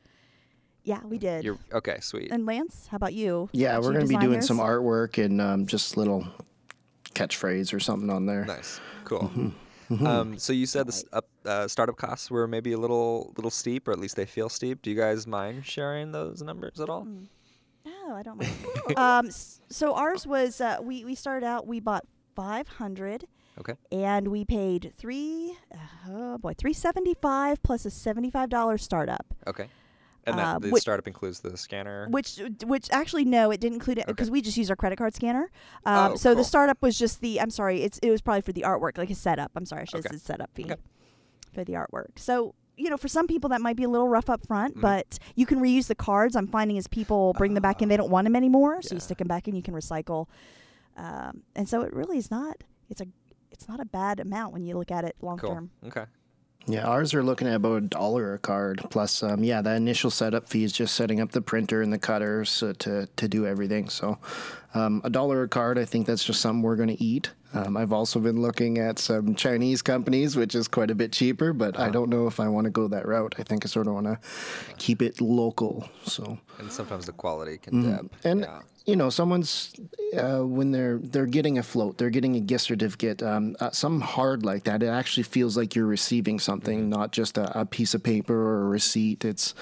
Yeah, 0.84 1.00
we 1.06 1.18
did. 1.18 1.46
You're 1.46 1.58
okay, 1.72 2.00
sweet. 2.02 2.30
And 2.32 2.46
Lance, 2.46 2.88
how 2.88 2.98
about 2.98 3.14
you? 3.14 3.50
Yeah, 3.54 3.76
Did 3.76 3.84
we're 3.84 3.92
you 3.92 3.94
going 3.94 4.02
to 4.02 4.08
be 4.10 4.16
design 4.16 4.30
doing 4.30 4.42
some 4.42 4.58
artwork 4.58 5.24
and 5.24 5.40
um, 5.40 5.66
just 5.66 5.96
little 5.96 6.28
catchphrase 7.14 7.74
or 7.74 7.80
something 7.80 8.10
on 8.10 8.26
there. 8.26 8.46
Nice, 8.46 8.80
cool. 9.06 9.32
Mm-hmm. 9.90 10.08
Um, 10.08 10.38
so 10.40 10.54
you 10.54 10.66
said 10.66 10.88
the 10.88 10.94
s- 10.94 11.24
uh, 11.46 11.68
startup 11.68 11.98
costs 11.98 12.32
were 12.32 12.48
maybe 12.48 12.72
a 12.72 12.78
little 12.78 13.34
little 13.36 13.52
steep, 13.52 13.88
or 13.88 13.92
at 13.92 14.00
least 14.00 14.16
they 14.16 14.26
feel 14.26 14.50
steep. 14.50 14.82
Do 14.82 14.90
you 14.90 14.96
guys 14.96 15.28
mind 15.28 15.66
sharing 15.66 16.12
those 16.12 16.42
numbers 16.42 16.80
at 16.80 16.90
all? 16.90 17.06
No, 17.86 18.16
I 18.16 18.24
don't 18.24 18.38
mind. 18.38 18.54
um, 18.98 19.30
so 19.70 19.94
ours 19.94 20.26
was 20.26 20.62
uh, 20.62 20.78
we 20.82 21.06
we 21.06 21.16
started 21.16 21.46
out 21.46 21.68
we 21.68 21.80
bought 21.80 22.06
five 22.36 22.68
hundred. 22.68 23.26
Okay. 23.60 23.74
And 23.92 24.30
we 24.30 24.46
paid 24.46 24.94
three, 24.98 25.56
oh 26.10 26.40
boy, 26.40 26.54
three 26.58 26.74
seventy 26.74 27.14
five 27.14 27.62
plus 27.62 27.86
a 27.86 27.92
seventy 27.92 28.32
five 28.32 28.50
dollar 28.50 28.80
startup. 28.80 29.28
Okay. 29.46 29.68
And 30.26 30.38
that 30.40 30.56
Uh, 30.56 30.60
the 30.60 30.70
which- 30.70 30.82
startup 30.82 31.06
includes 31.08 31.42
the 31.42 31.58
scanner. 31.58 32.08
Which, 32.10 32.40
which 32.66 32.88
actually 32.92 33.26
no, 33.26 33.52
it 33.52 33.60
didn't 33.60 33.76
include 33.76 33.98
it 33.98 34.08
because 34.08 34.32
we 34.32 34.42
just 34.42 34.56
use 34.58 34.70
our 34.70 34.76
credit 34.76 34.98
card 34.98 35.14
scanner. 35.14 35.50
Um, 35.86 36.14
Oh, 36.14 36.16
so 36.16 36.30
cool. 36.30 36.38
the 36.38 36.44
startup 36.46 36.82
was 36.82 36.98
just 36.98 37.20
the. 37.22 37.42
I'm 37.42 37.50
sorry, 37.50 37.82
it's 37.82 37.98
it 38.00 38.10
was 38.10 38.22
probably 38.22 38.42
for 38.42 38.54
the 38.54 38.62
artwork, 38.62 38.98
like 38.98 39.10
a 39.10 39.16
setup. 39.16 39.52
I'm 39.56 39.66
sorry, 39.66 39.82
I 39.82 39.86
should 39.86 40.04
have 40.06 40.12
said 40.14 40.22
setup 40.22 40.50
fee 40.54 40.64
Okay. 40.66 40.76
for 41.54 41.64
the 41.64 41.74
artwork. 41.74 42.18
So 42.18 42.56
you 42.76 42.90
know, 42.90 42.98
for 42.98 43.08
some 43.08 43.28
people 43.28 43.50
that 43.52 43.62
might 43.62 43.76
be 43.76 43.84
a 43.84 43.90
little 43.90 44.08
rough 44.10 44.32
up 44.32 44.48
front, 44.48 44.78
Mhm. 44.78 44.82
but 44.82 45.20
you 45.36 45.46
can 45.46 45.60
reuse 45.60 45.86
the 45.88 45.94
cards. 45.96 46.36
I'm 46.36 46.48
finding 46.48 46.76
as 46.80 46.88
people 46.88 47.34
bring 47.38 47.54
them 47.54 47.62
back 47.62 47.84
in, 47.84 47.88
they 47.90 47.98
don't 47.98 48.10
want 48.10 48.26
them 48.26 48.36
anymore, 48.36 48.82
so 48.82 48.96
you 48.96 49.00
stick 49.00 49.20
them 49.20 49.28
back 49.28 49.48
in. 49.48 49.56
You 49.56 49.62
can 49.62 49.76
recycle, 49.76 50.26
um, 50.98 51.44
and 51.56 51.70
so 51.70 51.82
it 51.82 51.94
really 51.94 52.18
is 52.18 52.32
not. 52.32 52.64
It's 52.90 53.02
a 53.02 53.06
it's 53.52 53.68
not 53.68 53.80
a 53.80 53.86
bad 53.86 54.20
amount 54.20 54.54
when 54.54 54.64
you 54.64 54.76
look 54.76 54.90
at 54.90 55.04
it 55.04 55.16
long 55.22 55.38
cool. 55.38 55.54
term. 55.54 55.70
Okay. 55.86 56.06
Yeah, 56.66 56.86
ours 56.88 57.14
are 57.14 57.24
looking 57.24 57.48
at 57.48 57.56
about 57.56 57.78
a 57.78 57.82
dollar 57.82 58.34
a 58.34 58.40
card. 58.40 58.82
Plus, 58.90 59.22
um, 59.22 59.44
yeah, 59.44 59.62
that 59.62 59.76
initial 59.76 60.10
setup 60.10 60.48
fee 60.48 60.64
is 60.64 60.72
just 60.72 60.96
setting 60.96 61.20
up 61.20 61.32
the 61.32 61.42
printer 61.42 61.82
and 61.82 61.92
the 61.92 62.00
cutters 62.00 62.64
uh, 62.64 62.74
to 62.80 63.08
to 63.18 63.28
do 63.28 63.46
everything. 63.46 63.90
So, 63.90 64.18
um, 64.74 65.02
a 65.04 65.10
dollar 65.10 65.44
a 65.44 65.48
card, 65.50 65.78
I 65.78 65.86
think 65.86 66.08
that's 66.08 66.24
just 66.24 66.40
something 66.40 66.62
we're 66.62 66.78
going 66.78 66.96
to 66.96 67.04
eat. 67.04 67.32
Um, 67.54 67.78
I've 67.78 67.94
also 67.94 68.20
been 68.20 68.42
looking 68.42 68.80
at 68.80 68.98
some 68.98 69.36
Chinese 69.36 69.84
companies, 69.84 70.36
which 70.36 70.56
is 70.56 70.68
quite 70.68 70.90
a 70.90 70.96
bit 70.96 71.12
cheaper, 71.12 71.54
but 71.54 71.78
I 71.78 71.90
don't 71.90 72.10
know 72.10 72.26
if 72.26 72.40
I 72.40 72.48
want 72.48 72.66
to 72.66 72.72
go 72.72 72.88
that 72.88 73.08
route. 73.08 73.36
I 73.38 73.44
think 73.44 73.64
I 73.64 73.68
sort 73.68 73.86
of 73.86 73.94
want 73.94 74.08
to 74.08 74.18
keep 74.78 75.04
it 75.04 75.22
local. 75.22 75.88
So, 76.04 76.40
And 76.58 76.72
sometimes 76.72 77.06
the 77.06 77.12
quality 77.12 77.60
can 77.60 77.84
dip. 77.84 78.02
Mm-hmm. 78.02 78.28
and 78.28 78.42
yeah. 78.42 78.62
You 78.86 78.96
know, 78.98 79.10
someone's 79.10 79.74
uh, 80.18 80.40
when 80.40 80.72
they're 80.72 80.98
they're 80.98 81.26
getting 81.26 81.58
a 81.58 81.64
float, 81.64 81.98
they're 81.98 82.10
getting 82.10 82.36
a 82.36 82.40
gift 82.40 82.66
certificate, 82.66 83.24
um, 83.24 83.56
uh, 83.60 83.72
something 83.72 84.02
hard 84.06 84.44
like 84.44 84.64
that. 84.66 84.84
It 84.84 84.88
actually 84.88 85.24
feels 85.24 85.56
like 85.56 85.74
you're 85.76 85.86
receiving 85.86 86.38
something, 86.40 86.90
not 86.90 87.12
just 87.12 87.38
a, 87.38 87.62
a 87.62 87.66
piece 87.66 87.94
of 87.94 88.04
paper 88.04 88.34
or 88.36 88.62
a 88.64 88.70
receipt. 88.70 89.24
It's 89.24 89.56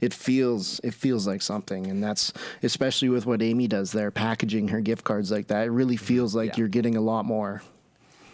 it 0.00 0.12
feels 0.12 0.78
it 0.84 0.92
feels 0.94 1.26
like 1.26 1.40
something, 1.42 1.86
and 1.86 2.02
that's 2.04 2.32
especially 2.62 3.08
with 3.08 3.24
what 3.24 3.40
Amy 3.42 3.66
does 3.66 3.92
there, 3.92 4.10
packaging 4.10 4.68
her 4.68 4.80
gift 4.80 5.04
cards 5.04 5.30
like 5.30 5.46
that. 5.48 5.66
It 5.66 5.70
really 5.70 5.96
feels 5.96 6.34
like 6.34 6.50
Yeah. 6.50 6.54
you're 6.58 6.68
getting 6.68 6.96
a 6.96 7.00
lot 7.00 7.24
more. 7.24 7.62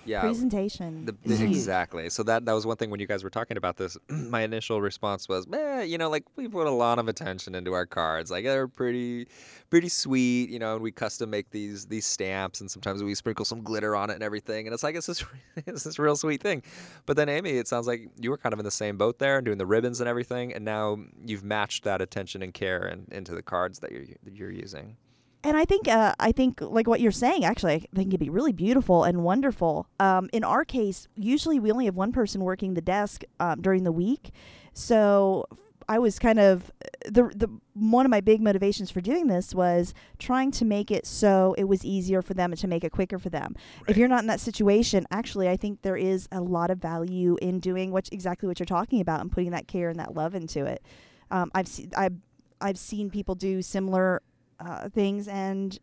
Yeah. 0.04 0.20
Presentation. 0.22 1.04
The, 1.04 1.14
the- 1.24 1.44
exactly. 1.44 2.10
So 2.10 2.22
that 2.24 2.44
that 2.44 2.52
was 2.52 2.66
one 2.66 2.76
thing 2.76 2.90
when 2.90 3.00
you 3.00 3.06
guys 3.06 3.22
were 3.22 3.30
talking 3.30 3.56
about 3.56 3.76
this. 3.76 3.96
My 4.08 4.42
initial 4.42 4.80
response 4.80 5.28
was, 5.28 5.46
"Man, 5.46 5.88
you 5.88 5.98
know, 5.98 6.10
like 6.10 6.24
we 6.36 6.48
put 6.48 6.66
a 6.66 6.70
lot 6.70 6.98
of 6.98 7.08
attention 7.08 7.54
into 7.54 7.72
our 7.72 7.86
cards. 7.86 8.30
Like 8.30 8.44
they're 8.44 8.68
pretty, 8.68 9.28
pretty 9.70 9.88
sweet. 9.88 10.50
You 10.50 10.58
know, 10.58 10.74
and 10.74 10.82
we 10.82 10.90
custom 10.90 11.30
make 11.30 11.50
these 11.50 11.86
these 11.86 12.06
stamps, 12.06 12.60
and 12.60 12.70
sometimes 12.70 13.02
we 13.02 13.14
sprinkle 13.14 13.44
some 13.44 13.62
glitter 13.62 13.94
on 13.94 14.10
it 14.10 14.14
and 14.14 14.22
everything. 14.22 14.66
And 14.66 14.74
it's 14.74 14.82
like 14.82 14.96
it's 14.96 15.06
this 15.06 15.24
it's 15.66 15.84
this 15.84 15.98
real 15.98 16.16
sweet 16.16 16.42
thing. 16.42 16.62
But 17.06 17.16
then 17.16 17.28
Amy, 17.28 17.50
it 17.52 17.68
sounds 17.68 17.86
like 17.86 18.08
you 18.20 18.30
were 18.30 18.38
kind 18.38 18.52
of 18.52 18.58
in 18.58 18.64
the 18.64 18.70
same 18.70 18.96
boat 18.96 19.18
there, 19.18 19.36
and 19.38 19.44
doing 19.44 19.58
the 19.58 19.66
ribbons 19.66 20.00
and 20.00 20.08
everything. 20.08 20.52
And 20.52 20.64
now 20.64 20.98
you've 21.24 21.44
matched 21.44 21.84
that 21.84 22.00
attention 22.00 22.42
and 22.42 22.52
care 22.52 22.82
and 22.82 23.08
into 23.12 23.34
the 23.34 23.42
cards 23.42 23.78
that 23.80 23.92
you're 23.92 24.06
that 24.24 24.34
you're 24.34 24.50
using. 24.50 24.96
And 25.44 25.56
I 25.56 25.64
think, 25.64 25.88
uh, 25.88 26.14
I 26.20 26.30
think, 26.30 26.60
like 26.60 26.86
what 26.86 27.00
you're 27.00 27.10
saying, 27.10 27.44
actually, 27.44 27.74
I 27.74 27.78
think 27.96 28.08
it'd 28.08 28.20
be 28.20 28.30
really 28.30 28.52
beautiful 28.52 29.02
and 29.04 29.24
wonderful. 29.24 29.88
Um, 29.98 30.30
in 30.32 30.44
our 30.44 30.64
case, 30.64 31.08
usually 31.16 31.58
we 31.58 31.72
only 31.72 31.86
have 31.86 31.96
one 31.96 32.12
person 32.12 32.42
working 32.42 32.74
the 32.74 32.80
desk 32.80 33.24
um, 33.40 33.60
during 33.60 33.82
the 33.82 33.92
week, 33.92 34.30
so 34.72 35.46
I 35.88 35.98
was 35.98 36.18
kind 36.18 36.38
of 36.38 36.70
the 37.04 37.24
the 37.34 37.48
one 37.74 38.06
of 38.06 38.10
my 38.10 38.20
big 38.20 38.40
motivations 38.40 38.90
for 38.90 39.00
doing 39.00 39.26
this 39.26 39.54
was 39.54 39.94
trying 40.18 40.50
to 40.52 40.64
make 40.64 40.90
it 40.90 41.06
so 41.06 41.54
it 41.58 41.64
was 41.64 41.84
easier 41.84 42.22
for 42.22 42.34
them 42.34 42.52
and 42.52 42.60
to 42.60 42.68
make 42.68 42.84
it 42.84 42.92
quicker 42.92 43.18
for 43.18 43.30
them. 43.30 43.54
If 43.88 43.96
you're 43.96 44.08
not 44.08 44.20
in 44.20 44.26
that 44.28 44.40
situation, 44.40 45.06
actually, 45.10 45.48
I 45.48 45.56
think 45.56 45.82
there 45.82 45.96
is 45.96 46.28
a 46.30 46.40
lot 46.40 46.70
of 46.70 46.78
value 46.78 47.36
in 47.42 47.60
doing 47.60 47.90
what 47.90 48.08
exactly 48.12 48.46
what 48.46 48.58
you're 48.58 48.66
talking 48.66 49.00
about 49.00 49.20
and 49.20 49.30
putting 49.30 49.50
that 49.50 49.66
care 49.68 49.88
and 49.88 49.98
that 49.98 50.14
love 50.14 50.34
into 50.34 50.64
it. 50.66 50.82
Um, 51.30 51.50
I've 51.54 51.68
seen 51.68 51.90
I've 51.96 52.16
I've 52.60 52.78
seen 52.78 53.10
people 53.10 53.34
do 53.34 53.60
similar 53.60 54.22
uh, 54.64 54.88
things 54.88 55.28
and 55.28 55.78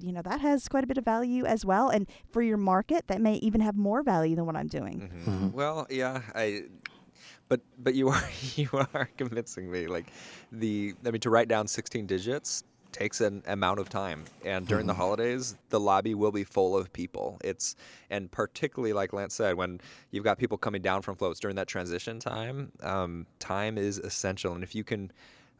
you 0.00 0.12
know 0.12 0.22
that 0.22 0.40
has 0.40 0.68
quite 0.68 0.84
a 0.84 0.86
bit 0.86 0.96
of 0.98 1.04
value 1.04 1.44
as 1.44 1.64
well 1.64 1.88
and 1.88 2.06
for 2.30 2.42
your 2.42 2.56
market 2.56 3.04
that 3.08 3.20
may 3.20 3.34
even 3.36 3.60
have 3.60 3.76
more 3.76 4.02
value 4.04 4.36
than 4.36 4.46
what 4.46 4.56
i'm 4.56 4.68
doing 4.68 5.10
Mhm. 5.26 5.52
Well, 5.52 5.86
yeah, 5.90 6.22
I. 6.34 6.62
But 7.48 7.60
but 7.78 7.94
you 7.94 8.08
are 8.14 8.22
you 8.54 8.68
are 8.72 9.10
convincing 9.16 9.70
me. 9.70 9.86
Like 9.88 10.06
the 10.52 10.94
I 11.04 11.10
mean 11.10 11.20
to 11.22 11.30
write 11.30 11.48
down 11.48 11.66
16 11.66 12.06
digits 12.06 12.62
takes 12.92 13.20
an 13.20 13.42
amount 13.46 13.78
of 13.80 13.88
time, 13.88 14.24
and 14.44 14.66
during 14.66 14.86
the 14.86 14.94
holidays, 14.94 15.56
the 15.68 15.78
lobby 15.80 16.14
will 16.14 16.32
be 16.32 16.44
full 16.44 16.76
of 16.76 16.92
people. 16.92 17.38
It's 17.42 17.74
and 18.10 18.30
particularly 18.30 18.92
like 18.92 19.12
Lance 19.12 19.34
said, 19.34 19.56
when 19.56 19.80
you've 20.12 20.24
got 20.24 20.38
people 20.38 20.58
coming 20.58 20.82
down 20.82 21.02
from 21.02 21.16
floats 21.16 21.40
during 21.40 21.56
that 21.56 21.66
transition 21.68 22.18
time, 22.20 22.70
um, 22.82 23.26
time 23.40 23.76
is 23.78 23.98
essential, 23.98 24.54
and 24.54 24.62
if 24.62 24.74
you 24.74 24.84
can. 24.84 25.10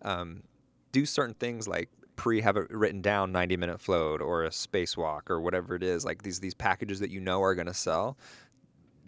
Um, 0.03 0.44
do 0.92 1.07
certain 1.07 1.35
things 1.35 1.68
like 1.68 1.88
pre 2.20 2.42
have 2.42 2.59
it 2.59 2.70
written 2.70 3.00
down 3.00 3.33
90 3.33 3.56
minute 3.56 3.80
float 3.80 4.20
or 4.20 4.44
a 4.44 4.50
spacewalk 4.50 5.30
or 5.30 5.40
whatever 5.40 5.74
it 5.74 5.83
is 5.83 6.04
like 6.04 6.22
these 6.22 6.38
these 6.38 6.52
packages 6.52 7.00
that 7.00 7.09
you 7.09 7.18
know 7.18 7.42
are 7.42 7.54
going 7.54 7.66
to 7.66 7.72
sell 7.72 8.18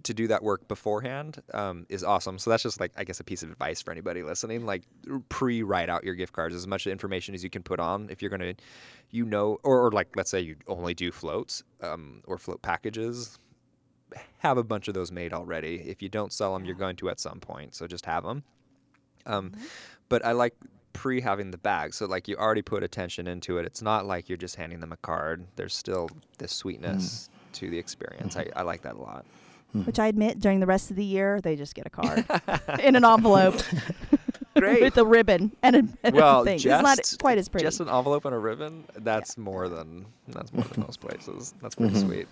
to 0.05 0.15
do 0.15 0.27
that 0.29 0.43
work 0.43 0.67
beforehand 0.67 1.43
um, 1.53 1.85
is 1.91 2.03
awesome. 2.03 2.39
So 2.39 2.49
that's 2.49 2.63
just 2.63 2.81
like 2.81 2.91
i 2.97 3.05
guess 3.05 3.21
a 3.21 3.25
piece 3.25 3.43
of 3.43 3.51
advice 3.51 3.83
for 3.83 3.93
anybody 3.93 4.23
listening 4.23 4.65
like 4.65 4.85
pre 5.29 5.63
write 5.63 5.91
out 5.91 6.05
your 6.05 6.15
gift 6.15 6.33
cards 6.33 6.55
as 6.55 6.67
much 6.67 6.87
information 6.87 7.35
as 7.35 7.45
you 7.45 7.51
can 7.51 7.63
put 7.63 7.81
on 7.81 8.09
if 8.09 8.23
you're 8.23 8.31
going 8.31 8.41
to 8.41 8.55
you 9.11 9.27
know 9.27 9.59
or, 9.63 9.85
or 9.85 9.93
like 9.93 10.09
let's 10.17 10.31
say 10.31 10.41
you 10.41 10.57
only 10.67 10.95
do 10.95 11.13
floats 11.13 11.63
um, 11.83 12.23
or 12.27 12.39
float 12.39 12.63
packages 12.63 13.39
have 14.39 14.57
a 14.57 14.65
bunch 14.65 14.89
of 14.89 14.95
those 14.95 15.13
made 15.13 15.35
already. 15.35 15.83
If 15.87 16.01
you 16.01 16.09
don't 16.09 16.33
sell 16.33 16.55
them 16.55 16.65
you're 16.65 16.75
going 16.77 16.97
to 16.97 17.11
at 17.11 17.21
some 17.21 17.41
point 17.41 17.75
so 17.75 17.87
just 17.87 18.07
have 18.07 18.25
them 18.25 18.43
um, 19.27 19.53
but 20.09 20.25
I 20.25 20.33
like 20.33 20.55
pre 20.93 21.21
having 21.21 21.51
the 21.51 21.59
bag. 21.59 21.95
So 21.95 22.07
like 22.07 22.29
you 22.29 22.37
already 22.37 22.63
put 22.63 22.83
attention 22.83 23.27
into 23.27 23.59
it. 23.59 23.67
It's 23.67 23.83
not 23.83 24.07
like 24.07 24.29
you're 24.29 24.39
just 24.39 24.57
handing 24.57 24.81
them 24.81 24.93
a 24.93 24.97
card. 24.99 25.47
There's 25.57 25.75
still 25.75 26.09
this 26.39 26.53
sweetness 26.53 27.29
mm-hmm. 27.29 27.53
to 27.55 27.71
the 27.71 27.79
experience. 27.79 28.35
Mm-hmm. 28.35 28.57
I, 28.57 28.61
I 28.61 28.63
like 28.63 28.83
that 28.83 28.95
a 28.95 29.01
lot. 29.01 29.25
Mm-hmm. 29.75 29.87
which 29.87 29.99
i 29.99 30.07
admit 30.07 30.39
during 30.39 30.61
the 30.61 30.67
rest 30.67 30.91
of 30.91 30.97
the 30.97 31.05
year 31.05 31.41
they 31.41 31.57
just 31.57 31.75
get 31.75 31.87
a 31.87 31.89
card 31.89 32.27
in 32.83 32.95
an 32.95 33.07
envelope 33.07 33.55
Great. 34.55 34.83
with 34.83 34.99
a 34.99 35.05
ribbon 35.05 35.51
and 35.63 35.77
a, 35.77 35.83
and 36.03 36.15
well, 36.15 36.45
thing 36.45 36.59
just, 36.59 36.85
it's 36.85 37.13
not 37.13 37.19
quite 37.19 37.39
as 37.39 37.49
pretty 37.49 37.65
Just 37.65 37.81
an 37.81 37.89
envelope 37.89 38.27
and 38.27 38.35
a 38.35 38.39
ribbon. 38.39 38.85
That's 38.99 39.39
more 39.39 39.71
than 39.71 40.05
that's 40.29 40.53
more 40.53 40.65
than 40.65 40.83
most 40.83 41.01
places. 41.01 41.55
That's 41.63 41.75
pretty 41.75 41.99
sweet. 41.99 42.29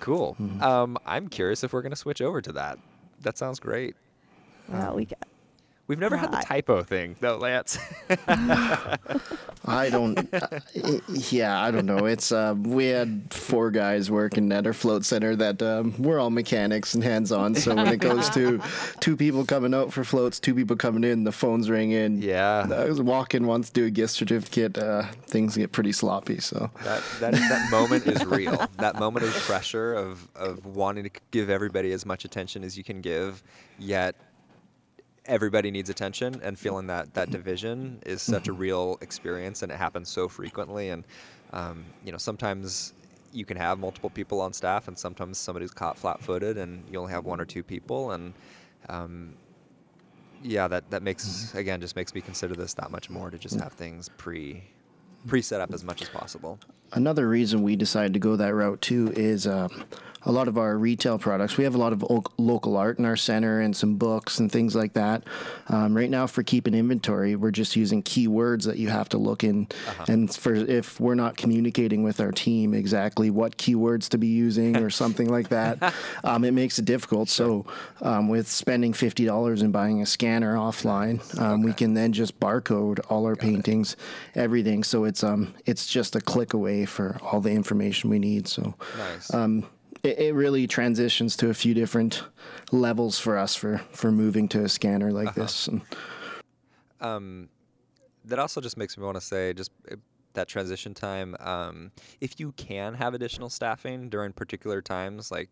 Cool. 0.00 0.36
Um, 0.60 0.96
I'm 1.04 1.28
curious 1.28 1.62
if 1.62 1.72
we're 1.72 1.82
gonna 1.82 1.96
switch 1.96 2.22
over 2.22 2.40
to 2.40 2.52
that. 2.52 2.78
That 3.20 3.36
sounds 3.36 3.60
great. 3.60 3.96
well 4.68 4.94
we 4.94 5.02
um, 5.02 5.08
got 5.10 5.28
We've 5.86 5.98
never 5.98 6.16
had 6.16 6.32
the 6.32 6.38
typo 6.38 6.82
thing 6.82 7.16
though, 7.20 7.36
Lance. 7.36 7.78
I 9.66 9.90
don't. 9.90 10.32
uh, 10.32 10.60
yeah, 11.30 11.60
I 11.60 11.70
don't 11.70 11.84
know. 11.84 12.06
It's 12.06 12.32
uh, 12.32 12.54
we 12.56 12.86
had 12.86 13.26
four 13.30 13.70
guys 13.70 14.10
working 14.10 14.50
at 14.52 14.66
our 14.66 14.72
float 14.72 15.04
center 15.04 15.36
that 15.36 15.62
um, 15.62 15.94
we're 15.98 16.18
all 16.18 16.30
mechanics 16.30 16.94
and 16.94 17.04
hands 17.04 17.32
on. 17.32 17.54
So 17.54 17.74
when 17.74 17.88
it 17.88 17.98
goes 17.98 18.30
to 18.30 18.60
two 19.00 19.16
people 19.16 19.44
coming 19.44 19.74
out 19.74 19.92
for 19.92 20.04
floats, 20.04 20.40
two 20.40 20.54
people 20.54 20.76
coming 20.76 21.04
in, 21.04 21.24
the 21.24 21.32
phones 21.32 21.68
ring 21.68 21.92
in. 21.92 22.20
Yeah. 22.22 22.66
I 22.70 22.84
was 22.84 23.02
walking 23.02 23.46
once, 23.46 23.68
do 23.68 23.84
a 23.84 23.90
gift 23.90 24.14
certificate. 24.14 24.78
Uh, 24.78 25.04
things 25.26 25.56
get 25.56 25.72
pretty 25.72 25.92
sloppy. 25.92 26.40
So 26.40 26.70
that 26.82 27.02
that 27.20 27.32
that 27.32 27.70
moment 27.70 28.06
is 28.06 28.24
real. 28.24 28.66
That 28.78 28.98
moment 28.98 29.26
of 29.26 29.32
pressure 29.32 29.92
of 29.94 30.28
of 30.34 30.64
wanting 30.64 31.04
to 31.04 31.10
give 31.30 31.50
everybody 31.50 31.92
as 31.92 32.06
much 32.06 32.24
attention 32.24 32.64
as 32.64 32.78
you 32.78 32.84
can 32.84 33.00
give, 33.00 33.42
yet 33.78 34.16
everybody 35.26 35.70
needs 35.70 35.88
attention 35.88 36.40
and 36.42 36.58
feeling 36.58 36.86
that 36.86 37.14
that 37.14 37.30
division 37.30 37.98
is 38.04 38.20
such 38.20 38.48
a 38.48 38.52
real 38.52 38.98
experience 39.00 39.62
and 39.62 39.72
it 39.72 39.76
happens 39.76 40.08
so 40.08 40.28
frequently 40.28 40.90
and 40.90 41.04
um, 41.52 41.84
you 42.04 42.12
know 42.12 42.18
sometimes 42.18 42.92
you 43.32 43.44
can 43.44 43.56
have 43.56 43.78
multiple 43.78 44.10
people 44.10 44.40
on 44.40 44.52
staff 44.52 44.86
and 44.86 44.98
sometimes 44.98 45.38
somebody's 45.38 45.70
caught 45.70 45.98
flat-footed 45.98 46.58
and 46.58 46.84
you 46.90 46.98
only 46.98 47.12
have 47.12 47.24
one 47.24 47.40
or 47.40 47.44
two 47.44 47.62
people 47.62 48.12
and 48.12 48.34
um, 48.88 49.34
yeah 50.42 50.68
that 50.68 50.88
that 50.90 51.02
makes 51.02 51.54
again 51.54 51.80
just 51.80 51.96
makes 51.96 52.14
me 52.14 52.20
consider 52.20 52.54
this 52.54 52.74
that 52.74 52.90
much 52.90 53.08
more 53.08 53.30
to 53.30 53.38
just 53.38 53.58
have 53.58 53.72
things 53.72 54.10
pre 54.18 54.62
pre 55.26 55.42
set 55.42 55.60
up 55.60 55.72
as 55.72 55.84
much 55.84 56.02
as 56.02 56.08
possible 56.08 56.58
Another 56.94 57.28
reason 57.28 57.62
we 57.62 57.74
decided 57.74 58.12
to 58.14 58.20
go 58.20 58.36
that 58.36 58.54
route 58.54 58.80
too 58.80 59.12
is 59.16 59.48
um, 59.48 59.84
a 60.26 60.32
lot 60.32 60.48
of 60.48 60.56
our 60.56 60.76
retail 60.78 61.18
products. 61.18 61.56
We 61.56 61.64
have 61.64 61.74
a 61.74 61.78
lot 61.78 61.92
of 61.92 62.04
local 62.38 62.76
art 62.76 62.98
in 62.98 63.04
our 63.04 63.16
center 63.16 63.60
and 63.60 63.76
some 63.76 63.96
books 63.96 64.38
and 64.38 64.50
things 64.50 64.74
like 64.74 64.94
that. 64.94 65.24
Um, 65.68 65.94
right 65.96 66.08
now, 66.08 66.26
for 66.26 66.42
keeping 66.42 66.74
inventory, 66.74 67.36
we're 67.36 67.50
just 67.50 67.76
using 67.76 68.02
keywords 68.02 68.64
that 68.64 68.78
you 68.78 68.88
have 68.88 69.08
to 69.10 69.18
look 69.18 69.44
in. 69.44 69.68
And 70.08 70.34
for 70.34 70.54
if 70.54 70.98
we're 70.98 71.14
not 71.14 71.36
communicating 71.36 72.02
with 72.02 72.20
our 72.20 72.32
team 72.32 72.74
exactly 72.74 73.30
what 73.30 73.58
keywords 73.58 74.08
to 74.10 74.18
be 74.18 74.28
using 74.28 74.76
or 74.76 74.88
something 74.88 75.28
like 75.28 75.48
that, 75.48 75.94
um, 76.24 76.44
it 76.44 76.52
makes 76.52 76.78
it 76.78 76.84
difficult. 76.84 77.28
So, 77.28 77.66
um, 78.00 78.28
with 78.28 78.48
spending 78.48 78.92
fifty 78.92 79.24
dollars 79.24 79.62
and 79.62 79.72
buying 79.72 80.00
a 80.00 80.06
scanner 80.06 80.54
offline, 80.54 81.20
um, 81.38 81.62
we 81.62 81.72
can 81.72 81.94
then 81.94 82.12
just 82.12 82.38
barcode 82.40 83.00
all 83.10 83.26
our 83.26 83.36
paintings, 83.36 83.96
everything. 84.34 84.84
So 84.84 85.04
it's 85.14 85.22
um 85.22 85.54
it's 85.64 85.86
just 85.86 86.16
a 86.16 86.20
click 86.20 86.54
away 86.54 86.84
for 86.84 87.16
all 87.22 87.40
the 87.40 87.52
information 87.52 88.10
we 88.10 88.18
need. 88.18 88.48
So 88.48 88.74
nice 88.98 89.32
um, 89.32 89.64
it, 90.02 90.18
it 90.18 90.34
really 90.34 90.66
transitions 90.66 91.36
to 91.36 91.50
a 91.50 91.54
few 91.54 91.72
different 91.72 92.24
levels 92.72 93.20
for 93.20 93.38
us 93.38 93.54
for 93.54 93.78
for 93.92 94.10
moving 94.10 94.48
to 94.48 94.64
a 94.64 94.68
scanner 94.68 95.12
like 95.12 95.34
this. 95.34 95.68
And 95.68 95.82
um, 97.00 97.48
that 98.24 98.40
also 98.40 98.60
just 98.60 98.76
makes 98.76 98.98
me 98.98 99.04
want 99.04 99.16
to 99.16 99.20
say 99.20 99.54
just 99.54 99.70
uh, 99.88 99.94
that 100.32 100.48
transition 100.48 100.94
time. 100.94 101.36
Um, 101.38 101.92
if 102.20 102.40
you 102.40 102.50
can 102.50 102.94
have 102.94 103.14
additional 103.14 103.50
staffing 103.50 104.08
during 104.08 104.32
particular 104.32 104.82
times, 104.82 105.30
like 105.30 105.48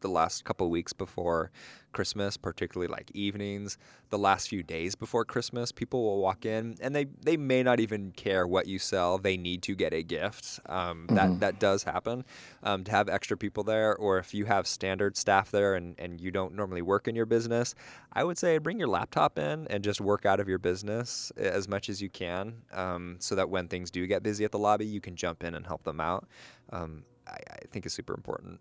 the 0.00 0.08
last 0.08 0.44
couple 0.44 0.68
weeks 0.70 0.92
before 0.92 1.50
Christmas, 1.92 2.36
particularly 2.36 2.92
like 2.92 3.10
evenings, 3.12 3.78
the 4.10 4.18
last 4.18 4.48
few 4.48 4.62
days 4.62 4.94
before 4.94 5.24
Christmas, 5.24 5.72
people 5.72 6.02
will 6.04 6.20
walk 6.20 6.44
in 6.44 6.76
and 6.82 6.94
they, 6.94 7.06
they 7.22 7.36
may 7.36 7.62
not 7.62 7.80
even 7.80 8.12
care 8.12 8.46
what 8.46 8.66
you 8.66 8.78
sell. 8.78 9.16
They 9.16 9.36
need 9.38 9.62
to 9.62 9.74
get 9.74 9.94
a 9.94 10.02
gift. 10.02 10.60
Um, 10.66 11.06
That 11.08 11.40
that 11.40 11.58
does 11.58 11.82
happen. 11.84 12.24
Um, 12.62 12.84
to 12.84 12.90
have 12.90 13.08
extra 13.08 13.36
people 13.36 13.64
there, 13.64 13.96
or 13.96 14.18
if 14.18 14.34
you 14.34 14.44
have 14.44 14.66
standard 14.66 15.16
staff 15.16 15.50
there 15.50 15.74
and, 15.74 15.94
and 15.98 16.20
you 16.20 16.30
don't 16.30 16.54
normally 16.54 16.82
work 16.82 17.08
in 17.08 17.16
your 17.16 17.26
business, 17.26 17.74
I 18.12 18.24
would 18.24 18.36
say 18.36 18.58
bring 18.58 18.78
your 18.78 18.88
laptop 18.88 19.38
in 19.38 19.66
and 19.68 19.82
just 19.82 20.00
work 20.00 20.26
out 20.26 20.40
of 20.40 20.48
your 20.48 20.58
business 20.58 21.32
as 21.36 21.66
much 21.68 21.88
as 21.88 22.02
you 22.02 22.10
can, 22.10 22.62
um, 22.72 23.16
so 23.18 23.34
that 23.34 23.48
when 23.48 23.68
things 23.68 23.90
do 23.90 24.06
get 24.06 24.22
busy 24.22 24.44
at 24.44 24.52
the 24.52 24.58
lobby, 24.58 24.86
you 24.86 25.00
can 25.00 25.16
jump 25.16 25.42
in 25.42 25.54
and 25.54 25.66
help 25.66 25.82
them 25.84 26.00
out. 26.00 26.28
Um, 26.70 27.04
I, 27.26 27.38
I 27.50 27.58
think 27.70 27.86
is 27.86 27.94
super 27.94 28.14
important. 28.14 28.60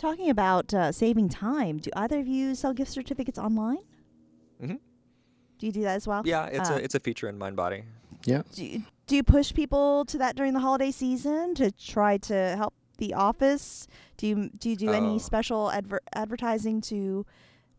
Talking 0.00 0.30
about 0.30 0.72
uh, 0.72 0.92
saving 0.92 1.28
time, 1.28 1.76
do 1.76 1.90
either 1.94 2.18
of 2.20 2.26
you 2.26 2.54
sell 2.54 2.72
gift 2.72 2.90
certificates 2.90 3.38
online? 3.38 3.84
Mhm. 4.62 4.78
Do 5.58 5.66
you 5.66 5.72
do 5.72 5.82
that 5.82 5.96
as 5.96 6.08
well? 6.08 6.22
Yeah, 6.24 6.46
it's 6.46 6.70
Uh, 6.70 6.74
a 6.74 6.76
it's 6.78 6.94
a 6.94 7.00
feature 7.00 7.28
in 7.28 7.38
MindBody. 7.38 7.84
yeah, 8.24 8.42
do 8.54 8.64
you, 8.64 8.82
do 9.06 9.16
you 9.16 9.22
push 9.22 9.52
people 9.52 10.06
to 10.06 10.16
that 10.16 10.36
during 10.36 10.54
the 10.54 10.60
holiday 10.60 10.90
season 10.90 11.54
to 11.56 11.70
try 11.70 12.16
to 12.16 12.56
help 12.56 12.72
the 12.96 13.12
office? 13.12 13.86
Do 14.16 14.26
you 14.26 14.48
do 14.58 14.70
you 14.70 14.76
do 14.76 14.88
Oh. 14.88 14.92
any 14.92 15.18
special 15.18 15.70
adver- 15.70 16.00
advertising 16.14 16.80
to 16.92 17.26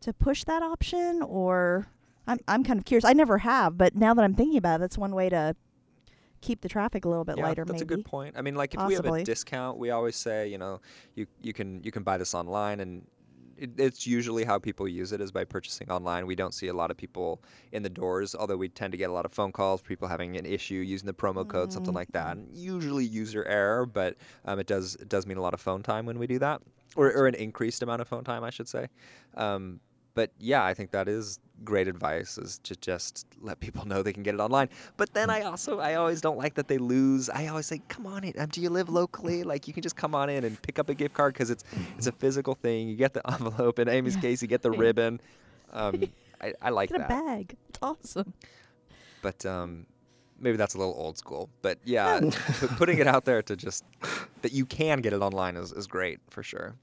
to 0.01 0.13
push 0.13 0.43
that 0.43 0.61
option 0.61 1.23
or 1.23 1.87
I'm 2.27 2.37
I'm 2.47 2.63
kind 2.63 2.77
of 2.77 2.85
curious. 2.85 3.03
I 3.03 3.13
never 3.13 3.39
have, 3.39 3.79
but 3.79 3.95
now 3.95 4.13
that 4.13 4.23
I'm 4.23 4.35
thinking 4.35 4.57
about 4.57 4.75
it, 4.75 4.81
that's 4.81 4.97
one 4.97 5.15
way 5.15 5.27
to 5.29 5.55
keep 6.41 6.61
the 6.61 6.69
traffic 6.69 7.05
a 7.05 7.09
little 7.09 7.23
bit 7.23 7.37
yeah, 7.37 7.43
lighter 7.43 7.63
that's 7.63 7.81
maybe. 7.81 7.93
a 7.93 7.97
good 7.97 8.05
point. 8.05 8.35
I 8.37 8.41
mean, 8.41 8.55
like 8.55 8.73
if 8.73 8.85
we 8.85 8.95
have 8.95 9.05
a 9.05 9.23
discount, 9.23 9.77
we 9.77 9.91
always 9.91 10.15
say, 10.15 10.47
you 10.47 10.57
know, 10.57 10.81
you 11.15 11.27
you 11.41 11.53
can 11.53 11.83
you 11.83 11.91
can 11.91 12.03
buy 12.03 12.17
this 12.17 12.33
online, 12.33 12.79
and 12.79 13.05
it, 13.57 13.69
it's 13.77 14.07
usually 14.07 14.43
how 14.43 14.57
people 14.57 14.87
use 14.87 15.11
it 15.11 15.21
is 15.21 15.31
by 15.31 15.45
purchasing 15.45 15.89
online. 15.89 16.25
We 16.25 16.35
don't 16.35 16.53
see 16.53 16.67
a 16.67 16.73
lot 16.73 16.91
of 16.91 16.97
people 16.97 17.41
in 17.71 17.83
the 17.83 17.89
doors, 17.89 18.35
although 18.35 18.57
we 18.57 18.69
tend 18.69 18.91
to 18.91 18.97
get 18.97 19.09
a 19.09 19.13
lot 19.13 19.25
of 19.25 19.31
phone 19.31 19.51
calls, 19.51 19.81
people 19.81 20.07
having 20.07 20.35
an 20.35 20.45
issue 20.45 20.75
using 20.75 21.07
the 21.07 21.13
promo 21.13 21.47
code, 21.47 21.71
something 21.71 21.93
like 21.93 22.11
that. 22.13 22.37
And 22.37 22.57
usually 22.57 23.05
user 23.05 23.45
error, 23.45 23.85
but 23.85 24.17
um, 24.45 24.59
it 24.59 24.67
does 24.67 24.95
it 24.95 25.07
does 25.07 25.27
mean 25.27 25.37
a 25.37 25.41
lot 25.41 25.53
of 25.53 25.61
phone 25.61 25.83
time 25.83 26.05
when 26.05 26.17
we 26.17 26.27
do 26.27 26.39
that, 26.39 26.61
or 26.95 27.13
or 27.13 27.27
an 27.27 27.35
increased 27.35 27.83
amount 27.83 28.01
of 28.01 28.07
phone 28.07 28.23
time, 28.23 28.43
I 28.43 28.49
should 28.49 28.67
say. 28.67 28.87
Um, 29.35 29.79
but 30.13 30.31
yeah, 30.39 30.63
I 30.63 30.73
think 30.73 30.91
that 30.91 31.07
is 31.07 31.39
great 31.63 31.87
advice 31.87 32.39
is 32.39 32.57
to 32.63 32.75
just 32.75 33.27
let 33.39 33.59
people 33.59 33.85
know 33.89 34.01
they 34.01 34.13
can 34.13 34.23
get 34.23 34.33
it 34.33 34.39
online. 34.39 34.67
But 34.97 35.13
then 35.13 35.29
I 35.29 35.41
also 35.41 35.79
I 35.79 35.95
always 35.95 36.19
don't 36.21 36.37
like 36.37 36.55
that 36.55 36.67
they 36.67 36.77
lose. 36.77 37.29
I 37.29 37.47
always 37.47 37.67
say, 37.67 37.81
come 37.87 38.07
on 38.07 38.23
in. 38.23 38.33
Um, 38.39 38.47
do 38.49 38.61
you 38.61 38.69
live 38.69 38.89
locally? 38.89 39.43
Like 39.43 39.67
you 39.67 39.73
can 39.73 39.83
just 39.83 39.95
come 39.95 40.15
on 40.15 40.29
in 40.29 40.43
and 40.43 40.59
pick 40.61 40.79
up 40.79 40.89
a 40.89 40.93
gift 40.95 41.13
card 41.13 41.33
because 41.33 41.49
it's 41.49 41.63
it's 41.97 42.07
a 42.07 42.11
physical 42.11 42.55
thing. 42.55 42.89
You 42.89 42.95
get 42.95 43.13
the 43.13 43.21
envelope. 43.31 43.79
In 43.79 43.87
Amy's 43.89 44.15
Yeah. 44.15 44.21
case, 44.21 44.41
you 44.41 44.47
get 44.47 44.61
the 44.63 44.71
ribbon. 44.71 45.21
Um, 45.71 46.09
I, 46.41 46.53
I 46.61 46.69
like 46.71 46.89
that. 46.89 46.97
Get 46.97 47.05
a 47.05 47.23
bag. 47.23 47.55
It's 47.69 47.79
awesome. 47.81 48.33
But 49.21 49.45
um, 49.45 49.85
maybe 50.39 50.57
that's 50.57 50.73
a 50.73 50.79
little 50.79 50.95
old 50.97 51.17
school. 51.19 51.49
But 51.61 51.77
yeah, 51.85 52.19
putting 52.77 52.97
it 52.97 53.05
out 53.07 53.25
there 53.25 53.43
to 53.43 53.55
just 53.55 53.83
that 54.41 54.51
you 54.51 54.65
can 54.65 55.01
get 55.01 55.13
it 55.13 55.21
online 55.21 55.55
is, 55.55 55.71
is 55.71 55.85
great 55.85 56.19
for 56.31 56.41
sure. 56.41 56.73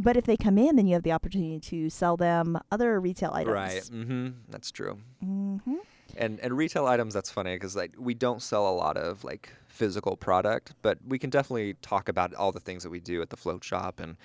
But 0.00 0.16
if 0.16 0.24
they 0.24 0.36
come 0.36 0.58
in, 0.58 0.76
then 0.76 0.86
you 0.86 0.94
have 0.94 1.02
the 1.02 1.12
opportunity 1.12 1.60
to 1.60 1.90
sell 1.90 2.16
them 2.16 2.58
other 2.70 3.00
retail 3.00 3.32
items. 3.34 3.54
Right. 3.54 3.82
Mm-hmm. 3.82 4.28
That's 4.48 4.70
true. 4.70 4.98
Mm-hmm. 5.24 5.76
And 6.16 6.40
and 6.40 6.56
retail 6.56 6.86
items 6.86 7.14
that's 7.14 7.30
funny 7.30 7.54
because 7.54 7.74
like 7.74 7.94
we 7.98 8.14
don't 8.14 8.42
sell 8.42 8.68
a 8.68 8.74
lot 8.74 8.96
of 8.96 9.24
like 9.24 9.50
physical 9.66 10.16
product, 10.16 10.74
but 10.82 10.98
we 11.06 11.18
can 11.18 11.30
definitely 11.30 11.74
talk 11.82 12.08
about 12.08 12.34
all 12.34 12.52
the 12.52 12.60
things 12.60 12.82
that 12.82 12.90
we 12.90 13.00
do 13.00 13.22
at 13.22 13.30
the 13.30 13.36
float 13.36 13.64
shop 13.64 13.98
and 13.98 14.16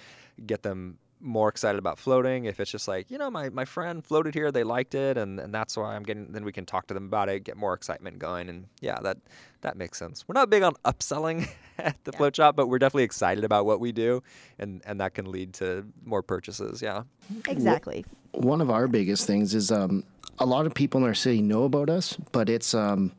get 0.45 0.63
them 0.63 0.97
more 1.19 1.49
excited 1.49 1.79
about 1.79 1.97
floating. 1.97 2.45
If 2.45 2.59
it's 2.59 2.69
just 2.71 2.87
like 2.87 3.09
you 3.11 3.17
know 3.17 3.29
my, 3.31 3.49
my 3.49 3.65
friend 3.65 4.05
floated 4.05 4.33
here, 4.35 4.51
they 4.51 4.63
liked 4.63 4.95
it, 4.95 5.17
and, 5.17 5.39
and 5.39 5.53
that's 5.53 5.75
why 5.77 5.95
I'm 5.95 6.03
getting. 6.03 6.31
Then 6.31 6.43
we 6.45 6.51
can 6.51 6.65
talk 6.65 6.87
to 6.87 6.93
them 6.93 7.05
about 7.05 7.29
it, 7.29 7.43
get 7.43 7.57
more 7.57 7.73
excitement 7.73 8.19
going, 8.19 8.49
and 8.49 8.65
yeah, 8.81 8.99
that 9.01 9.17
that 9.61 9.77
makes 9.77 9.97
sense. 9.97 10.25
We're 10.27 10.33
not 10.33 10.49
big 10.49 10.63
on 10.63 10.73
upselling 10.85 11.47
at 11.79 11.95
the 12.03 12.11
Yeah. 12.11 12.17
float 12.17 12.35
shop, 12.35 12.55
but 12.55 12.67
we're 12.67 12.79
definitely 12.79 13.03
excited 13.03 13.43
about 13.43 13.65
what 13.65 13.79
we 13.79 13.91
do, 13.91 14.21
and 14.59 14.81
and 14.85 14.99
that 15.01 15.13
can 15.13 15.31
lead 15.31 15.53
to 15.55 15.85
more 16.05 16.21
purchases. 16.21 16.81
Yeah. 16.81 17.03
Exactly. 17.47 18.05
one 18.31 18.61
of 18.61 18.69
our 18.69 18.87
biggest 18.87 19.25
things 19.27 19.53
is 19.55 19.71
um, 19.71 20.03
a 20.39 20.45
lot 20.45 20.65
of 20.65 20.73
people 20.73 21.01
in 21.01 21.07
our 21.07 21.15
city 21.15 21.41
know 21.41 21.63
about 21.63 21.89
us, 21.89 22.15
but 22.31 22.49
it's 22.49 22.73
um, 22.73 23.11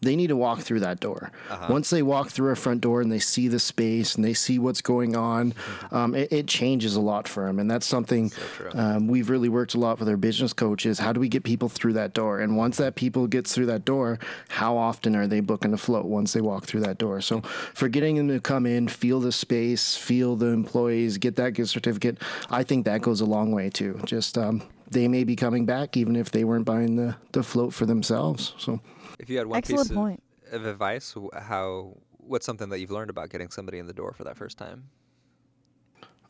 they 0.00 0.16
need 0.16 0.26
to 0.26 0.36
walk 0.36 0.60
through 0.60 0.80
that 0.80 1.00
door. 1.00 1.30
Once 1.68 1.90
they 1.90 2.02
walk 2.02 2.30
through 2.30 2.48
our 2.48 2.56
front 2.56 2.80
door 2.80 3.00
and 3.00 3.10
they 3.10 3.18
see 3.18 3.48
the 3.48 3.58
space 3.58 4.14
and 4.14 4.24
they 4.24 4.34
see 4.34 4.58
what's 4.58 4.80
going 4.82 5.16
on, 5.16 5.54
um, 5.90 6.14
it, 6.14 6.30
it 6.32 6.46
changes 6.46 6.94
a 6.94 7.00
lot 7.00 7.26
for 7.26 7.46
them. 7.46 7.58
And 7.58 7.70
that's 7.70 7.86
something 7.86 8.30
true. 8.30 8.70
um, 8.74 9.08
we've 9.08 9.30
really 9.30 9.48
worked 9.48 9.74
a 9.74 9.78
lot 9.78 9.98
with 9.98 10.08
our 10.08 10.16
business 10.16 10.52
coaches. 10.52 10.98
How 10.98 11.12
do 11.12 11.20
we 11.20 11.28
get 11.28 11.42
people 11.42 11.68
through 11.68 11.94
that 11.94 12.12
door? 12.12 12.40
And 12.40 12.56
once 12.56 12.76
that 12.76 12.94
people 12.94 13.26
gets 13.26 13.54
through 13.54 13.66
that 13.66 13.84
door, 13.84 14.18
how 14.48 14.76
often 14.76 15.16
are 15.16 15.26
they 15.26 15.40
booking 15.40 15.72
a 15.72 15.78
float 15.78 16.04
once 16.04 16.32
they 16.32 16.40
walk 16.40 16.66
through 16.66 16.80
that 16.80 16.98
door? 16.98 17.20
So 17.20 17.40
for 17.72 17.88
getting 17.88 18.16
them 18.16 18.28
to 18.28 18.40
come 18.40 18.66
in, 18.66 18.88
feel 18.88 19.20
the 19.20 19.32
space, 19.32 19.96
feel 19.96 20.36
the 20.36 20.48
employees, 20.48 21.18
get 21.18 21.36
that 21.36 21.54
gift 21.54 21.70
certificate, 21.70 22.18
I 22.50 22.62
think 22.62 22.84
that 22.84 23.00
goes 23.00 23.20
a 23.20 23.26
long 23.26 23.52
way 23.52 23.70
too. 23.70 24.00
Just 24.04 24.36
um, 24.36 24.62
they 24.90 25.08
may 25.08 25.24
be 25.24 25.36
coming 25.36 25.64
back 25.64 25.96
even 25.96 26.14
if 26.16 26.30
they 26.30 26.44
weren't 26.44 26.64
buying 26.64 26.96
the, 26.96 27.16
the 27.32 27.42
float 27.42 27.72
for 27.72 27.86
themselves. 27.86 28.54
So 28.58 28.80
If 29.18 29.30
you 29.30 29.38
had 29.38 29.46
one 29.46 29.58
Excellent 29.58 29.82
piece 29.82 29.90
of, 29.90 29.96
point. 29.96 30.22
of 30.52 30.66
advice, 30.66 31.14
how 31.34 31.96
what's 32.18 32.46
something 32.46 32.68
that 32.70 32.80
you've 32.80 32.90
learned 32.90 33.10
about 33.10 33.30
getting 33.30 33.50
somebody 33.50 33.78
in 33.78 33.86
the 33.86 33.92
door 33.92 34.12
for 34.12 34.24
that 34.24 34.36
first 34.36 34.58
time? 34.58 34.84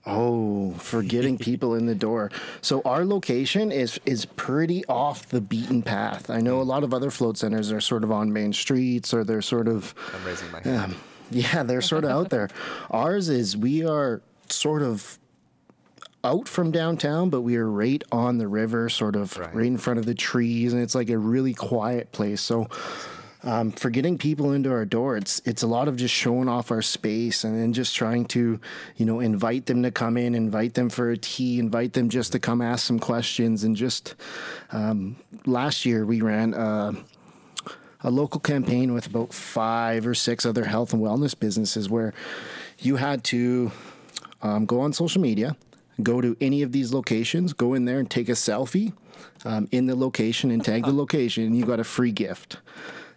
Oh, 0.06 0.72
for 0.74 1.02
getting 1.02 1.38
people 1.50 1.74
in 1.74 1.86
the 1.86 1.94
door. 1.94 2.30
So 2.60 2.82
our 2.84 3.04
location 3.04 3.72
is 3.72 3.98
is 4.04 4.24
pretty 4.26 4.84
off 4.86 5.28
the 5.28 5.40
beaten 5.40 5.82
path. 5.82 6.28
I 6.28 6.40
know 6.40 6.60
a 6.60 6.62
lot 6.62 6.84
of 6.84 6.92
other 6.92 7.10
float 7.10 7.38
centers 7.38 7.72
are 7.72 7.80
sort 7.80 8.04
of 8.04 8.12
on 8.12 8.32
main 8.32 8.52
streets 8.52 9.14
or 9.14 9.24
they're 9.24 9.42
sort 9.42 9.66
of 9.68 9.94
I'm 10.14 10.24
raising 10.24 10.50
my 10.50 10.60
hand. 10.60 10.92
um, 10.94 11.00
yeah, 11.30 11.62
they're 11.62 11.80
sort 11.80 12.04
of 12.04 12.10
out 12.10 12.28
there. 12.30 12.48
Ours 12.90 13.28
is 13.30 13.56
we 13.56 13.84
are 13.86 14.20
sort 14.50 14.82
of 14.82 15.18
out 16.24 16.48
from 16.48 16.70
downtown, 16.70 17.30
but 17.30 17.42
we 17.42 17.56
are 17.56 17.70
right 17.70 18.02
on 18.10 18.38
the 18.38 18.48
river, 18.48 18.88
sort 18.88 19.14
of 19.14 19.36
Right. 19.38 19.54
right, 19.54 19.66
in 19.66 19.76
front 19.78 19.98
of 19.98 20.06
the 20.06 20.14
trees, 20.14 20.72
and 20.72 20.82
it's 20.82 20.94
like 20.94 21.10
a 21.10 21.18
really 21.18 21.54
quiet 21.54 22.12
place. 22.12 22.40
So. 22.40 22.68
Um, 23.46 23.72
for 23.72 23.90
getting 23.90 24.16
people 24.16 24.52
into 24.52 24.70
our 24.72 24.86
door, 24.86 25.18
it's 25.18 25.42
it's 25.44 25.62
a 25.62 25.66
lot 25.66 25.86
of 25.86 25.96
just 25.96 26.14
showing 26.14 26.48
off 26.48 26.70
our 26.70 26.80
space 26.80 27.44
and 27.44 27.54
then 27.60 27.74
just 27.74 27.94
trying 27.94 28.24
to, 28.28 28.58
you 28.96 29.04
know, 29.04 29.20
invite 29.20 29.66
them 29.66 29.82
to 29.82 29.90
come 29.90 30.16
in, 30.16 30.34
invite 30.34 30.72
them 30.72 30.88
for 30.88 31.10
a 31.10 31.18
tea, 31.18 31.58
invite 31.58 31.92
them 31.92 32.08
just 32.08 32.32
to 32.32 32.38
come 32.38 32.62
ask 32.62 32.86
some 32.86 32.98
questions, 32.98 33.62
and 33.62 33.76
just 33.76 34.14
um, 34.72 35.16
last 35.44 35.84
year 35.84 36.06
we 36.06 36.22
ran 36.22 36.54
a, 36.54 36.94
a 38.02 38.10
local 38.10 38.40
campaign 38.40 38.94
with 38.94 39.08
about 39.08 39.34
five 39.34 40.06
or 40.06 40.14
six 40.14 40.46
other 40.46 40.64
health 40.64 40.94
and 40.94 41.02
wellness 41.02 41.38
businesses 41.38 41.90
where 41.90 42.14
you 42.78 42.96
had 42.96 43.24
to 43.24 43.70
um, 44.40 44.64
go 44.64 44.80
on 44.80 44.94
social 44.94 45.20
media, 45.20 45.54
go 46.02 46.20
to 46.20 46.36
any 46.40 46.62
of 46.62 46.72
these 46.72 46.92
locations, 46.92 47.52
go 47.52 47.74
in 47.74 47.84
there 47.84 47.98
and 47.98 48.10
take 48.10 48.28
a 48.28 48.32
selfie 48.32 48.92
um, 49.44 49.68
in 49.72 49.86
the 49.86 49.94
location 49.94 50.50
and 50.50 50.64
tag 50.64 50.84
the 50.84 50.92
location, 51.02 51.44
and 51.44 51.56
you 51.56 51.64
got 51.64 51.80
a 51.80 51.84
free 51.84 52.12
gift. 52.12 52.58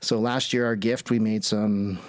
So 0.01 0.19
last 0.19 0.53
year, 0.53 0.65
our 0.65 0.75
gift 0.75 1.09
we 1.09 1.19
made 1.19 1.43
some 1.43 1.99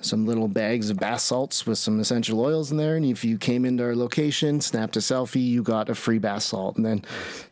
some 0.00 0.26
little 0.26 0.48
bags 0.48 0.90
of 0.90 0.98
bath 0.98 1.20
salts 1.20 1.66
with 1.66 1.78
some 1.78 1.98
essential 1.98 2.38
oils 2.40 2.70
in 2.70 2.76
there, 2.76 2.96
and 2.96 3.06
if 3.06 3.24
you 3.24 3.38
came 3.38 3.64
into 3.64 3.82
our 3.82 3.96
location, 3.96 4.60
snapped 4.60 4.96
a 4.96 5.00
selfie, 5.00 5.46
you 5.46 5.62
got 5.62 5.88
a 5.88 5.94
free 5.94 6.18
bath 6.18 6.42
salt, 6.42 6.76
and 6.76 6.84
then 6.84 7.02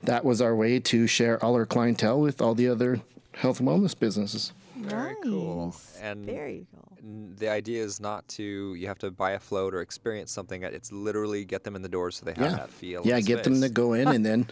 that 0.02 0.24
was 0.24 0.42
our 0.42 0.54
way 0.54 0.78
to 0.78 1.06
share 1.06 1.42
all 1.42 1.54
our 1.54 1.64
clientele 1.64 2.20
with 2.20 2.42
all 2.42 2.54
the 2.54 2.68
other 2.68 3.00
health 3.34 3.58
and 3.58 3.68
wellness 3.68 3.98
businesses. 3.98 4.52
Very 4.76 5.14
cool. 5.22 5.74
And 6.00 6.24
Very 6.24 6.66
cool. 6.74 6.98
the 7.36 7.48
idea 7.48 7.82
is 7.82 8.00
not 8.00 8.26
to 8.28 8.74
you 8.74 8.86
have 8.86 8.98
to 8.98 9.10
buy 9.10 9.32
a 9.32 9.38
float 9.38 9.74
or 9.74 9.80
experience 9.80 10.32
something. 10.32 10.62
It's 10.62 10.90
literally 10.92 11.44
get 11.44 11.64
them 11.64 11.76
in 11.76 11.82
the 11.82 11.88
door 11.88 12.10
so 12.10 12.24
they 12.24 12.32
have 12.32 12.40
Yeah. 12.42 12.56
that 12.56 12.70
feel. 12.70 13.02
Yeah, 13.04 13.20
get 13.20 13.44
them 13.44 13.60
to 13.60 13.68
go 13.68 13.92
in, 13.92 14.08
and 14.08 14.24
then, 14.24 14.48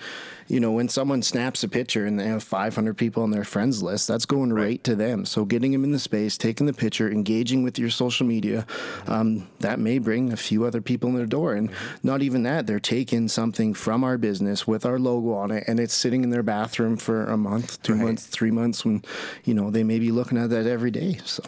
you 0.49 0.61
know, 0.61 0.73
when 0.73 0.89
someone 0.89 1.23
snaps 1.23 1.63
a 1.63 1.69
picture 1.69 2.05
and 2.07 2.19
they 2.19 2.27
have 2.27 2.43
500 2.43 2.97
people 2.97 3.23
on 3.23 3.31
their 3.31 3.45
friends 3.45 3.83
list, 3.83 4.09
that's 4.09 4.27
going 4.27 4.53
right, 4.53 4.83
to 4.85 4.95
them. 4.95 5.25
So 5.25 5.45
getting 5.45 5.73
them 5.73 5.85
in 5.85 5.93
the 5.93 5.99
space, 5.99 6.37
taking 6.37 6.67
the 6.67 6.73
picture, 6.73 7.11
engaging 7.11 7.63
with 7.63 7.79
your 7.79 7.91
social 7.91 8.27
media, 8.27 8.67
um, 9.07 9.49
that 9.61 9.79
may 9.79 9.99
bring 9.99 10.33
a 10.33 10.37
few 10.37 10.65
other 10.65 10.81
people 10.81 11.09
in 11.09 11.17
their 11.17 11.27
door. 11.27 11.55
And 11.55 11.71
not 12.03 12.23
even 12.23 12.43
that, 12.45 12.67
they're 12.67 12.81
taking 12.81 13.29
something 13.29 13.75
from 13.75 14.05
our 14.05 14.19
business 14.19 14.67
with 14.67 14.85
our 14.85 14.99
logo 14.99 15.33
on 15.33 15.51
it, 15.51 15.65
and 15.67 15.81
it's 15.81 15.95
sitting 15.95 16.25
in 16.25 16.31
their 16.31 16.43
bathroom 16.43 16.97
for 16.97 17.25
a 17.27 17.37
month, 17.37 17.83
two 17.83 17.95
Right. 17.95 18.03
months, 18.05 18.27
three 18.27 18.51
months, 18.51 18.85
when, 18.85 19.03
you 19.45 19.55
know, 19.55 19.71
they 19.71 19.83
may 19.85 19.99
be 20.11 20.17
looking 20.17 20.39
at 20.39 20.51
that 20.51 20.67
every 20.67 20.91
day. 20.91 21.19
So. 21.25 21.43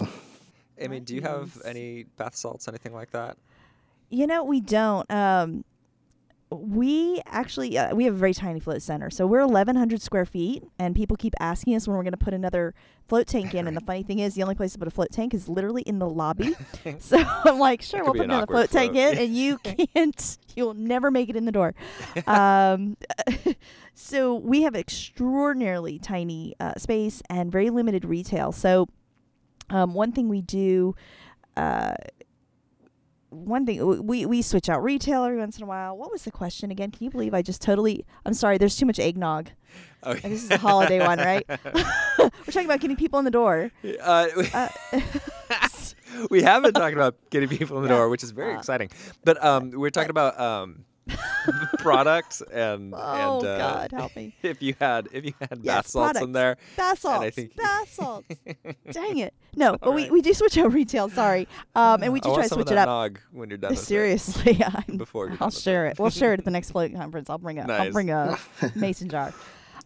Amy, 0.79 1.01
do 1.01 1.14
you 1.14 1.22
have 1.22 1.61
any 1.64 2.05
bath 2.16 2.37
salts, 2.37 2.68
anything 2.68 2.94
like 2.94 3.11
that? 3.11 3.37
You 4.11 4.27
know, 4.27 4.44
we 4.44 4.61
don't. 4.61 5.11
Um, 5.11 5.64
we 6.55 7.21
actually 7.27 7.77
uh, 7.79 7.95
we 7.95 8.05
have 8.05 8.15
a 8.15 8.17
very 8.17 8.35
tiny 8.35 8.61
float 8.61 8.83
center, 8.83 9.11
so 9.11 9.27
we're 9.27 9.47
1,100 9.47 10.01
square 10.03 10.25
feet, 10.25 10.62
and 10.79 10.95
people 10.95 11.17
keep 11.17 11.35
asking 11.41 11.75
us 11.75 11.87
when 11.87 11.97
we're 11.97 12.03
going 12.03 12.12
to 12.12 12.17
put 12.17 12.35
another 12.35 12.75
float 13.07 13.27
tank 13.27 13.55
in. 13.55 13.67
And 13.67 13.77
the 13.77 13.81
funny 13.81 14.03
thing 14.03 14.19
is, 14.19 14.35
the 14.35 14.43
only 14.43 14.55
place 14.55 14.73
to 14.73 14.79
put 14.79 14.88
a 14.88 14.91
float 14.91 15.11
tank 15.11 15.35
is 15.35 15.49
literally 15.49 15.83
in 15.83 15.99
the 15.99 16.09
lobby. 16.09 16.55
so 16.99 17.23
I'm 17.45 17.59
like, 17.59 17.83
sure, 17.83 18.03
we'll 18.05 18.12
put 18.12 18.23
an 18.23 18.31
another 18.31 18.45
awkward 18.45 18.71
float 18.71 18.71
tank 18.71 18.97
in, 18.97 19.19
and 19.19 19.37
you 19.37 19.59
can't, 19.95 20.38
you'll 20.55 20.75
never 20.75 21.11
make 21.11 21.29
it 21.29 21.37
in 21.37 21.45
the 21.45 21.53
door. 21.53 21.75
um, 22.27 22.97
so 23.95 24.35
we 24.35 24.62
have 24.62 24.75
extraordinarily 24.75 25.99
tiny 25.99 26.55
uh, 26.61 26.75
space 26.77 27.23
and 27.29 27.53
very 27.53 27.71
limited 27.71 28.05
retail. 28.05 28.53
So 28.53 28.88
um, 29.71 29.95
one 29.95 30.12
thing 30.12 30.29
we 30.29 30.43
do. 30.43 30.95
Uh, 31.57 31.95
one 33.33 33.64
thing 33.66 34.07
we 34.07 34.27
we 34.27 34.42
switch 34.42 34.68
out 34.68 34.83
retail 34.83 35.25
every 35.25 35.38
once 35.38 35.57
in 35.57 35.62
a 35.62 35.66
while. 35.66 35.97
What 35.97 36.12
was 36.12 36.23
the 36.25 36.31
question 36.31 36.71
again? 36.71 36.90
Can 36.90 37.05
you 37.05 37.11
believe 37.11 37.33
I 37.35 37.42
just 37.42 37.62
totally? 37.62 38.05
I'm 38.27 38.35
sorry. 38.35 38.59
There's 38.59 38.77
too 38.77 38.87
much 38.87 38.99
eggnog. 38.99 39.51
Oh, 40.05 40.11
And 40.11 40.33
this 40.33 40.42
is 40.42 40.49
the 40.49 40.59
holiday 40.59 40.99
one, 40.99 41.18
right? 41.18 41.47
We're 42.18 42.29
talking 42.51 42.64
about 42.64 42.81
getting 42.81 42.97
people 42.97 43.21
in 43.21 43.25
the 43.25 43.31
door. 43.31 43.71
Uh, 44.03 44.27
Uh, 44.53 44.68
we 46.31 46.42
have 46.42 46.62
been 46.64 46.73
talking 46.73 46.97
about 46.99 47.14
getting 47.31 47.49
people 47.49 47.77
in 47.77 47.85
the 47.85 47.88
door, 47.88 48.09
which 48.09 48.23
is 48.25 48.33
very 48.33 48.55
Uh, 48.55 48.59
exciting. 48.59 48.90
But 49.25 49.42
um, 49.45 49.71
we're 49.71 49.90
talking 49.90 50.11
about 50.11 50.38
um, 50.40 50.85
products 51.79 52.43
and 52.53 52.95
oh 52.97 53.38
and 53.38 53.47
uh, 53.47 53.59
God, 53.59 53.93
help 53.93 54.17
me! 54.17 54.35
if 54.43 54.62
you 54.62 54.75
had 54.81 55.09
if 55.12 55.25
you 55.25 55.35
had 55.41 55.51
bath 55.51 55.59
Yes, 55.62 55.91
salts 55.93 56.21
in 56.21 56.33
there. 56.33 56.57
Bath 56.77 57.01
salts. 57.01 57.25
I 57.25 57.31
think- 57.31 57.57
bath 57.57 57.93
salts. 57.93 58.29
Dang 58.93 59.19
it! 59.19 59.35
No, 59.57 59.77
but 59.81 59.93
we, 59.93 60.11
we 60.11 60.23
do 60.23 60.33
switch 60.33 60.57
out 60.59 60.73
retail. 60.73 61.09
Sorry, 61.09 61.49
um, 61.75 62.03
and 62.03 62.12
we 62.12 62.21
I 62.21 62.23
do 62.23 62.29
want 62.31 62.38
try 62.41 62.49
to 62.49 62.55
switch 62.55 62.71
it 62.71 62.79
up. 62.79 62.87
nog 62.87 63.21
when 63.33 63.49
you're 63.51 63.59
done. 63.59 63.77
Seriously, 63.77 64.62
I'm, 64.65 64.97
before 64.97 65.33
i'll 65.41 65.49
it. 65.49 65.55
share 65.55 65.87
it. 65.87 65.99
We'll 65.99 66.11
share 66.11 66.33
it 66.35 66.38
at 66.38 66.45
the 66.45 66.51
next 66.51 66.71
float 66.71 66.93
conference. 66.95 67.29
I'll 67.29 67.38
bring 67.38 67.59
a 67.59 67.62
will 67.62 67.69
Nice. 67.69 67.93
bring 67.93 68.11
a 68.11 68.38
mason 68.75 69.09
jar. 69.09 69.33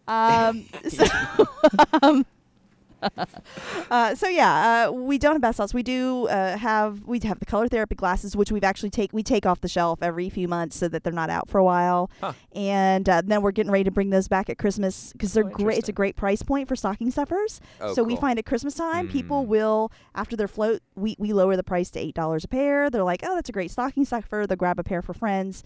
Um, 0.07 0.65
so, 0.87 1.05
um, 2.01 2.25
uh, 3.91 4.15
so 4.15 4.27
yeah, 4.27 4.87
uh, 4.87 4.91
we 4.91 5.17
don't 5.17 5.33
have 5.33 5.41
bath 5.41 5.55
salts. 5.57 5.73
We 5.73 5.83
do 5.83 6.27
uh, 6.27 6.57
have 6.57 7.03
we 7.03 7.19
have 7.19 7.39
the 7.39 7.45
color 7.45 7.67
therapy 7.67 7.95
glasses, 7.95 8.35
which 8.35 8.51
we've 8.51 8.63
actually 8.63 8.89
take 8.89 9.11
we 9.13 9.23
take 9.23 9.45
off 9.45 9.61
the 9.61 9.67
shelf 9.67 10.01
every 10.01 10.29
few 10.29 10.47
months 10.47 10.75
so 10.75 10.87
that 10.87 11.03
they're 11.03 11.13
not 11.13 11.29
out 11.29 11.47
for 11.49 11.57
a 11.59 11.63
while. 11.63 12.09
Huh. 12.21 12.33
And 12.53 13.07
uh, 13.07 13.21
then 13.25 13.41
we're 13.41 13.51
getting 13.51 13.71
ready 13.71 13.83
to 13.83 13.91
bring 13.91 14.09
those 14.09 14.27
back 14.27 14.49
at 14.49 14.57
Christmas 14.57 15.11
because 15.13 15.33
they're 15.33 15.45
Oh, 15.45 15.49
great. 15.49 15.77
It's 15.77 15.89
a 15.89 15.93
great 15.93 16.15
price 16.15 16.41
point 16.41 16.67
for 16.67 16.75
stocking 16.75 17.11
stuffers. 17.11 17.61
Oh, 17.81 17.93
so 17.93 18.03
we 18.03 18.15
find 18.15 18.39
at 18.39 18.45
Christmas 18.45 18.73
time, 18.75 19.07
people 19.07 19.43
Mm. 19.45 19.47
will 19.47 19.91
after 20.15 20.35
their 20.35 20.47
float, 20.47 20.81
we 20.95 21.15
we 21.19 21.33
lower 21.33 21.55
the 21.55 21.63
price 21.63 21.89
to 21.91 21.99
eight 21.99 22.15
dollars 22.15 22.43
a 22.43 22.47
pair. 22.47 22.89
They're 22.89 23.03
like, 23.03 23.21
oh, 23.23 23.35
that's 23.35 23.49
a 23.49 23.53
great 23.53 23.71
stocking 23.71 24.05
stuffer. 24.05 24.45
They'll 24.47 24.55
grab 24.57 24.79
a 24.79 24.83
pair 24.83 25.01
for 25.01 25.13
friends. 25.13 25.63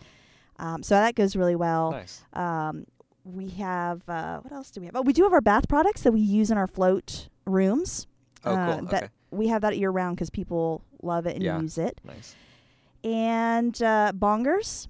Um, 0.60 0.84
so 0.84 0.94
that 0.96 1.15
goes 1.15 1.36
really 1.36 1.56
well. 1.56 1.91
Nice. 1.91 2.24
Um, 2.34 2.86
we 3.34 3.50
have 3.50 4.02
uh, 4.08 4.39
what 4.39 4.52
else 4.54 4.72
do 4.72 4.80
we 4.82 4.88
have? 4.88 4.96
Oh, 4.96 5.02
we 5.02 5.13
do 5.13 5.24
have 5.24 5.34
our 5.34 5.41
bath 5.41 5.67
products 5.67 6.02
that 6.04 6.12
we 6.12 6.22
use 6.22 6.52
in 6.52 6.58
our 6.58 6.67
float 6.67 7.30
rooms. 7.46 8.08
Oh, 8.46 8.54
uh, 8.56 8.78
cool. 8.80 8.88
That 8.88 9.04
Okay. 9.04 9.12
we 9.32 9.48
have 9.48 9.62
that 9.62 9.78
year 9.78 9.89
round 9.91 10.15
because 10.17 10.30
people 10.30 10.84
love 11.02 11.26
it 11.26 11.36
and 11.36 11.44
Yeah. 11.44 11.60
use 11.60 11.78
it. 11.78 12.00
Nice. 12.04 12.36
And 13.04 13.82
uh, 13.82 14.12
bongers. 14.15 14.88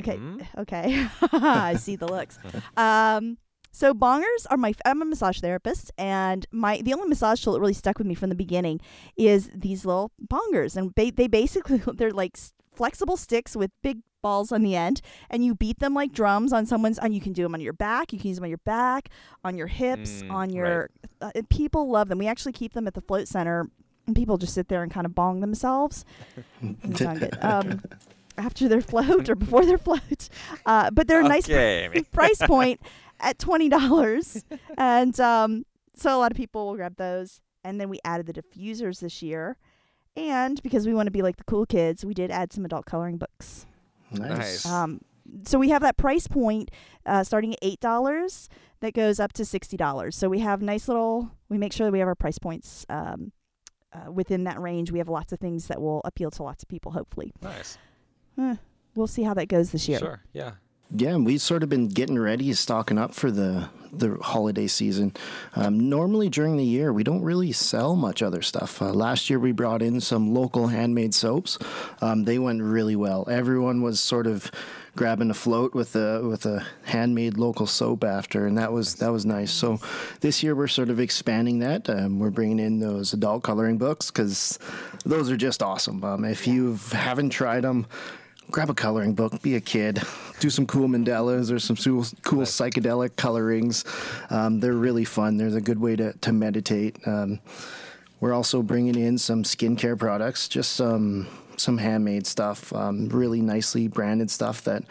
Okay, 0.00 0.16
Mm. 0.16 0.46
okay. 0.58 1.06
I 1.32 1.76
see 1.76 1.96
the 1.96 2.06
looks. 2.08 2.38
Um, 2.76 3.38
so 3.70 3.92
bongers 3.94 4.46
are 4.50 4.56
my. 4.56 4.70
f- 4.70 4.80
I'm 4.84 5.02
a 5.02 5.04
massage 5.04 5.40
therapist, 5.40 5.90
and 5.98 6.46
my 6.52 6.80
the 6.80 6.94
only 6.94 7.08
massage 7.08 7.42
tool 7.42 7.54
that 7.54 7.60
really 7.60 7.72
stuck 7.74 7.98
with 7.98 8.06
me 8.06 8.14
from 8.14 8.28
the 8.28 8.34
beginning 8.36 8.80
is 9.16 9.50
these 9.54 9.84
little 9.84 10.12
bongers, 10.28 10.76
and 10.76 10.92
they 10.96 11.10
they 11.10 11.26
basically 11.28 11.78
they're 11.94 12.12
like 12.12 12.32
s- 12.36 12.52
flexible 12.74 13.16
sticks 13.16 13.56
with 13.56 13.70
big 13.82 13.98
balls 14.24 14.50
on 14.50 14.62
the 14.62 14.74
end, 14.74 15.00
and 15.30 15.44
you 15.44 15.54
beat 15.54 15.78
them 15.78 15.94
like 15.94 16.12
drums 16.12 16.52
on 16.52 16.66
someone's. 16.66 16.98
And 16.98 17.14
you 17.14 17.20
can 17.20 17.32
do 17.32 17.42
them 17.44 17.54
on 17.54 17.60
your 17.60 17.72
back. 17.74 18.12
You 18.12 18.18
can 18.18 18.28
use 18.28 18.38
them 18.38 18.44
on 18.44 18.50
your 18.50 18.64
back, 18.64 19.10
on 19.44 19.56
your 19.56 19.68
hips, 19.68 20.22
Mm, 20.22 20.30
on 20.32 20.38
right. 20.48 20.50
your. 20.52 20.90
Uh, 21.20 21.30
people 21.48 21.88
love 21.88 22.08
them. 22.08 22.18
We 22.18 22.26
actually 22.26 22.52
keep 22.52 22.72
them 22.72 22.86
at 22.88 22.94
the 22.94 23.00
float 23.02 23.28
center, 23.28 23.68
and 24.06 24.16
people 24.16 24.36
just 24.38 24.54
sit 24.54 24.68
there 24.68 24.82
and 24.82 24.90
kind 24.92 25.06
of 25.06 25.14
bong 25.14 25.40
themselves. 25.40 26.04
Doesn't 26.60 26.96
sound 26.96 27.20
good. 27.20 27.38
Um, 27.40 27.82
after 28.36 28.66
their 28.68 28.80
float 28.80 29.28
or 29.28 29.36
before 29.36 29.64
their 29.64 29.78
float, 29.78 30.28
uh, 30.66 30.90
but 30.90 31.06
they're 31.06 31.20
a 31.20 31.28
nice 31.28 31.44
Okay, 31.48 32.02
price 32.12 32.38
point 32.38 32.80
at 33.20 33.38
twenty 33.38 33.68
dollars, 33.68 34.44
and 34.76 35.18
um, 35.20 35.64
so 35.94 36.16
a 36.16 36.18
lot 36.18 36.32
of 36.32 36.36
people 36.36 36.66
will 36.66 36.74
grab 36.76 36.96
those. 36.96 37.40
And 37.66 37.80
then 37.80 37.88
we 37.88 37.98
added 38.04 38.26
the 38.26 38.34
diffusers 38.34 39.00
this 39.00 39.22
year, 39.22 39.56
and 40.16 40.62
because 40.62 40.86
we 40.86 40.92
want 40.92 41.06
to 41.06 41.10
be 41.10 41.22
like 41.22 41.36
the 41.36 41.44
cool 41.44 41.64
kids, 41.64 42.04
we 42.04 42.12
did 42.12 42.30
add 42.30 42.52
some 42.52 42.64
adult 42.66 42.84
coloring 42.86 43.16
books. 43.16 43.64
Nice. 44.10 44.66
Um, 44.66 45.00
so 45.44 45.58
we 45.58 45.70
have 45.70 45.82
that 45.82 45.96
price 45.96 46.26
point 46.26 46.70
uh, 47.06 47.24
starting 47.24 47.52
at 47.54 47.58
eight 47.62 47.80
dollars 47.80 48.48
that 48.80 48.92
goes 48.94 49.18
up 49.18 49.32
to 49.34 49.44
sixty 49.44 49.76
dollars. 49.76 50.16
So 50.16 50.28
we 50.28 50.40
have 50.40 50.62
nice 50.62 50.88
little. 50.88 51.30
We 51.48 51.58
make 51.58 51.72
sure 51.72 51.86
that 51.86 51.92
we 51.92 51.98
have 51.98 52.08
our 52.08 52.14
price 52.14 52.38
points 52.38 52.84
um, 52.88 53.32
uh, 53.92 54.10
within 54.12 54.44
that 54.44 54.60
range. 54.60 54.92
We 54.92 54.98
have 54.98 55.08
lots 55.08 55.32
of 55.32 55.38
things 55.38 55.68
that 55.68 55.80
will 55.80 56.00
appeal 56.04 56.30
to 56.32 56.42
lots 56.42 56.62
of 56.62 56.68
people. 56.68 56.92
Hopefully, 56.92 57.32
Nice. 57.42 57.78
Eh, 58.38 58.56
we'll 58.94 59.06
see 59.06 59.22
how 59.22 59.34
that 59.34 59.46
goes 59.46 59.70
this 59.70 59.88
year. 59.88 59.98
Sure. 59.98 60.22
Yeah. 60.32 60.52
Yeah, 60.90 61.16
we've 61.16 61.40
sort 61.40 61.62
of 61.62 61.68
been 61.68 61.88
getting 61.88 62.18
ready, 62.18 62.52
stocking 62.52 62.98
up 62.98 63.14
for 63.14 63.30
the 63.30 63.68
the 63.98 64.18
holiday 64.20 64.66
season. 64.66 65.12
Um, 65.54 65.88
normally 65.88 66.28
during 66.28 66.56
the 66.56 66.64
year, 66.64 66.92
we 66.92 67.04
don't 67.04 67.22
really 67.22 67.52
sell 67.52 67.94
much 67.94 68.22
other 68.22 68.42
stuff. 68.42 68.82
Uh, 68.82 68.92
last 68.92 69.30
year, 69.30 69.38
we 69.38 69.52
brought 69.52 69.82
in 69.82 70.00
some 70.00 70.34
local 70.34 70.68
handmade 70.68 71.14
soaps. 71.14 71.58
Um, 72.00 72.24
they 72.24 72.38
went 72.38 72.62
really 72.62 72.96
well. 72.96 73.24
Everyone 73.30 73.82
was 73.82 74.00
sort 74.00 74.26
of 74.26 74.50
grabbing 74.96 75.30
a 75.30 75.34
float 75.34 75.74
with 75.74 75.96
a 75.96 76.22
with 76.22 76.46
a 76.46 76.64
handmade 76.84 77.38
local 77.38 77.66
soap 77.66 78.04
after, 78.04 78.46
and 78.46 78.58
that 78.58 78.72
was 78.72 78.96
that 78.96 79.10
was 79.10 79.24
nice. 79.24 79.52
So 79.52 79.78
this 80.20 80.42
year, 80.42 80.54
we're 80.54 80.68
sort 80.68 80.90
of 80.90 81.00
expanding 81.00 81.60
that. 81.60 81.88
Um, 81.88 82.18
we're 82.18 82.30
bringing 82.30 82.58
in 82.58 82.80
those 82.80 83.12
adult 83.12 83.42
coloring 83.42 83.78
books 83.78 84.10
because 84.10 84.58
those 85.04 85.30
are 85.30 85.36
just 85.36 85.62
awesome. 85.62 86.02
Um, 86.04 86.24
if 86.24 86.46
you 86.46 86.78
haven't 86.92 87.30
tried 87.30 87.62
them 87.62 87.86
grab 88.54 88.70
a 88.70 88.74
coloring 88.74 89.14
book, 89.14 89.42
be 89.42 89.56
a 89.56 89.60
kid, 89.60 90.00
do 90.38 90.48
some 90.48 90.64
cool 90.64 90.86
mandalas 90.86 91.50
or 91.50 91.58
some 91.58 91.74
cool, 91.74 92.06
cool 92.22 92.42
psychedelic 92.42 93.16
colorings. 93.16 93.84
Um, 94.30 94.60
they're 94.60 94.74
really 94.74 95.04
fun. 95.04 95.38
They're 95.38 95.48
a 95.48 95.60
good 95.60 95.80
way 95.80 95.96
to, 95.96 96.12
to 96.12 96.32
meditate. 96.32 96.96
Um, 97.04 97.40
we're 98.20 98.32
also 98.32 98.62
bringing 98.62 98.94
in 98.94 99.18
some 99.18 99.42
skincare 99.42 99.98
products, 99.98 100.46
just 100.46 100.74
some 100.74 101.26
some 101.56 101.78
handmade 101.78 102.26
stuff, 102.26 102.72
um, 102.72 103.08
really 103.08 103.40
nicely 103.40 103.88
branded 103.88 104.30
stuff 104.30 104.62
that 104.64 104.84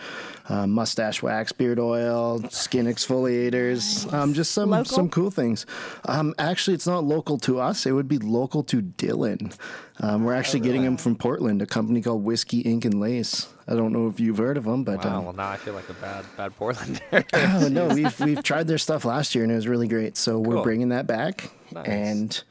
uh, 0.50 0.68
mustache 0.68 1.22
wax, 1.24 1.52
beard 1.52 1.80
oil, 1.80 2.42
skin 2.50 2.86
exfoliators, 2.86 4.12
um, 4.14 4.34
just 4.34 4.52
some 4.52 4.70
Local? 4.72 4.86
some 4.86 5.10
cool 5.10 5.32
things. 5.32 5.66
Um, 6.06 6.34
actually, 6.38 6.74
it's 6.76 6.88
not 6.88 7.04
local 7.04 7.38
to 7.40 7.60
us. 7.60 7.86
It 7.86 7.92
would 7.92 8.08
be 8.08 8.18
local 8.20 8.64
to 8.66 8.82
Dylan. 8.82 9.56
Um, 10.00 10.24
we're 10.24 10.34
actually 10.34 10.62
getting 10.62 10.84
them 10.84 10.98
from 10.98 11.16
Portland, 11.16 11.62
a 11.62 11.66
company 11.66 12.02
called 12.02 12.24
Whiskey 12.24 12.62
Ink 12.62 12.86
and 12.86 13.00
Lace. 13.00 13.48
I 13.68 13.76
don't 13.76 13.94
know 13.94 14.08
if 14.08 14.20
you've 14.20 14.38
heard 14.40 14.58
of 14.58 14.66
them, 14.66 14.84
but 14.84 15.06
Wow. 15.06 15.20
um, 15.20 15.24
Well, 15.26 15.34
now 15.34 15.50
I 15.50 15.58
feel 15.58 15.74
like 15.74 15.88
a 15.90 15.94
bad 15.94 16.26
bad 16.36 16.58
Portlander. 16.58 17.24
oh, 17.64 17.68
no, 17.70 17.88
we've 17.94 18.20
we've 18.20 18.44
tried 18.44 18.68
their 18.68 18.78
stuff 18.80 19.06
last 19.06 19.36
year 19.36 19.44
and 19.44 19.52
it 19.54 19.56
was 19.56 19.68
really 19.68 19.88
great. 19.88 20.18
So 20.18 20.40
we're 20.40 20.56
Cool. 20.56 20.64
bringing 20.64 20.90
that 20.90 21.08
back, 21.08 21.50
Nice. 21.72 21.86
and 21.88 22.44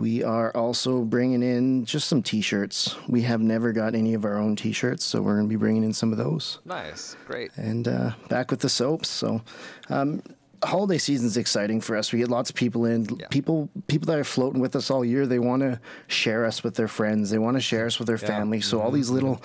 we 0.00 0.22
are 0.24 0.50
also 0.56 1.02
bringing 1.04 1.42
in 1.42 1.84
just 1.84 2.08
some 2.08 2.22
T-shirts. 2.22 2.96
We 3.08 3.22
have 3.22 3.40
never 3.40 3.72
got 3.72 3.94
any 3.94 4.14
of 4.14 4.24
our 4.24 4.38
own 4.38 4.56
T-shirts, 4.56 5.04
so 5.04 5.20
we're 5.22 5.34
going 5.36 5.46
to 5.46 5.50
be 5.50 5.56
bringing 5.56 5.84
in 5.84 5.92
some 5.92 6.10
of 6.12 6.18
those. 6.18 6.58
nice. 6.64 7.16
Great. 7.26 7.50
And 7.56 7.86
uh, 7.86 8.12
back 8.28 8.50
with 8.50 8.60
the 8.60 8.68
soaps. 8.68 9.08
So. 9.08 9.42
Um, 9.88 10.22
Holiday 10.62 10.98
season's 10.98 11.38
exciting 11.38 11.80
for 11.80 11.96
us. 11.96 12.12
We 12.12 12.18
get 12.18 12.28
lots 12.28 12.50
of 12.50 12.54
people 12.56 12.84
in. 12.84 13.06
Yeah. 13.18 13.28
People, 13.30 13.70
people 13.86 14.04
that 14.08 14.18
are 14.18 14.24
floating 14.24 14.60
with 14.60 14.76
us 14.76 14.90
all 14.90 15.02
year. 15.02 15.26
They 15.26 15.38
want 15.38 15.62
to 15.62 15.80
share 16.06 16.44
us 16.44 16.62
with 16.62 16.74
their 16.74 16.86
friends. 16.86 17.30
They 17.30 17.38
want 17.38 17.56
to 17.56 17.62
share 17.62 17.86
us 17.86 17.98
with 17.98 18.06
their 18.08 18.18
Yeah. 18.20 18.26
family. 18.28 18.60
So 18.60 18.76
Mm-hmm. 18.76 18.84
all 18.84 18.92
these 18.92 19.08
little 19.08 19.40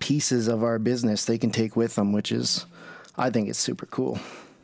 pieces 0.00 0.48
of 0.48 0.64
our 0.64 0.80
business 0.80 1.24
they 1.24 1.38
can 1.38 1.50
take 1.52 1.76
with 1.76 1.94
them, 1.94 2.12
which 2.12 2.32
is, 2.32 2.66
I 3.16 3.30
think, 3.30 3.48
it's 3.48 3.60
super 3.60 3.86
cool. 3.86 4.18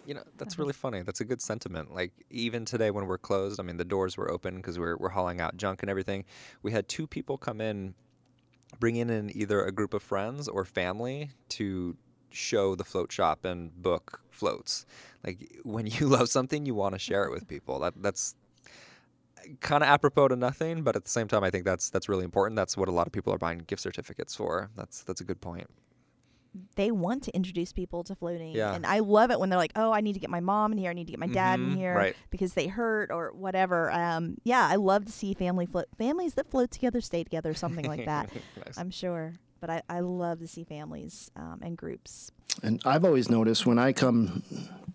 You 0.06 0.14
know, 0.14 0.22
that's 0.36 0.54
uh-huh. 0.54 0.62
really 0.62 0.72
funny. 0.72 1.02
That's 1.02 1.20
a 1.20 1.24
good 1.24 1.40
sentiment. 1.40 1.94
Like 1.94 2.12
even 2.30 2.64
today 2.64 2.90
when 2.90 3.06
we're 3.06 3.18
closed, 3.18 3.60
I 3.60 3.62
mean 3.62 3.76
the 3.76 3.84
doors 3.84 4.16
were 4.16 4.30
open 4.30 4.56
because 4.56 4.78
we're 4.78 4.96
we're 4.96 5.10
hauling 5.10 5.40
out 5.40 5.56
junk 5.56 5.82
and 5.82 5.90
everything. 5.90 6.24
We 6.62 6.72
had 6.72 6.88
two 6.88 7.06
people 7.06 7.38
come 7.38 7.60
in, 7.60 7.94
bringing 8.80 9.10
in 9.10 9.30
either 9.36 9.64
a 9.64 9.72
group 9.72 9.94
of 9.94 10.02
friends 10.02 10.48
or 10.48 10.64
family 10.64 11.30
to 11.50 11.96
show 12.30 12.74
the 12.74 12.84
float 12.84 13.12
shop 13.12 13.44
and 13.44 13.74
book 13.82 14.22
floats. 14.30 14.86
Like 15.24 15.60
when 15.62 15.86
you 15.86 16.06
love 16.16 16.28
something, 16.28 16.66
you 16.66 16.74
want 16.74 16.94
to 16.94 16.98
share 16.98 17.24
it 17.24 17.30
with 17.30 17.46
people. 17.46 17.80
That 17.80 17.94
that's 17.96 18.34
kind 19.60 19.82
of 19.82 19.88
apropos 19.88 20.28
to 20.28 20.36
nothing, 20.36 20.82
but 20.82 20.96
at 20.96 21.04
the 21.04 21.10
same 21.10 21.28
time, 21.28 21.44
I 21.44 21.50
think 21.50 21.64
that's 21.64 21.90
that's 21.90 22.08
really 22.08 22.24
important. 22.24 22.56
That's 22.56 22.76
what 22.76 22.88
a 22.88 22.92
lot 22.92 23.06
of 23.06 23.12
people 23.12 23.32
are 23.32 23.38
buying 23.38 23.58
gift 23.66 23.82
certificates 23.82 24.34
for. 24.34 24.70
That's 24.76 25.02
that's 25.02 25.20
a 25.20 25.24
good 25.24 25.40
point. 25.40 25.68
They 26.76 26.90
want 26.90 27.22
to 27.24 27.30
introduce 27.34 27.72
people 27.72 28.04
to 28.04 28.14
floating. 28.14 28.52
Yeah. 28.54 28.74
And 28.74 28.84
I 28.86 28.98
love 28.98 29.30
it 29.30 29.40
when 29.40 29.48
they're 29.48 29.58
like, 29.58 29.72
oh, 29.76 29.92
I 29.92 30.00
need 30.00 30.12
to 30.14 30.20
get 30.20 30.28
my 30.30 30.40
mom 30.40 30.72
in 30.72 30.78
here. 30.78 30.90
I 30.90 30.92
need 30.92 31.06
to 31.06 31.12
get 31.12 31.20
my 31.20 31.26
dad 31.26 31.58
in 31.60 31.70
Mhm, 31.70 31.76
here 31.76 31.94
right. 31.94 32.16
because 32.30 32.54
they 32.54 32.66
hurt 32.66 33.10
or 33.10 33.32
whatever. 33.32 33.90
Um, 33.90 34.36
yeah, 34.44 34.66
I 34.70 34.76
love 34.76 35.04
to 35.06 35.12
see 35.12 35.32
family 35.34 35.64
float 35.66 35.86
families 35.96 36.34
that 36.34 36.46
float 36.46 36.70
together, 36.70 37.00
stay 37.00 37.24
together, 37.24 37.54
something 37.54 37.86
like 37.86 38.04
that. 38.04 38.28
Nice. 38.66 38.76
I'm 38.78 38.90
sure. 38.90 39.34
But 39.60 39.70
I, 39.70 39.82
I 39.88 40.00
love 40.00 40.40
to 40.40 40.48
see 40.48 40.64
families 40.64 41.30
um, 41.36 41.60
and 41.62 41.76
groups. 41.76 42.32
And 42.62 42.80
I've 42.84 43.04
always 43.04 43.28
noticed 43.30 43.66
when 43.66 43.78
I 43.78 43.92
come 43.92 44.42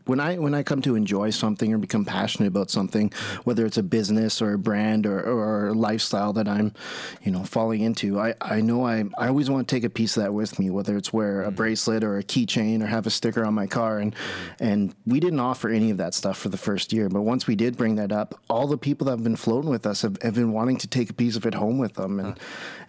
when 0.07 0.19
I 0.19 0.37
when 0.37 0.53
I 0.53 0.63
come 0.63 0.81
to 0.83 0.95
enjoy 0.95 1.29
something 1.29 1.73
or 1.73 1.77
become 1.77 2.05
passionate 2.05 2.47
about 2.47 2.71
something, 2.71 3.11
whether 3.43 3.65
it's 3.65 3.77
a 3.77 3.83
business 3.83 4.41
or 4.41 4.53
a 4.53 4.57
brand 4.57 5.05
or, 5.05 5.19
or 5.19 5.67
a 5.67 5.73
lifestyle 5.73 6.33
that 6.33 6.47
I'm, 6.47 6.73
you 7.21 7.31
know, 7.31 7.43
falling 7.43 7.81
into, 7.81 8.19
I, 8.19 8.33
I 8.41 8.61
know 8.61 8.85
I, 8.85 9.03
I 9.17 9.27
always 9.27 9.49
want 9.49 9.67
to 9.67 9.75
take 9.75 9.83
a 9.83 9.89
piece 9.89 10.17
of 10.17 10.23
that 10.23 10.33
with 10.33 10.59
me, 10.59 10.69
whether 10.69 10.97
it's 10.97 11.11
wear 11.11 11.41
a 11.41 11.47
mm-hmm. 11.47 11.55
bracelet 11.55 12.03
or 12.03 12.17
a 12.17 12.23
keychain 12.23 12.81
or 12.81 12.87
have 12.87 13.05
a 13.05 13.09
sticker 13.09 13.45
on 13.45 13.53
my 13.53 13.67
car. 13.67 13.99
And 13.99 14.15
and 14.59 14.95
we 15.05 15.19
didn't 15.19 15.39
offer 15.39 15.69
any 15.69 15.91
of 15.91 15.97
that 15.97 16.13
stuff 16.13 16.37
for 16.37 16.49
the 16.49 16.57
first 16.57 16.93
year. 16.93 17.09
But 17.09 17.21
once 17.21 17.45
we 17.45 17.55
did 17.55 17.77
bring 17.77 17.95
that 17.95 18.11
up, 18.11 18.39
all 18.49 18.67
the 18.67 18.77
people 18.77 19.05
that 19.05 19.11
have 19.11 19.23
been 19.23 19.35
floating 19.35 19.69
with 19.69 19.85
us 19.85 20.01
have, 20.01 20.21
have 20.21 20.35
been 20.35 20.53
wanting 20.53 20.77
to 20.77 20.87
take 20.87 21.09
a 21.09 21.13
piece 21.13 21.35
of 21.35 21.45
it 21.45 21.53
home 21.53 21.77
with 21.77 21.95
them. 21.95 22.19
And 22.19 22.39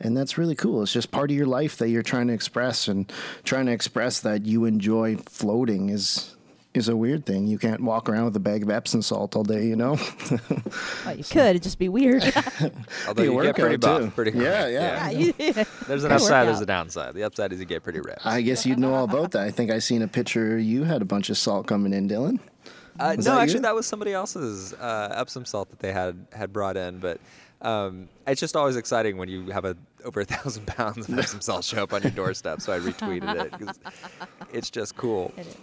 and 0.01 0.17
that's 0.17 0.39
really 0.39 0.55
cool. 0.55 0.83
It's 0.83 0.93
just 0.93 1.11
part 1.11 1.31
of 1.31 1.37
your 1.37 1.47
life 1.47 1.77
that 1.79 1.89
you're 1.89 2.03
trying 2.03 2.29
to 2.29 2.33
express 2.33 2.87
and 2.87 3.13
trying 3.43 3.67
to 3.67 3.73
express 3.73 4.21
that 4.21 4.47
you 4.49 4.65
enjoy 4.65 5.17
floating 5.17 5.91
is 5.91 6.35
is 6.75 6.89
a 6.89 6.97
weird 6.97 7.27
thing. 7.27 7.47
You 7.47 7.59
can't 7.59 7.81
walk 7.81 8.09
around 8.09 8.27
with 8.27 8.37
a 8.37 8.41
bag 8.41 8.63
of 8.63 8.71
Epsom 8.71 9.03
salt 9.03 9.35
all 9.35 9.43
day, 9.43 9.67
you 9.67 9.77
know. 9.77 9.97
Well, 11.05 11.17
you 11.17 11.25
could. 11.25 11.51
It'd 11.57 11.63
just 11.63 11.79
be 11.79 11.89
weird. 11.89 12.23
Although 13.09 13.23
Be 13.23 13.29
a 13.29 13.33
you 13.33 13.43
get 13.43 13.57
pretty 13.57 13.77
buff 13.77 14.03
too. 14.03 14.11
pretty 14.11 14.33
quick. 14.33 14.43
Yeah, 14.45 14.67
yeah. 14.67 15.09
yeah, 15.09 15.19
you, 15.19 15.33
There's 15.87 16.05
an 16.05 16.13
upside, 16.13 16.47
there's 16.47 16.57
workout. 16.57 16.63
a 16.63 16.67
downside. 16.67 17.15
The 17.15 17.23
upside 17.25 17.53
is 17.53 17.61
you 17.61 17.65
get 17.65 17.83
pretty 17.83 18.01
ripped. 18.01 18.27
I 18.27 18.43
guess 18.43 18.67
you'd 18.67 18.79
know 18.79 18.95
all 18.95 19.05
about 19.05 19.31
that. 19.33 19.43
I 19.43 19.51
think 19.51 19.71
I 19.71 19.79
seen 19.79 20.03
a 20.03 20.09
picture. 20.09 20.59
You 20.59 20.85
had 20.85 21.01
a 21.01 21.07
bunch 21.07 21.31
of 21.31 21.39
salt 21.39 21.67
coming 21.67 21.95
in, 21.95 22.09
Dylan. 22.09 22.39
Uh, 23.01 23.15
no, 23.15 23.23
that 23.23 23.41
actually, 23.41 23.55
you? 23.55 23.61
that 23.63 23.75
was 23.75 23.87
somebody 23.87 24.13
else's 24.13 24.75
uh, 24.75 25.15
Epsom 25.17 25.45
salt 25.47 25.71
that 25.71 25.79
they 25.79 25.93
had 25.93 26.27
had 26.33 26.53
brought 26.53 26.77
in. 26.77 26.99
But 26.99 27.19
um, 27.63 28.09
it's 28.27 28.41
just 28.41 28.57
always 28.57 28.77
exciting 28.77 29.17
when 29.17 29.29
you 29.29 29.51
have 29.51 29.65
a 29.65 29.77
over 30.05 30.21
a 30.21 30.25
thousand 30.25 30.67
pounds 30.67 31.09
of 31.09 31.19
Epsom 31.19 31.41
salt 31.41 31.65
show 31.65 31.83
up 31.83 31.93
on 31.93 32.03
your 32.03 32.11
doorstep. 32.13 32.61
So 32.61 32.73
I 32.73 32.79
retweeted 32.79 33.45
it 33.47 33.53
'cause 33.53 33.79
it's 34.53 34.71
just 34.71 34.97
cool. 34.97 35.33
it 35.37 35.47
is. 35.47 35.57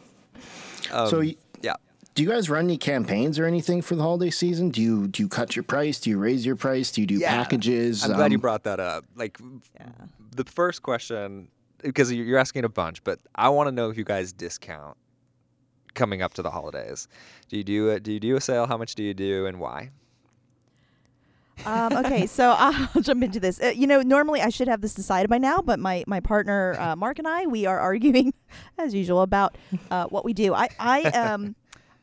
Um, 0.92 1.10
So 1.10 1.20
y- 1.20 1.36
yeah, 1.62 1.76
Do 2.14 2.24
you 2.24 2.30
guys 2.30 2.50
run 2.50 2.66
any 2.66 2.78
campaigns 2.78 3.38
or 3.40 3.46
anything 3.46 3.82
for 3.82 3.96
the 3.96 4.02
holiday 4.04 4.30
season? 4.30 4.70
Do 4.70 4.82
you 4.82 5.08
do 5.08 5.24
you 5.24 5.28
cut 5.30 5.56
your 5.56 5.64
price? 5.64 6.00
Do 6.00 6.10
you 6.10 6.18
raise 6.18 6.46
your 6.46 6.56
price? 6.56 6.92
Do 6.92 7.02
you 7.02 7.08
do 7.08 7.16
Yeah. 7.16 7.36
packages? 7.36 8.04
I'm 8.06 8.14
glad 8.14 8.32
you 8.32 8.38
Um, 8.38 8.42
brought 8.42 8.64
that 8.64 8.80
up. 8.80 9.04
Like 9.16 9.38
Yeah. 9.76 9.90
the 10.36 10.46
first 10.46 10.82
question, 10.84 11.50
because 11.82 12.12
you- 12.12 12.24
you're 12.24 12.40
asking 12.40 12.64
a 12.64 12.70
bunch, 12.70 13.04
but 13.04 13.20
I 13.36 13.50
want 13.50 13.68
to 13.68 13.72
know 13.72 13.90
if 13.90 13.98
you 13.98 14.04
guys 14.06 14.32
discount 14.34 14.96
coming 15.94 16.22
up 16.22 16.34
to 16.36 16.42
the 16.42 16.52
holidays. 16.52 17.08
Do 17.50 17.58
you 17.58 17.64
do 17.64 17.90
it? 17.90 18.04
Do 18.04 18.12
you 18.14 18.20
do 18.20 18.36
a 18.36 18.42
sale? 18.42 18.66
How 18.68 18.78
much 18.78 18.96
do 18.96 19.04
you 19.04 19.14
do, 19.14 19.46
and 19.46 19.60
why? 19.60 19.92
Um, 21.66 21.94
okay, 22.06 22.26
so 22.26 22.50
I'll 22.58 23.02
jump 23.02 23.24
into 23.24 23.40
this. 23.40 23.62
Uh, 23.62 23.68
you 23.68 23.88
know, 23.88 24.02
normally 24.02 24.42
I 24.42 24.50
should 24.50 24.68
have 24.68 24.82
this 24.82 24.94
decided 24.94 25.30
by 25.30 25.38
now, 25.38 25.62
but 25.62 25.80
my 25.80 26.04
my 26.08 26.20
partner 26.20 26.76
uh, 26.80 26.96
Mark 26.96 27.20
and 27.20 27.28
I 27.28 27.46
we 27.46 27.66
are 27.66 27.80
arguing 27.80 28.34
as 28.78 28.94
usual 28.94 29.22
about 29.22 29.58
uh, 29.92 30.06
what 30.06 30.26
we 30.26 30.34
do. 30.34 30.54
I 30.54 30.70
I 30.80 31.04
um. 31.04 31.56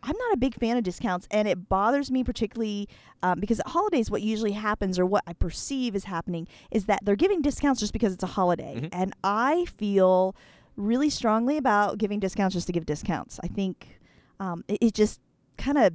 I'm 0.04 0.16
not 0.18 0.32
a 0.32 0.36
big 0.36 0.56
fan 0.58 0.76
of 0.76 0.82
discounts, 0.82 1.28
and 1.30 1.46
it 1.46 1.68
bothers 1.68 2.10
me 2.10 2.24
particularly 2.24 2.88
um, 3.22 3.38
because 3.38 3.60
at 3.60 3.68
holidays, 3.68 4.10
what 4.10 4.20
usually 4.20 4.50
happens, 4.50 4.98
or 4.98 5.06
what 5.06 5.22
I 5.28 5.32
perceive 5.32 5.94
is 5.94 6.02
happening, 6.06 6.48
is 6.72 6.86
that 6.86 7.04
they're 7.04 7.14
giving 7.14 7.40
discounts 7.40 7.78
just 7.78 7.92
because 7.92 8.12
it's 8.12 8.24
a 8.24 8.26
holiday. 8.26 8.80
Mhm. 8.80 8.88
And 8.90 9.14
I 9.22 9.66
feel 9.76 10.34
really 10.76 11.08
strongly 11.08 11.56
about 11.56 11.98
giving 11.98 12.18
discounts 12.18 12.54
just 12.54 12.66
to 12.66 12.72
give 12.72 12.84
discounts. 12.84 13.38
I 13.44 13.46
think 13.46 14.00
um, 14.40 14.64
it, 14.66 14.78
it 14.80 14.94
just 14.94 15.20
kind 15.56 15.78
of 15.78 15.92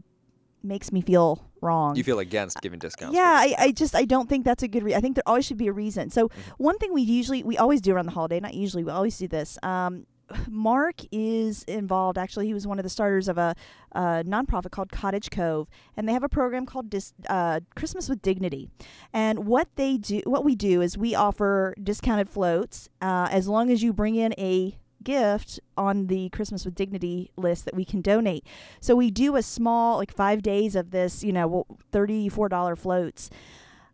makes 0.64 0.94
me 0.94 1.02
feel 1.02 1.44
wrong. 1.62 1.96
You 1.96 2.04
feel 2.04 2.20
against 2.20 2.62
giving 2.62 2.80
discounts? 2.80 3.16
Yeah, 3.16 3.24
I. 3.24 3.56
I 3.58 3.72
just 3.72 3.96
I 3.96 4.06
don't 4.06 4.30
think 4.30 4.46
that's 4.46 4.64
a 4.64 4.68
good. 4.68 4.84
Re- 4.84 4.96
I 4.96 5.00
think 5.00 5.16
there 5.16 5.24
always 5.28 5.46
should 5.46 5.58
be 5.58 5.68
a 5.68 5.74
reason. 5.74 6.10
So 6.10 6.30
one 6.58 6.78
thing 6.78 6.94
we 6.94 7.02
usually 7.02 7.44
we 7.44 7.58
always 7.58 7.82
do 7.82 7.94
around 7.94 8.06
the 8.06 8.12
holiday, 8.12 8.40
not 8.40 8.54
usually, 8.54 8.84
we 8.84 8.92
always 8.92 9.18
do 9.18 9.28
this. 9.28 9.58
Um, 9.64 10.06
Mark 10.50 10.96
is 11.12 11.64
involved. 11.64 12.18
Actually, 12.18 12.48
he 12.48 12.54
was 12.54 12.68
one 12.68 12.80
of 12.80 12.84
the 12.84 12.90
starters 12.90 13.28
of 13.28 13.38
a, 13.38 13.56
a 13.94 14.24
nonprofit 14.26 14.72
called 14.72 14.92
Cottage 14.92 15.30
Cove, 15.30 15.68
and 15.96 16.08
they 16.08 16.14
have 16.14 16.24
a 16.24 16.30
program 16.30 16.66
called 16.66 16.90
Dis- 16.90 17.14
uh, 17.30 17.62
Christmas 17.76 18.10
with 18.10 18.22
Dignity. 18.22 18.70
And 19.14 19.46
what 19.46 19.70
they 19.76 19.98
do, 19.98 20.22
what 20.26 20.44
we 20.44 20.56
do, 20.56 20.82
is 20.82 20.98
we 20.98 21.16
offer 21.16 21.74
discounted 21.82 22.30
floats 22.30 22.90
uh, 23.02 23.28
as 23.32 23.48
long 23.48 23.72
as 23.72 23.84
you 23.84 23.94
bring 23.94 24.16
in 24.16 24.34
a 24.38 24.78
gift 25.08 25.60
on 25.78 26.08
the 26.08 26.28
Christmas 26.30 26.66
with 26.66 26.76
Dignity 26.76 27.32
list 27.38 27.64
that 27.64 27.74
we 27.74 27.86
can 27.86 28.02
donate. 28.02 28.46
So 28.82 28.94
we 28.94 29.10
do 29.10 29.38
a 29.38 29.42
small, 29.42 29.98
like 29.98 30.14
five 30.14 30.42
days 30.42 30.76
of 30.76 30.92
this, 30.92 31.24
you 31.24 31.32
know, 31.32 31.66
thirty-four 31.94 32.50
dollar 32.50 32.76
floats, 32.76 33.30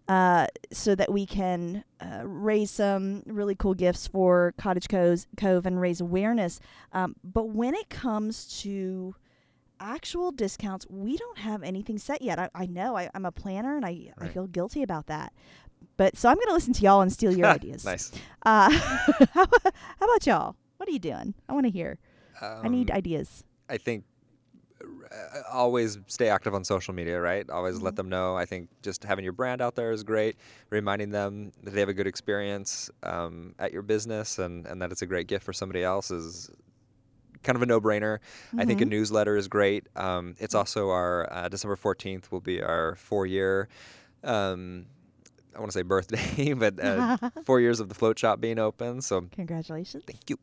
uh, 0.07 0.47
so 0.71 0.95
that 0.95 1.13
we 1.13 1.27
can 1.27 1.83
uh, 2.01 2.23
raise 2.25 2.71
some 2.71 3.21
really 3.27 3.53
cool 3.53 3.75
gifts 3.75 4.07
for 4.07 4.55
Cottage 4.57 4.87
Cove, 4.89 5.27
Cove 5.37 5.67
and 5.67 5.79
raise 5.79 6.01
awareness. 6.01 6.59
Um, 6.91 7.15
but 7.23 7.49
when 7.49 7.75
it 7.75 7.89
comes 7.89 8.59
to 8.63 9.15
actual 9.79 10.31
discounts, 10.31 10.87
we 10.89 11.15
don't 11.15 11.37
have 11.37 11.61
anything 11.61 11.99
set 11.99 12.23
yet. 12.23 12.39
I, 12.39 12.49
I 12.55 12.65
know 12.65 12.97
I, 12.97 13.09
I'm 13.13 13.25
a 13.25 13.31
planner 13.31 13.75
and 13.75 13.85
I, 13.85 14.11
I 14.17 14.29
feel 14.29 14.47
guilty 14.47 14.81
about 14.81 15.07
that. 15.07 15.31
But 15.97 16.17
so 16.17 16.29
I'm 16.29 16.35
going 16.35 16.47
to 16.47 16.53
listen 16.53 16.73
to 16.73 16.81
y'all 16.81 17.01
and 17.01 17.13
steal 17.13 17.35
your 17.35 17.47
ideas. 17.59 17.85
nice. 17.85 18.11
Uh, 18.43 18.71
how, 19.33 19.45
how 19.45 20.05
about 20.05 20.25
y'all? 20.25 20.55
What 20.83 20.89
are 20.89 20.91
you 20.91 20.99
doing? 20.99 21.33
I 21.47 21.53
want 21.53 21.65
to 21.65 21.71
hear. 21.71 21.97
I 22.41 22.67
need 22.67 22.91
Um, 22.91 22.97
ideas. 22.97 23.45
I 23.69 23.77
think 23.77 24.03
uh, 24.83 25.39
always 25.49 25.97
stay 26.07 26.27
active 26.27 26.53
on 26.53 26.65
social 26.65 26.93
media, 26.93 27.21
right? 27.21 27.49
Always 27.49 27.75
Mm-hmm. 27.75 27.85
let 27.85 27.95
them 27.95 28.09
know. 28.09 28.35
I 28.35 28.43
think 28.43 28.67
just 28.81 29.05
having 29.05 29.23
your 29.23 29.31
brand 29.31 29.61
out 29.61 29.75
there 29.75 29.93
is 29.93 30.03
great. 30.03 30.35
Reminding 30.71 31.11
them 31.11 31.53
that 31.63 31.71
they 31.73 31.79
have 31.79 31.87
a 31.87 31.93
good 31.93 32.05
experience 32.05 32.91
um, 33.03 33.55
at 33.59 33.71
your 33.71 33.81
business 33.81 34.39
and, 34.39 34.65
and 34.67 34.81
that 34.81 34.91
it's 34.91 35.01
a 35.01 35.05
great 35.05 35.27
gift 35.27 35.45
for 35.45 35.53
somebody 35.53 35.85
else 35.85 36.11
is 36.11 36.49
kind 37.43 37.55
of 37.55 37.61
a 37.61 37.65
no-brainer. 37.65 38.19
I 38.57 38.65
think 38.65 38.81
a 38.81 38.85
Mhm. 38.85 38.89
newsletter 38.89 39.37
is 39.37 39.47
great. 39.47 39.87
Um, 39.95 40.35
it's 40.37 40.53
also 40.53 40.89
our 40.89 41.31
uh, 41.31 41.47
December 41.47 41.77
14th 41.77 42.29
will 42.29 42.41
be 42.41 42.61
our 42.61 42.95
four-year. 42.95 43.69
Um, 44.25 44.87
I 45.55 45.59
want 45.59 45.71
to 45.71 45.77
say 45.77 45.83
birthday, 45.83 46.53
but 46.57 46.79
uh, 46.79 47.17
four 47.45 47.59
years 47.59 47.79
of 47.79 47.89
the 47.89 47.95
float 47.95 48.17
shop 48.17 48.41
being 48.41 48.59
open. 48.59 49.01
So 49.01 49.21
Congratulations. 49.31 50.03
Thank 50.05 50.29
you. 50.29 50.37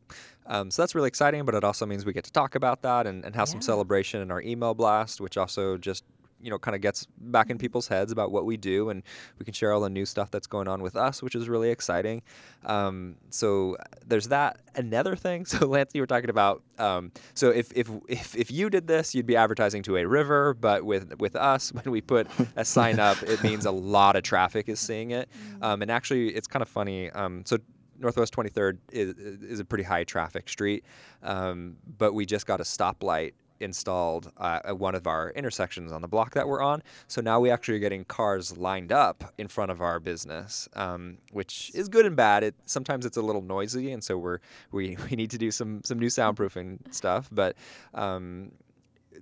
Um, 0.45 0.71
so 0.71 0.81
that's 0.81 0.95
really 0.95 1.07
exciting, 1.07 1.45
but 1.45 1.55
it 1.55 1.63
also 1.63 1.85
means 1.85 2.05
we 2.05 2.13
get 2.13 2.23
to 2.25 2.31
talk 2.31 2.55
about 2.55 2.81
that 2.81 3.07
and, 3.07 3.23
and 3.23 3.35
have 3.35 3.47
some 3.47 3.61
celebration 3.61 4.21
in 4.21 4.31
our 4.31 4.41
email 4.41 4.73
blast, 4.73 5.21
which 5.21 5.37
also 5.37 5.77
just 5.77 6.03
you 6.41 6.49
know 6.49 6.59
kind 6.59 6.75
of 6.75 6.81
gets 6.81 7.07
back 7.17 7.49
in 7.49 7.57
people's 7.57 7.87
heads 7.87 8.11
about 8.11 8.31
what 8.31 8.45
we 8.45 8.57
do, 8.57 8.89
and 8.89 9.03
we 9.39 9.45
can 9.45 9.53
share 9.53 9.71
all 9.71 9.81
the 9.81 9.89
new 9.89 10.05
stuff 10.05 10.31
that's 10.31 10.47
going 10.47 10.67
on 10.67 10.81
with 10.81 10.95
us, 10.95 11.21
which 11.21 11.35
is 11.35 11.49
really 11.49 11.69
exciting. 11.69 12.21
Um, 12.65 13.15
so 13.29 13.77
there's 14.05 14.27
that. 14.29 14.59
Another 14.75 15.15
thing. 15.15 15.45
So 15.51 15.67
Lance, 15.67 15.91
you 15.93 16.01
were 16.01 16.07
talking 16.07 16.29
about. 16.29 16.63
Um, 16.79 17.11
so 17.33 17.49
if, 17.49 17.73
if 17.75 17.89
if 18.07 18.35
if 18.35 18.51
you 18.51 18.69
did 18.69 18.87
this, 18.87 19.13
you'd 19.13 19.25
be 19.25 19.35
advertising 19.35 19.83
to 19.83 19.97
a 19.97 20.05
river, 20.05 20.53
but 20.53 20.85
with 20.85 21.19
with 21.19 21.35
us, 21.35 21.73
when 21.73 21.91
we 21.91 22.01
put 22.01 22.27
a 22.55 22.63
sign 22.63 22.99
up, 22.99 23.21
it 23.23 23.43
means 23.49 23.65
a 23.65 23.71
lot 23.71 24.15
of 24.15 24.23
traffic 24.23 24.69
is 24.69 24.79
seeing 24.79 25.11
it. 25.11 25.29
Um, 25.61 25.81
and 25.81 25.91
actually, 25.91 26.29
it's 26.29 26.47
kind 26.47 26.61
of 26.61 26.69
funny. 26.69 27.09
Um, 27.11 27.43
so 27.45 27.57
Northwest 28.01 28.33
23rd 28.33 28.77
is, 28.91 29.13
is 29.15 29.59
a 29.59 29.65
pretty 29.65 29.83
high 29.83 30.03
traffic 30.03 30.49
street, 30.49 30.83
um, 31.23 31.77
but 31.97 32.13
we 32.13 32.25
just 32.25 32.45
got 32.45 32.59
a 32.59 32.63
stoplight 32.63 33.33
installed 33.61 34.31
uh, 34.37 34.59
at 34.65 34.77
one 34.79 34.95
of 34.95 35.07
our 35.07 35.29
intersections 35.31 35.91
on 35.91 36.01
the 36.01 36.07
block 36.07 36.33
that 36.33 36.47
we're 36.47 36.61
on. 36.61 36.81
So 37.07 37.21
now 37.21 37.39
we 37.39 37.49
actually 37.51 37.75
are 37.77 37.79
getting 37.79 38.03
cars 38.05 38.57
lined 38.57 38.91
up 38.91 39.33
in 39.37 39.47
front 39.47 39.71
of 39.71 39.81
our 39.81 39.99
business, 39.99 40.67
um, 40.75 41.17
which 41.31 41.71
is 41.73 41.87
good 41.89 42.05
and 42.05 42.15
bad. 42.15 42.43
It 42.43 42.55
sometimes 42.65 43.05
it's 43.05 43.17
a 43.17 43.21
little 43.21 43.41
noisy, 43.41 43.91
and 43.91 44.03
so 44.03 44.17
we're 44.17 44.39
we, 44.71 44.97
we 45.09 45.15
need 45.15 45.31
to 45.31 45.37
do 45.37 45.51
some 45.51 45.81
some 45.83 45.99
new 45.99 46.07
soundproofing 46.09 46.93
stuff. 46.93 47.29
But 47.31 47.55
um, 47.93 48.51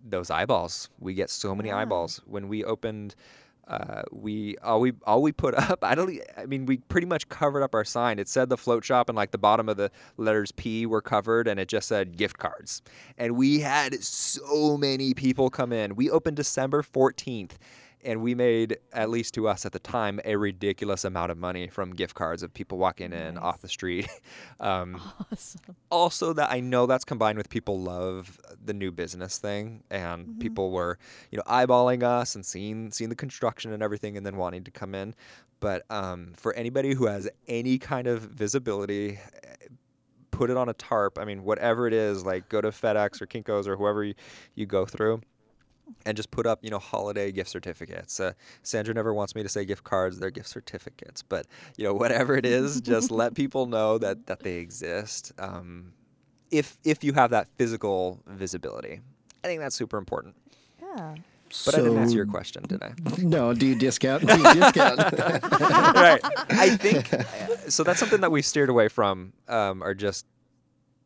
those 0.03 0.29
eyeballs, 0.31 0.89
we 0.99 1.13
get 1.13 1.29
so 1.29 1.53
many 1.53 1.69
Yeah. 1.69 1.77
eyeballs 1.77 2.21
when 2.25 2.47
we 2.47 2.63
opened. 2.63 3.15
Uh, 3.69 4.01
we 4.11 4.57
all 4.63 4.81
we 4.81 4.93
all 5.03 5.21
we 5.21 5.31
put 5.31 5.53
up. 5.69 5.83
I 5.83 5.95
don't. 5.95 6.19
I 6.37 6.45
mean, 6.45 6.65
we 6.65 6.77
pretty 6.77 7.07
much 7.07 7.29
covered 7.29 7.61
up 7.61 7.75
our 7.75 7.85
sign. 7.85 8.17
It 8.19 8.27
said 8.27 8.49
the 8.49 8.57
float 8.57 8.83
shop, 8.83 9.09
and 9.09 9.15
like 9.15 9.31
the 9.31 9.37
bottom 9.37 9.69
of 9.69 9.77
the 9.77 9.91
letters 10.17 10.51
P 10.51 10.85
were 10.85 11.01
covered, 11.01 11.47
and 11.47 11.59
it 11.59 11.67
just 11.67 11.87
said 11.87 12.17
gift 12.17 12.39
cards. 12.39 12.81
And 13.17 13.35
we 13.37 13.59
had 13.59 14.03
so 14.03 14.77
many 14.77 15.13
people 15.13 15.49
come 15.49 15.71
in. 15.71 15.95
We 15.95 16.09
opened 16.09 16.37
December 16.37 16.81
fourteenth, 16.81 17.59
and 18.03 18.21
we 18.21 18.33
made 18.33 18.77
at 18.93 19.09
least 19.09 19.33
to 19.33 19.47
us 19.47 19.65
at 19.65 19.71
the 19.71 19.79
time 19.79 20.19
a 20.25 20.35
ridiculous 20.35 21.03
amount 21.03 21.31
of 21.31 21.37
money 21.37 21.67
from 21.67 21.93
gift 21.93 22.15
cards 22.15 22.43
of 22.43 22.53
people 22.53 22.77
walking 22.77 23.11
in 23.11 23.37
off 23.37 23.61
the 23.61 23.67
street. 23.67 24.07
um, 24.59 25.01
Awesome. 25.31 25.75
also 25.89 26.33
that 26.33 26.51
I 26.51 26.59
know 26.59 26.85
that's 26.85 27.03
combined 27.05 27.37
with 27.37 27.49
people 27.49 27.79
love 27.79 28.39
the 28.63 28.73
new 28.73 28.91
business 28.91 29.37
thing 29.37 29.83
and 29.89 30.39
people 30.39 30.71
were, 30.71 30.97
you 31.31 31.37
know, 31.37 31.43
eyeballing 31.43 32.03
us 32.03 32.35
and 32.35 32.45
seeing 32.45 32.91
seeing 32.91 33.09
the 33.09 33.15
construction 33.15 33.73
and 33.73 33.83
everything 33.83 34.17
and 34.17 34.25
then 34.25 34.37
wanting 34.37 34.63
to 34.63 34.71
come 34.71 34.95
in. 34.95 35.13
But 35.59 35.83
um, 35.89 36.31
for 36.35 36.53
anybody 36.53 36.93
who 36.93 37.07
has 37.07 37.29
any 37.47 37.77
kind 37.77 38.07
of 38.07 38.21
visibility, 38.21 39.19
eh, 39.43 39.67
put 40.31 40.49
it 40.49 40.55
on 40.55 40.69
a 40.69 40.73
tarp. 40.73 41.19
I 41.19 41.25
mean, 41.25 41.43
whatever 41.43 41.85
it 41.85 41.93
is, 41.93 42.25
like 42.25 42.47
go 42.47 42.61
to 42.61 42.69
FedEx 42.69 43.21
or 43.21 43.27
Kinko's 43.27 43.67
or 43.67 43.75
whoever 43.75 44.05
you, 44.05 44.13
you 44.55 44.65
go 44.65 44.85
through 44.85 45.21
and 46.05 46.15
just 46.15 46.31
put 46.31 46.45
up, 46.45 46.59
you 46.63 46.69
know, 46.69 46.79
holiday 46.79 47.31
gift 47.31 47.49
certificates. 47.49 48.19
Uh, 48.19 48.33
Sandra 48.63 48.93
never 48.93 49.13
wants 49.13 49.35
me 49.35 49.43
to 49.43 49.49
say 49.49 49.65
gift 49.65 49.83
cards; 49.83 50.19
they're 50.19 50.31
gift 50.31 50.49
certificates. 50.49 51.21
But 51.21 51.45
you 51.77 51.83
know, 51.83 51.93
whatever 52.03 52.35
it 52.35 52.45
is, 52.45 52.81
just 52.81 53.11
let 53.11 53.33
people 53.35 53.65
know 53.65 53.97
that 53.97 54.27
that 54.27 54.41
they 54.41 54.55
exist. 54.55 55.31
Um, 55.37 55.93
if 56.51 56.77
if 56.83 57.03
you 57.03 57.13
have 57.13 57.31
that 57.31 57.47
physical 57.57 58.21
visibility, 58.27 59.01
I 59.43 59.47
think 59.47 59.61
that's 59.61 59.75
super 59.75 59.97
important. 59.97 60.35
Yeah. 60.81 61.15
But 61.65 61.75
I 61.75 61.77
didn't 61.79 61.97
answer 61.97 62.15
your 62.15 62.27
question, 62.27 62.63
did 62.67 62.83
I? 62.83 62.93
No, 63.17 63.53
do 63.53 63.65
you 63.65 63.75
discount? 63.75 64.21
Do 64.27 64.37
you 64.37 64.53
discount? 64.53 64.99
right. 64.99 66.19
I 66.51 66.77
think 66.77 67.09
so. 67.71 67.83
That's 67.83 67.99
something 67.99 68.21
that 68.21 68.31
we've 68.31 68.45
steered 68.45 68.69
away 68.69 68.87
from, 68.87 69.33
um, 69.47 69.81
or 69.83 69.93
just. 69.95 70.25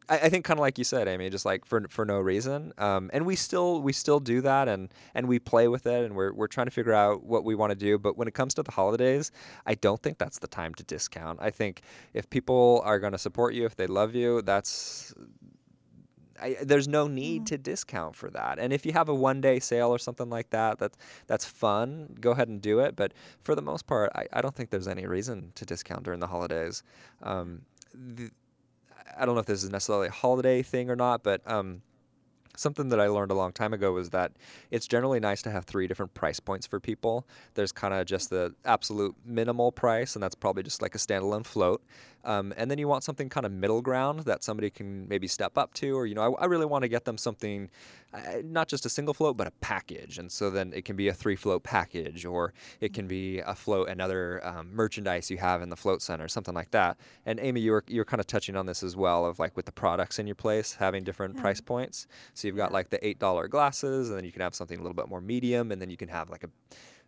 I, 0.09 0.19
I 0.19 0.29
think 0.29 0.45
kind 0.45 0.59
of 0.59 0.61
like 0.61 0.77
you 0.77 0.83
said, 0.83 1.07
Amy, 1.07 1.29
just 1.29 1.45
like 1.45 1.65
for 1.65 1.85
for 1.89 2.05
no 2.05 2.19
reason, 2.19 2.73
um, 2.77 3.09
and 3.13 3.25
we 3.25 3.35
still 3.35 3.81
we 3.81 3.93
still 3.93 4.19
do 4.19 4.41
that, 4.41 4.67
and 4.67 4.89
and 5.15 5.27
we 5.27 5.39
play 5.39 5.67
with 5.67 5.85
it, 5.85 6.05
and 6.05 6.15
we're 6.15 6.33
we're 6.33 6.47
trying 6.47 6.67
to 6.67 6.71
figure 6.71 6.93
out 6.93 7.23
what 7.23 7.43
we 7.43 7.55
want 7.55 7.71
to 7.71 7.75
do. 7.75 7.97
But 7.97 8.17
when 8.17 8.27
it 8.27 8.33
comes 8.33 8.53
to 8.55 8.63
the 8.63 8.71
holidays, 8.71 9.31
I 9.65 9.75
don't 9.75 10.01
think 10.01 10.17
that's 10.17 10.39
the 10.39 10.47
time 10.47 10.73
to 10.75 10.83
discount. 10.83 11.39
I 11.41 11.49
think 11.49 11.81
if 12.13 12.29
people 12.29 12.81
are 12.85 12.99
going 12.99 13.13
to 13.13 13.19
support 13.19 13.53
you, 13.53 13.65
if 13.65 13.75
they 13.75 13.87
love 13.87 14.15
you, 14.15 14.41
that's 14.41 15.13
I, 16.41 16.57
there's 16.61 16.87
no 16.87 17.07
need 17.07 17.47
to 17.47 17.57
discount 17.57 18.15
for 18.15 18.29
that. 18.31 18.59
And 18.59 18.73
if 18.73 18.85
you 18.85 18.93
have 18.93 19.07
a 19.07 19.15
one 19.15 19.39
day 19.39 19.59
sale 19.59 19.89
or 19.89 19.99
something 19.99 20.29
like 20.29 20.49
that, 20.49 20.79
that 20.79 20.97
that's 21.27 21.45
fun. 21.45 22.15
Go 22.19 22.31
ahead 22.31 22.49
and 22.49 22.61
do 22.61 22.79
it. 22.79 22.95
But 22.95 23.13
for 23.41 23.55
the 23.55 23.61
most 23.61 23.87
part, 23.87 24.11
I, 24.15 24.27
I 24.33 24.41
don't 24.41 24.53
think 24.53 24.69
there's 24.69 24.87
any 24.87 25.05
reason 25.05 25.51
to 25.55 25.65
discount 25.65 26.03
during 26.03 26.19
the 26.19 26.27
holidays. 26.27 26.83
Um, 27.21 27.61
the, 27.93 28.29
I 29.17 29.25
don't 29.25 29.35
know 29.35 29.41
if 29.41 29.45
this 29.45 29.63
is 29.63 29.69
necessarily 29.69 30.07
a 30.07 30.11
holiday 30.11 30.61
thing 30.61 30.89
or 30.89 30.95
not, 30.95 31.23
but 31.23 31.41
um, 31.49 31.81
something 32.55 32.89
that 32.89 32.99
I 32.99 33.07
learned 33.07 33.31
a 33.31 33.35
long 33.35 33.51
time 33.51 33.73
ago 33.73 33.91
was 33.91 34.11
that 34.11 34.31
it's 34.71 34.87
generally 34.87 35.19
nice 35.19 35.41
to 35.43 35.51
have 35.51 35.65
three 35.65 35.87
different 35.87 36.13
price 36.13 36.39
points 36.39 36.67
for 36.67 36.79
people. 36.79 37.27
There's 37.55 37.71
kind 37.71 37.93
of 37.93 38.05
just 38.05 38.29
the 38.29 38.53
absolute 38.65 39.15
minimal 39.25 39.71
price, 39.71 40.15
and 40.15 40.23
that's 40.23 40.35
probably 40.35 40.63
just 40.63 40.81
like 40.81 40.95
a 40.95 40.97
standalone 40.97 41.45
float. 41.45 41.83
Um, 42.23 42.53
and 42.55 42.69
then 42.69 42.77
you 42.77 42.87
want 42.87 43.03
something 43.03 43.29
kind 43.29 43.45
of 43.45 43.51
middle 43.51 43.81
ground 43.81 44.21
that 44.21 44.43
somebody 44.43 44.69
can 44.69 45.07
maybe 45.07 45.27
step 45.27 45.57
up 45.57 45.73
to, 45.75 45.97
or 45.97 46.05
you 46.05 46.15
know, 46.15 46.35
I, 46.35 46.43
I 46.43 46.45
really 46.45 46.65
want 46.65 46.83
to 46.83 46.87
get 46.87 47.05
them 47.05 47.17
something, 47.17 47.69
uh, 48.13 48.19
not 48.43 48.67
just 48.67 48.85
a 48.85 48.89
single 48.89 49.13
float, 49.13 49.37
but 49.37 49.47
a 49.47 49.51
package. 49.61 50.17
And 50.17 50.31
so 50.31 50.49
then 50.49 50.71
it 50.73 50.85
can 50.85 50.95
be 50.95 51.07
a 51.07 51.13
three 51.13 51.35
float 51.35 51.63
package, 51.63 52.25
or 52.25 52.53
it 52.79 52.93
can 52.93 53.07
be 53.07 53.39
a 53.39 53.55
float 53.55 53.89
and 53.89 54.01
other 54.01 54.45
um, 54.45 54.73
merchandise 54.73 55.29
you 55.29 55.37
have 55.37 55.61
in 55.61 55.69
the 55.69 55.75
float 55.75 56.01
center, 56.01 56.27
something 56.27 56.53
like 56.53 56.71
that. 56.71 56.97
And 57.25 57.39
Amy, 57.39 57.61
you 57.61 57.71
were 57.71 57.83
you 57.87 57.99
were 57.99 58.05
kind 58.05 58.19
of 58.21 58.27
touching 58.27 58.55
on 58.55 58.65
this 58.65 58.83
as 58.83 58.95
well, 58.95 59.25
of 59.25 59.39
like 59.39 59.55
with 59.55 59.65
the 59.65 59.71
products 59.71 60.19
in 60.19 60.27
your 60.27 60.35
place 60.35 60.73
having 60.73 61.03
different 61.03 61.37
price 61.37 61.61
points. 61.61 62.07
So 62.33 62.47
you've 62.47 62.57
got 62.57 62.71
like 62.71 62.89
the 62.89 63.05
eight 63.05 63.19
dollar 63.19 63.47
glasses, 63.47 64.09
and 64.09 64.17
then 64.17 64.25
you 64.25 64.31
can 64.31 64.41
have 64.41 64.55
something 64.55 64.79
a 64.79 64.81
little 64.81 64.95
bit 64.95 65.09
more 65.09 65.21
medium, 65.21 65.71
and 65.71 65.81
then 65.81 65.89
you 65.89 65.97
can 65.97 66.09
have 66.09 66.29
like 66.29 66.43
a 66.43 66.49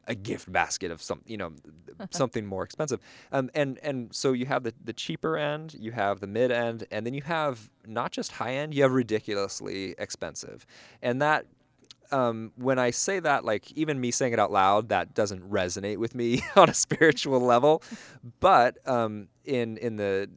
a 0.07 0.15
gift 0.15 0.51
basket 0.51 0.91
of 0.91 1.01
some, 1.01 1.21
you 1.25 1.37
know, 1.37 1.51
something 2.11 2.45
more 2.45 2.63
expensive. 2.63 2.99
Um, 3.31 3.49
and 3.53 3.79
and 3.79 4.13
so 4.13 4.33
you 4.33 4.45
have 4.45 4.63
the 4.63 4.73
the 4.83 4.93
cheaper 4.93 5.37
end, 5.37 5.75
you 5.79 5.91
have 5.91 6.19
the 6.19 6.27
mid 6.27 6.51
end, 6.51 6.85
and 6.91 7.05
then 7.05 7.13
you 7.13 7.21
have 7.23 7.69
not 7.85 8.11
just 8.11 8.33
high 8.33 8.53
end, 8.53 8.73
you 8.73 8.83
have 8.83 8.91
ridiculously 8.91 9.95
expensive, 9.97 10.65
and 11.01 11.21
that. 11.21 11.45
Um, 12.11 12.51
when 12.55 12.77
I 12.77 12.91
say 12.91 13.19
that, 13.19 13.45
like 13.45 13.71
even 13.71 13.99
me 13.99 14.11
saying 14.11 14.31
it 14.31 14.37
out 14.37 14.51
loud, 14.51 14.89
that 14.89 15.15
doesn't 15.15 15.41
resonate 15.49 15.97
with 15.97 16.13
me 16.13 16.43
on 16.55 16.69
a 16.69 16.73
spiritual 16.73 17.39
level. 17.39 17.81
But 18.39 18.77
um, 18.87 19.27
in 19.43 19.77
in 19.77 19.95
the 19.95 20.29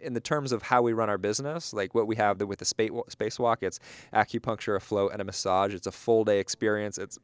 in 0.00 0.14
the 0.14 0.20
terms 0.20 0.52
of 0.52 0.62
how 0.62 0.82
we 0.82 0.92
run 0.92 1.08
our 1.08 1.18
business, 1.18 1.72
like 1.72 1.94
what 1.94 2.06
we 2.06 2.16
have 2.16 2.40
with 2.40 2.60
the 2.60 2.64
space 2.64 2.90
spacewalk, 3.10 3.56
it's 3.62 3.80
acupuncture, 4.14 4.76
a 4.76 4.80
float, 4.80 5.12
and 5.12 5.20
a 5.20 5.24
massage. 5.24 5.74
It's 5.74 5.86
a 5.86 5.92
full 5.92 6.24
day 6.24 6.38
experience. 6.38 6.96
It's 6.96 7.18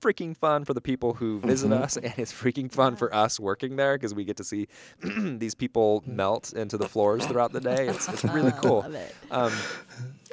freaking 0.00 0.36
fun 0.36 0.64
for 0.64 0.74
the 0.74 0.80
people 0.80 1.14
who 1.14 1.40
visit 1.40 1.72
us, 1.72 1.96
and 1.96 2.12
it's 2.16 2.32
freaking 2.32 2.70
fun 2.70 2.96
for 2.96 3.14
us 3.14 3.40
working 3.40 3.76
there 3.76 3.96
because 3.96 4.14
we 4.14 4.24
get 4.24 4.36
to 4.36 4.44
see 4.44 4.68
these 5.00 5.54
people 5.54 6.02
melt 6.06 6.52
into 6.52 6.76
the 6.76 6.88
floors 6.88 7.26
throughout 7.26 7.52
the 7.52 7.60
day. 7.60 7.88
It's, 7.88 8.08
it's 8.08 8.24
really 8.24 8.52
I 8.52 8.58
cool. 8.62 8.80
love 8.80 8.94
it. 8.94 9.14
Um, 9.30 9.52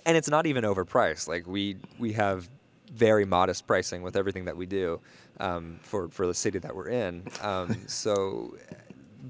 and 0.05 0.17
it's 0.17 0.29
not 0.29 0.45
even 0.45 0.63
overpriced. 0.63 1.27
Like 1.27 1.47
we 1.47 1.77
we 1.99 2.13
have 2.13 2.49
very 2.93 3.25
modest 3.25 3.65
pricing 3.65 4.03
with 4.03 4.15
everything 4.15 4.45
that 4.45 4.55
we 4.55 4.65
do 4.65 4.99
um, 5.39 5.79
for 5.81 6.09
for 6.09 6.27
the 6.27 6.33
city 6.33 6.59
that 6.59 6.75
we're 6.75 6.89
in. 6.89 7.23
Um, 7.41 7.77
so, 7.87 8.55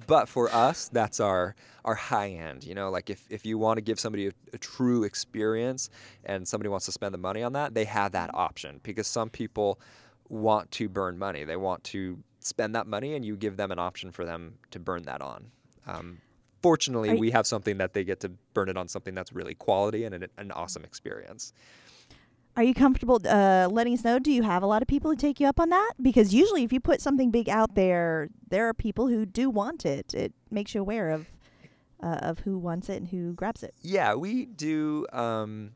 but 0.07 0.27
for 0.27 0.53
us, 0.53 0.89
that's 0.89 1.19
our 1.19 1.55
our 1.85 1.95
high 1.95 2.29
end. 2.29 2.63
You 2.63 2.75
know, 2.75 2.89
like 2.89 3.09
if 3.09 3.25
if 3.29 3.45
you 3.45 3.57
want 3.57 3.77
to 3.77 3.81
give 3.81 3.99
somebody 3.99 4.27
a, 4.27 4.31
a 4.53 4.57
true 4.57 5.03
experience 5.03 5.89
and 6.25 6.47
somebody 6.47 6.69
wants 6.69 6.85
to 6.87 6.91
spend 6.91 7.13
the 7.13 7.19
money 7.19 7.43
on 7.43 7.53
that, 7.53 7.73
they 7.73 7.85
have 7.85 8.11
that 8.13 8.31
option 8.33 8.79
because 8.83 9.07
some 9.07 9.29
people 9.29 9.79
want 10.33 10.71
to 10.71 10.89
burn 10.89 11.17
money. 11.17 11.43
They 11.43 11.55
want 11.55 11.83
to 11.85 12.19
spend 12.39 12.75
that 12.75 12.87
money, 12.87 13.15
and 13.15 13.23
you 13.23 13.35
give 13.37 13.55
them 13.57 13.71
an 13.71 13.79
option 13.79 14.11
for 14.11 14.25
them 14.25 14.55
to 14.71 14.79
burn 14.79 15.03
that 15.03 15.21
on. 15.21 15.51
Um, 15.87 16.19
fortunately, 16.61 17.09
Are 17.09 17.13
y- 17.13 17.19
we 17.19 17.31
have 17.31 17.47
something 17.47 17.77
that 17.77 17.93
they 17.93 18.03
get 18.03 18.19
to 18.21 18.29
burn 18.53 18.69
it 18.69 18.77
on 18.77 18.87
something 18.87 19.13
that's 19.15 19.31
really 19.33 19.53
quality 19.53 20.03
and 20.03 20.15
an, 20.15 20.27
an 20.37 20.51
awesome 20.51 20.83
experience. 20.83 21.53
Are 22.55 22.63
you 22.63 22.73
comfortable 22.73 23.19
uh, 23.27 23.67
letting 23.71 23.93
us 23.93 24.03
know? 24.03 24.19
Do 24.19 24.31
you 24.31 24.43
have 24.43 24.61
a 24.61 24.67
lot 24.67 24.81
of 24.83 24.87
people 24.87 25.09
who 25.09 25.17
take 25.17 25.39
you 25.39 25.47
up 25.47 25.59
on 25.59 25.69
that? 25.69 25.93
Because 26.01 26.33
usually, 26.33 26.63
if 26.63 26.71
you 26.71 26.79
put 26.79 27.01
something 27.01 27.31
big 27.31 27.49
out 27.49 27.73
there, 27.73 28.29
there 28.49 28.67
are 28.69 28.73
people 28.73 29.07
who 29.07 29.25
do 29.25 29.49
want 29.49 29.85
it. 29.85 30.13
It 30.13 30.33
makes 30.51 30.75
you 30.75 30.81
aware 30.81 31.09
of 31.09 31.25
uh, 32.03 32.19
of 32.21 32.39
who 32.39 32.59
wants 32.59 32.89
it 32.89 32.97
and 32.97 33.07
who 33.07 33.33
grabs 33.33 33.63
it. 33.63 33.73
Yeah, 33.81 34.13
we 34.13 34.45
do. 34.45 35.07
Um, 35.13 35.71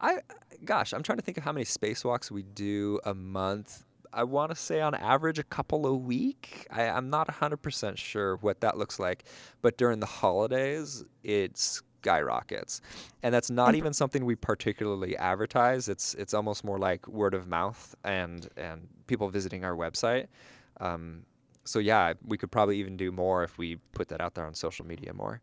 I 0.00 0.18
gosh, 0.64 0.92
I'm 0.92 1.02
trying 1.02 1.18
to 1.18 1.24
think 1.24 1.38
of 1.38 1.44
how 1.44 1.52
many 1.52 1.64
spacewalks 1.64 2.30
we 2.30 2.42
do 2.42 3.00
a 3.04 3.14
month. 3.14 3.84
I 4.12 4.24
want 4.24 4.50
to 4.50 4.56
say 4.56 4.80
on 4.80 4.94
average 4.94 5.38
a 5.38 5.44
couple 5.44 5.86
a 5.86 5.94
week. 5.94 6.66
I, 6.70 6.88
I'm 6.88 7.10
not 7.10 7.28
100% 7.28 7.96
sure 7.96 8.36
what 8.36 8.60
that 8.60 8.76
looks 8.76 8.98
like, 8.98 9.24
but 9.62 9.78
during 9.78 10.00
the 10.00 10.06
holidays, 10.06 11.04
it 11.22 11.56
skyrockets, 11.56 12.80
and 13.22 13.32
that's 13.32 13.50
not 13.50 13.74
even 13.74 13.92
something 13.92 14.24
we 14.24 14.34
particularly 14.34 15.16
advertise. 15.16 15.88
It's 15.88 16.14
it's 16.14 16.34
almost 16.34 16.64
more 16.64 16.78
like 16.78 17.06
word 17.06 17.34
of 17.34 17.46
mouth 17.46 17.94
and 18.04 18.48
and 18.56 18.88
people 19.06 19.28
visiting 19.28 19.64
our 19.64 19.76
website. 19.76 20.26
Um, 20.80 21.24
so 21.64 21.78
yeah, 21.78 22.14
we 22.26 22.38
could 22.38 22.50
probably 22.50 22.78
even 22.78 22.96
do 22.96 23.12
more 23.12 23.44
if 23.44 23.58
we 23.58 23.76
put 23.92 24.08
that 24.08 24.20
out 24.20 24.34
there 24.34 24.46
on 24.46 24.54
social 24.54 24.86
media 24.86 25.12
more. 25.12 25.40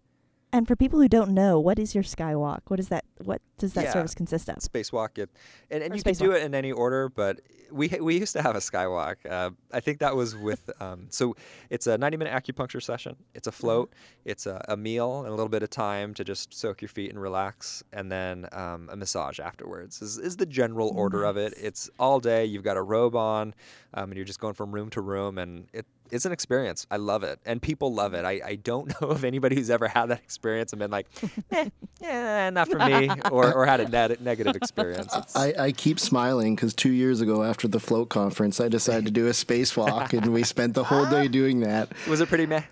And 0.57 0.67
for 0.67 0.75
people 0.75 0.99
who 0.99 1.07
don't 1.07 1.35
know, 1.35 1.59
what 1.59 1.77
is 1.77 1.93
your 1.93 2.03
skywalk? 2.03 2.61
What 2.67 2.79
is 2.79 2.87
that? 2.89 3.05
What 3.23 3.43
does 3.59 3.73
that 3.73 3.85
Yeah. 3.85 3.93
service 3.93 4.15
consist 4.15 4.49
of? 4.49 4.57
spacewalk 4.57 5.17
it 5.19 5.29
and, 5.69 5.83
and 5.83 5.93
Or 5.93 5.97
you 5.97 6.03
can 6.03 6.13
do 6.15 6.31
it 6.31 6.43
in 6.43 6.53
any 6.55 6.71
order 6.71 7.09
but 7.09 7.41
we 7.71 7.87
we 8.01 8.17
used 8.19 8.33
to 8.33 8.41
have 8.41 8.55
a 8.55 8.59
skywalk 8.59 9.15
uh, 9.29 9.49
i 9.73 9.79
think 9.79 9.99
that 9.99 10.15
was 10.15 10.35
with 10.35 10.69
um, 10.81 11.07
so 11.09 11.35
it's 11.69 11.87
a 11.87 11.97
90 11.97 12.17
minute 12.17 12.33
acupuncture 12.33 12.81
session 12.81 13.15
it's 13.33 13.47
a 13.47 13.51
float 13.51 13.93
it's 14.25 14.45
a, 14.45 14.63
a 14.67 14.77
meal 14.77 15.19
and 15.19 15.27
a 15.27 15.31
little 15.31 15.49
bit 15.49 15.63
of 15.63 15.69
time 15.69 16.13
to 16.13 16.23
just 16.23 16.53
soak 16.53 16.81
your 16.81 16.89
feet 16.89 17.09
and 17.09 17.19
relax 17.19 17.83
and 17.91 18.11
then 18.11 18.47
um, 18.51 18.89
a 18.91 18.95
massage 18.95 19.39
afterwards 19.39 20.01
is, 20.01 20.17
is 20.17 20.37
the 20.37 20.45
general 20.45 20.91
order 20.95 21.23
of 21.23 21.35
it 21.37 21.53
it's 21.57 21.89
all 21.99 22.19
day 22.19 22.45
you've 22.45 22.63
got 22.63 22.77
a 22.77 22.81
robe 22.83 23.15
on 23.15 23.53
um, 23.95 24.11
and 24.11 24.15
you're 24.15 24.25
just 24.25 24.39
going 24.39 24.53
from 24.53 24.71
room 24.71 24.89
to 24.89 25.01
room 25.01 25.37
and 25.37 25.67
it 25.73 25.85
it's 26.11 26.25
an 26.25 26.31
experience. 26.31 26.85
I 26.89 26.97
love 26.97 27.23
it, 27.23 27.39
and 27.45 27.61
people 27.61 27.93
love 27.93 28.13
it. 28.13 28.25
I, 28.25 28.41
I 28.45 28.55
don't 28.55 28.87
know 29.01 29.09
of 29.09 29.23
anybody 29.23 29.55
who's 29.55 29.69
ever 29.69 29.87
had 29.87 30.07
that 30.07 30.19
experience 30.19 30.73
and 30.73 30.79
been 30.79 30.91
like, 30.91 31.07
eh, 31.51 31.69
yeah, 32.01 32.49
not 32.49 32.69
for 32.69 32.79
me, 32.79 33.09
or, 33.31 33.53
or 33.53 33.65
had 33.65 33.79
a 33.79 33.87
net, 33.87 34.21
negative 34.21 34.55
experience. 34.55 35.13
I, 35.35 35.53
I 35.57 35.71
keep 35.71 35.99
smiling 35.99 36.55
because 36.55 36.73
two 36.73 36.91
years 36.91 37.21
ago, 37.21 37.43
after 37.43 37.67
the 37.67 37.79
float 37.79 38.09
conference, 38.09 38.59
I 38.59 38.67
decided 38.67 39.05
to 39.05 39.11
do 39.11 39.27
a 39.27 39.31
spacewalk, 39.31 40.13
and 40.13 40.33
we 40.33 40.43
spent 40.43 40.73
the 40.73 40.83
whole 40.83 41.05
day 41.05 41.27
doing 41.39 41.61
that. 41.61 41.91
was 42.07 42.21
it 42.21 42.29
pretty 42.29 42.45
meh? 42.45 42.63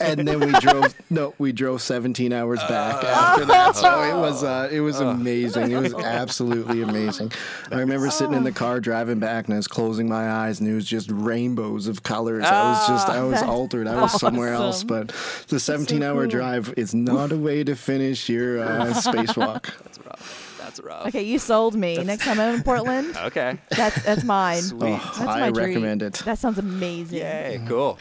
And 0.00 0.26
then 0.26 0.40
we 0.40 0.50
drove. 0.58 0.92
No, 1.10 1.32
we 1.38 1.52
drove 1.52 1.80
17 1.80 2.32
hours 2.32 2.58
back 2.64 3.04
after 3.04 3.44
that. 3.44 3.76
So 3.76 4.02
it 4.02 4.14
was 4.16 4.42
uh, 4.42 4.68
it 4.72 4.80
was 4.80 4.98
amazing. 4.98 5.70
It 5.70 5.78
was 5.80 5.94
absolutely 6.02 6.82
amazing. 6.82 7.30
I 7.70 7.76
remember 7.76 8.10
sitting 8.10 8.34
in 8.34 8.42
the 8.42 8.50
car 8.50 8.80
driving 8.80 9.20
back, 9.20 9.44
and 9.44 9.54
I 9.54 9.58
was 9.58 9.68
closing 9.68 10.08
my 10.08 10.28
eyes, 10.28 10.58
and 10.58 10.68
it 10.68 10.74
was 10.74 10.86
just 10.86 11.08
rainbows 11.12 11.86
of 11.86 12.02
colors. 12.02 12.42
I 12.44 12.70
was 12.72 12.88
just 12.88 13.08
I 13.08 13.22
was 13.22 13.42
altered. 13.44 13.86
I 13.86 14.00
was 14.02 14.18
somewhere 14.18 14.52
else. 14.54 14.82
But 14.82 15.14
the 15.48 15.60
17 15.60 16.02
hour 16.02 16.22
cool. 16.22 16.30
drive 16.30 16.74
is 16.76 16.94
not 16.96 17.30
a 17.30 17.36
way 17.36 17.62
to 17.62 17.76
finish 17.76 18.28
your 18.28 18.58
uh, 18.60 18.86
spacewalk. 18.94 19.70
That's 19.84 19.98
rough. 20.04 20.58
That's 20.58 20.80
rough. 20.80 21.06
Okay, 21.08 21.22
you 21.22 21.38
sold 21.38 21.76
me. 21.76 22.02
Next 22.02 22.24
time 22.24 22.40
I'm 22.40 22.56
in 22.56 22.62
Portland, 22.64 23.16
Okay. 23.18 23.56
that's 23.70 24.02
that's 24.02 24.24
mine. 24.24 24.62
Sweet. 24.62 24.82
Oh, 24.82 24.96
That's 24.96 25.18
I 25.20 25.40
my 25.40 25.50
dream. 25.52 25.66
recommend 25.68 26.02
it. 26.02 26.14
That 26.24 26.38
sounds 26.38 26.58
amazing. 26.58 27.18
Yay, 27.18 27.62
cool. 27.68 27.98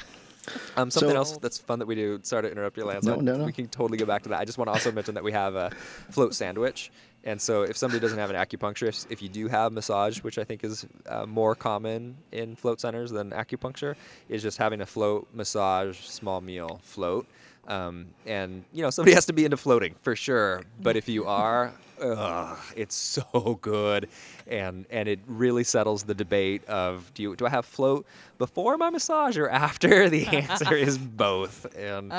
Um, 0.76 0.90
something 0.92 1.12
So- 1.12 1.16
else 1.16 1.38
that's 1.38 1.58
fun 1.58 1.80
that 1.80 1.86
we 1.86 1.96
do. 1.96 2.20
Sorry 2.24 2.44
to 2.44 2.52
interrupt 2.52 2.78
you, 2.78 2.86
Lance. 2.86 3.06
No, 3.06 3.16
no, 3.16 3.38
no. 3.38 3.46
We 3.46 3.52
can 3.52 3.68
totally 3.68 3.98
go 3.98 4.06
back 4.06 4.24
to 4.24 4.30
that. 4.30 4.40
I 4.40 4.46
just 4.46 4.58
want 4.58 4.68
to 4.70 4.74
also 4.74 4.92
mention 4.92 5.14
that 5.16 5.24
we 5.24 5.32
have 5.32 5.56
a 5.56 5.72
float 6.10 6.34
sandwich. 6.36 6.92
And 7.24 7.40
so, 7.40 7.62
if 7.62 7.78
somebody 7.78 8.00
doesn't 8.00 8.18
have 8.18 8.32
an 8.32 8.36
acupuncturist, 8.36 9.06
if 9.12 9.22
you 9.22 9.30
do 9.30 9.48
have 9.48 9.72
massage, 9.72 10.20
which 10.24 10.40
I 10.40 10.44
think 10.44 10.64
is 10.64 10.88
uh, 11.08 11.28
more 11.28 11.54
common 11.54 12.18
in 12.32 12.56
float 12.56 12.82
centers 12.82 13.12
than 13.12 13.30
acupuncture, 13.30 13.96
is 14.28 14.42
just 14.42 14.58
having 14.58 14.82
a 14.82 14.88
float, 14.88 15.28
massage, 15.32 16.00
small 16.00 16.42
meal, 16.42 16.80
float. 16.84 17.28
Um, 17.68 18.08
and 18.26 18.64
you 18.74 18.82
know, 18.82 18.90
somebody 18.90 19.14
has 19.14 19.28
to 19.28 19.34
be 19.34 19.46
into 19.46 19.56
floating 19.58 19.94
for 20.02 20.16
sure. 20.16 20.64
But 20.82 20.98
if 20.98 21.08
you 21.08 21.26
are, 21.28 21.72
ugh, 22.02 22.60
it's 22.76 22.96
so 23.34 23.60
good, 23.62 24.10
and 24.48 24.86
and 24.90 25.08
it 25.08 25.20
really 25.28 25.64
settles 25.64 26.04
the 26.04 26.16
debate 26.16 26.66
of 26.66 27.12
do 27.14 27.24
you 27.24 27.36
do 27.36 27.46
I 27.46 27.50
have 27.50 27.66
float 27.66 28.06
before 28.38 28.78
my 28.78 28.90
massage 28.90 29.38
or 29.38 29.50
after? 29.50 30.10
The 30.10 30.28
answer 30.28 30.76
is 30.76 30.98
both, 30.98 31.76
and 31.78 32.12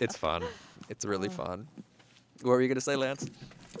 it's 0.00 0.16
fun. 0.16 0.44
It's 0.88 1.04
really 1.04 1.28
fun. 1.28 1.66
What 2.42 2.50
were 2.50 2.60
you 2.60 2.68
gonna 2.68 2.80
say, 2.80 2.96
Lance? 2.96 3.30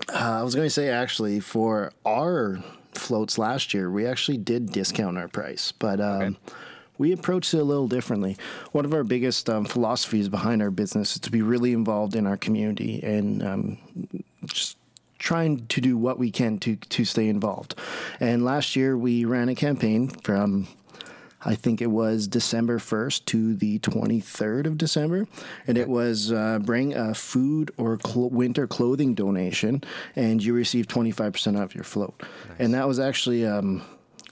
Uh, 0.08 0.38
I 0.38 0.42
was 0.42 0.54
going 0.54 0.66
to 0.66 0.70
say 0.70 0.88
actually 0.88 1.40
for 1.40 1.92
our 2.06 2.62
floats 2.94 3.38
last 3.38 3.74
year, 3.74 3.90
we 3.90 4.06
actually 4.06 4.38
did 4.38 4.72
discount 4.72 5.18
our 5.18 5.28
price, 5.28 5.72
but 5.72 6.00
um, 6.00 6.36
we 6.98 7.12
approached 7.12 7.52
it 7.54 7.58
a 7.58 7.64
little 7.64 7.88
differently. 7.88 8.36
One 8.72 8.84
of 8.84 8.94
our 8.94 9.04
biggest 9.04 9.48
um, 9.50 9.64
philosophies 9.64 10.28
behind 10.28 10.62
our 10.62 10.70
business 10.70 11.14
is 11.14 11.20
to 11.20 11.30
be 11.30 11.42
really 11.42 11.72
involved 11.72 12.14
in 12.14 12.26
our 12.26 12.36
community 12.36 13.02
and 13.02 13.42
um, 13.42 13.78
just 14.44 14.76
trying 15.22 15.66
to 15.68 15.80
do 15.80 15.96
what 15.96 16.18
we 16.18 16.30
can 16.30 16.58
to 16.58 16.76
to 16.76 17.04
stay 17.04 17.28
involved. 17.28 17.74
And 18.20 18.44
last 18.44 18.76
year 18.76 18.98
we 18.98 19.24
ran 19.24 19.48
a 19.48 19.54
campaign 19.54 20.08
from 20.08 20.66
I 21.44 21.54
think 21.54 21.82
it 21.82 21.90
was 21.90 22.28
December 22.28 22.78
1st 22.78 23.24
to 23.26 23.54
the 23.54 23.80
23rd 23.80 24.66
of 24.66 24.78
December. 24.78 25.26
And 25.66 25.76
it 25.76 25.88
was 25.88 26.30
uh, 26.30 26.60
bring 26.62 26.94
a 26.94 27.14
food 27.14 27.72
or 27.76 27.98
cl- 28.04 28.30
winter 28.30 28.68
clothing 28.68 29.14
donation, 29.14 29.82
and 30.14 30.42
you 30.42 30.54
receive 30.54 30.86
25% 30.86 31.60
off 31.60 31.74
your 31.74 31.82
float. 31.84 32.22
And 32.58 32.74
that 32.74 32.86
was 32.86 32.98
actually. 32.98 33.46
Um, 33.46 33.82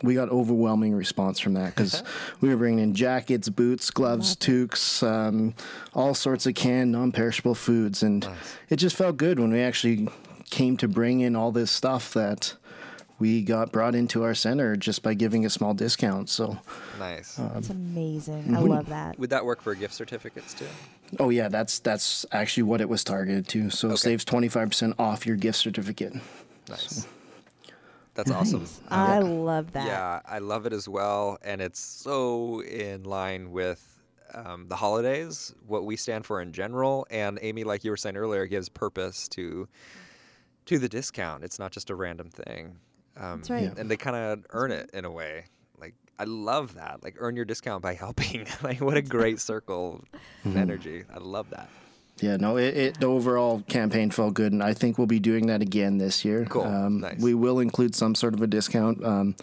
we 0.03 0.15
got 0.15 0.31
overwhelming 0.31 0.95
response 0.95 1.39
from 1.41 1.53
that 1.55 1.75
because 1.75 2.03
we 2.41 2.49
were 2.49 2.57
bringing 2.57 2.79
in 2.79 2.95
jackets, 2.95 3.51
boots, 3.51 3.91
gloves, 3.91 4.35
toques, 4.35 5.03
um, 5.03 5.55
all 5.93 6.15
sorts 6.15 6.47
of 6.47 6.55
canned, 6.55 6.93
non-perishable 6.93 7.55
foods, 7.55 8.03
and 8.03 8.27
it 8.71 8.77
just 8.77 8.97
felt 8.97 9.19
good 9.19 9.39
when 9.39 9.53
we 9.53 9.61
actually 9.61 10.09
came 10.51 10.77
to 10.79 10.89
bring 10.89 11.21
in 11.21 11.37
all 11.37 11.53
this 11.53 11.71
stuff 11.71 12.13
that 12.15 12.55
we 13.19 13.43
got 13.43 13.71
brought 13.71 13.95
into 13.95 14.23
our 14.23 14.35
center 14.35 14.77
just 14.77 15.03
by 15.03 15.13
giving 15.15 15.45
a 15.45 15.51
small 15.51 15.75
discount. 15.75 16.29
So, 16.31 16.59
Nice. 16.99 17.35
That's 17.35 17.69
amazing. 17.71 18.55
I 18.57 18.61
love 18.61 18.89
that. 18.89 19.19
Would 19.19 19.31
that 19.31 19.45
work 19.45 19.61
for 19.63 19.75
gift 19.75 19.95
certificates 19.95 20.55
too? 20.55 20.67
oh 21.19 21.29
yeah, 21.31 21.49
that's 21.49 21.81
that's 21.81 22.25
actually 22.33 22.63
what 22.63 22.81
it 22.81 22.89
was 22.89 23.03
targeted 23.05 23.49
to. 23.49 23.69
So 23.71 23.91
it 23.91 23.97
saves 23.99 24.25
twenty 24.25 24.49
five 24.49 24.69
percent 24.69 24.95
off 24.99 25.27
your 25.27 25.37
gift 25.37 25.59
certificate. 25.59 26.15
Nice. 26.69 27.07
That's 28.15 28.31
awesome. 28.31 28.67
I 28.89 29.19
love 29.21 29.73
that. 29.73 29.87
Yeah, 29.87 30.21
I 30.27 30.41
love 30.41 30.67
it 30.67 30.73
as 30.73 30.89
well, 30.89 31.39
and 31.43 31.61
it's 31.61 31.81
so 31.81 32.61
in 32.63 33.05
line 33.05 33.51
with 33.51 33.87
um, 34.35 34.67
the 34.69 34.77
holidays, 34.77 35.55
what 35.67 35.85
we 35.85 35.97
stand 35.97 36.27
for 36.27 36.41
in 36.43 36.53
general. 36.53 37.07
And 37.11 37.39
Amy, 37.41 37.65
like 37.65 37.83
you 37.85 37.91
were 37.91 37.97
saying 37.97 38.17
earlier, 38.17 38.47
gives 38.47 38.69
purpose 38.69 39.27
to 39.29 39.69
to 40.71 40.79
the 40.79 40.89
discount. 40.89 41.43
It's 41.45 41.59
not 41.59 41.73
just 41.73 41.91
a 41.91 41.95
random 41.97 42.31
thing. 42.31 42.77
Um, 43.17 43.39
That's 43.41 43.51
right. 43.51 43.73
And 43.77 43.91
they 43.91 43.97
kind 43.97 44.15
of 44.17 44.47
earn 44.51 44.71
it 44.71 44.89
in 44.95 45.05
a 45.05 45.11
way. 45.11 45.45
Like 45.81 45.95
I 46.19 46.25
love 46.25 46.75
that. 46.75 47.03
Like 47.03 47.17
earn 47.19 47.35
your 47.35 47.45
discount 47.45 47.83
by 47.83 47.95
helping. 48.05 48.47
like 48.63 48.81
what 48.81 48.97
a 48.97 49.03
great 49.03 49.41
circle 49.41 50.05
of 50.45 50.57
energy. 50.57 51.05
I 51.13 51.19
love 51.19 51.51
that. 51.51 51.69
Yeah, 52.21 52.37
no, 52.37 52.57
it, 52.59 52.77
it 52.77 53.01
the 53.01 53.07
overall 53.07 53.63
campaign 53.67 54.11
felt 54.11 54.35
good, 54.35 54.53
and 54.53 54.63
I 54.63 54.75
think 54.75 54.97
we'll 54.99 55.07
be 55.07 55.19
doing 55.19 55.47
that 55.47 55.63
again 55.63 55.97
this 55.99 56.23
year. 56.25 56.45
Cool, 56.45 56.63
Um, 56.65 57.01
nice. 57.01 57.19
We 57.19 57.33
will 57.35 57.59
include 57.61 57.95
some 57.95 58.15
sort 58.15 58.35
of 58.35 58.43
a 58.43 58.47
discount, 58.47 59.03
um, 59.03 59.35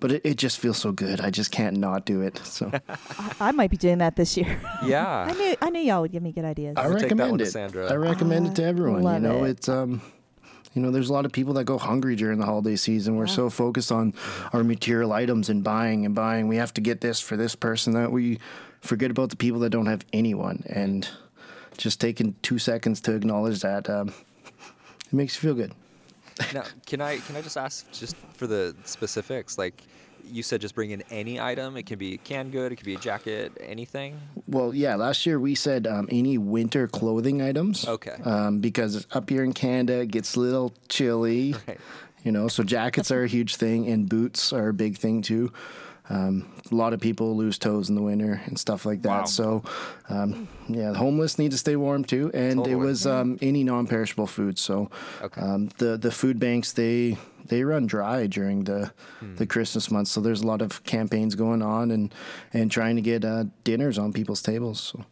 but 0.00 0.10
it, 0.10 0.22
it 0.24 0.36
just 0.36 0.58
feels 0.58 0.76
so 0.76 0.90
good. 0.90 1.20
I 1.20 1.30
just 1.30 1.52
can't 1.52 1.76
not 1.76 2.04
do 2.04 2.20
it. 2.22 2.38
So 2.44 2.72
I, 3.18 3.32
I 3.38 3.52
might 3.52 3.70
be 3.70 3.76
doing 3.76 3.98
that 3.98 4.16
this 4.16 4.36
year. 4.36 4.60
Yeah, 4.84 5.06
I 5.06 5.26
Yeah. 5.28 5.32
knew 5.34 5.56
I 5.62 5.70
knew 5.70 5.80
y'all 5.80 6.02
would 6.02 6.10
give 6.12 6.22
me 6.22 6.32
good 6.32 6.44
ideas. 6.44 6.74
I 6.76 6.88
We'll 6.88 6.98
take 6.98 7.10
that 7.16 7.30
one 7.30 7.38
recommend 7.38 7.38
to 7.38 7.44
it. 7.44 7.50
Sandra. 7.52 7.92
I 7.92 7.94
recommend 7.94 8.46
it 8.48 8.54
to 8.56 8.64
I 8.64 8.66
everyone. 8.66 9.04
You 9.14 9.20
know, 9.20 9.44
it. 9.44 9.50
it's 9.50 9.68
um, 9.68 10.02
you 10.76 10.82
know, 10.82 10.90
there's 10.90 11.08
a 11.08 11.12
lot 11.12 11.24
of 11.24 11.32
people 11.32 11.54
that 11.54 11.64
go 11.64 11.78
hungry 11.78 12.16
during 12.16 12.38
the 12.38 12.44
holiday 12.44 12.76
season. 12.76 13.16
We're 13.16 13.26
so 13.26 13.48
focused 13.48 13.90
on 13.90 14.12
our 14.52 14.62
material 14.62 15.14
items 15.14 15.48
and 15.48 15.64
buying 15.64 16.04
and 16.04 16.14
buying. 16.14 16.48
We 16.48 16.56
have 16.56 16.74
to 16.74 16.82
get 16.82 17.00
this 17.00 17.18
for 17.18 17.34
this 17.34 17.54
person 17.54 17.94
that 17.94 18.12
we 18.12 18.38
forget 18.82 19.10
about 19.10 19.30
the 19.30 19.36
people 19.36 19.58
that 19.60 19.70
don't 19.70 19.86
have 19.86 20.04
anyone. 20.12 20.62
And 20.66 21.08
just 21.78 21.98
taking 21.98 22.34
two 22.42 22.58
seconds 22.58 23.00
to 23.02 23.14
acknowledge 23.14 23.62
that, 23.62 23.88
um, 23.88 24.12
it 25.06 25.12
makes 25.12 25.34
you 25.36 25.48
feel 25.48 25.54
good. 25.54 25.72
now, 26.52 26.64
can 26.84 27.00
I 27.00 27.16
can 27.20 27.36
I 27.36 27.40
just 27.40 27.56
ask 27.56 27.90
just 27.92 28.14
for 28.34 28.46
the 28.46 28.76
specifics? 28.84 29.56
Like 29.56 29.82
you 30.30 30.42
said, 30.42 30.60
just 30.60 30.74
bring 30.74 30.90
in 30.90 31.02
any 31.10 31.40
item. 31.40 31.76
It 31.76 31.86
can 31.86 31.98
be 31.98 32.14
a 32.14 32.18
canned 32.18 32.52
good. 32.52 32.72
It 32.72 32.76
could 32.76 32.86
be 32.86 32.94
a 32.94 32.98
jacket. 32.98 33.52
Anything. 33.60 34.20
Well, 34.46 34.74
yeah, 34.74 34.94
last 34.96 35.26
year 35.26 35.38
we 35.38 35.54
said 35.54 35.86
um, 35.86 36.08
any 36.10 36.38
winter 36.38 36.88
clothing 36.88 37.42
items. 37.42 37.86
Okay. 37.86 38.16
Um, 38.24 38.58
because 38.60 39.06
up 39.12 39.30
here 39.30 39.42
in 39.44 39.52
Canada, 39.52 40.00
it 40.00 40.10
gets 40.10 40.36
a 40.36 40.40
little 40.40 40.72
chilly. 40.88 41.54
Right. 41.66 41.80
You 42.22 42.32
know, 42.32 42.48
so 42.48 42.64
jackets 42.64 43.12
are 43.12 43.22
a 43.22 43.28
huge 43.28 43.54
thing, 43.54 43.86
and 43.86 44.08
boots 44.08 44.52
are 44.52 44.68
a 44.68 44.74
big 44.74 44.98
thing 44.98 45.22
too. 45.22 45.52
Um, 46.08 46.48
a 46.70 46.74
lot 46.74 46.92
of 46.92 47.00
people 47.00 47.36
lose 47.36 47.58
toes 47.58 47.88
in 47.88 47.94
the 47.96 48.02
winter 48.02 48.40
and 48.46 48.58
stuff 48.58 48.86
like 48.86 49.02
that. 49.02 49.08
Wow. 49.20 49.24
So, 49.24 49.62
um, 50.08 50.46
yeah, 50.68 50.92
the 50.92 50.98
homeless 50.98 51.38
need 51.38 51.50
to 51.50 51.58
stay 51.58 51.74
warm 51.76 52.04
too. 52.04 52.30
And 52.32 52.66
it 52.66 52.76
was 52.76 53.06
um, 53.06 53.38
any 53.42 53.64
non-perishable 53.64 54.26
food. 54.28 54.58
So, 54.58 54.90
Okay. 55.22 55.40
um, 55.40 55.68
the 55.78 55.96
the 55.96 56.10
food 56.12 56.38
banks 56.38 56.72
they 56.72 57.16
they 57.48 57.62
run 57.64 57.86
dry 57.86 58.26
during 58.26 58.64
the 58.64 58.92
the 59.36 59.46
Christmas 59.46 59.90
months. 59.90 60.10
So 60.12 60.20
there's 60.20 60.42
a 60.42 60.46
lot 60.46 60.62
of 60.62 60.82
campaigns 60.84 61.34
going 61.34 61.62
on 61.62 61.90
and 61.90 62.14
and 62.52 62.70
trying 62.70 62.96
to 62.96 63.02
get 63.02 63.24
uh, 63.24 63.44
dinners 63.64 63.98
on 63.98 64.12
people's 64.12 64.42
tables. 64.42 64.80
So. 64.80 65.04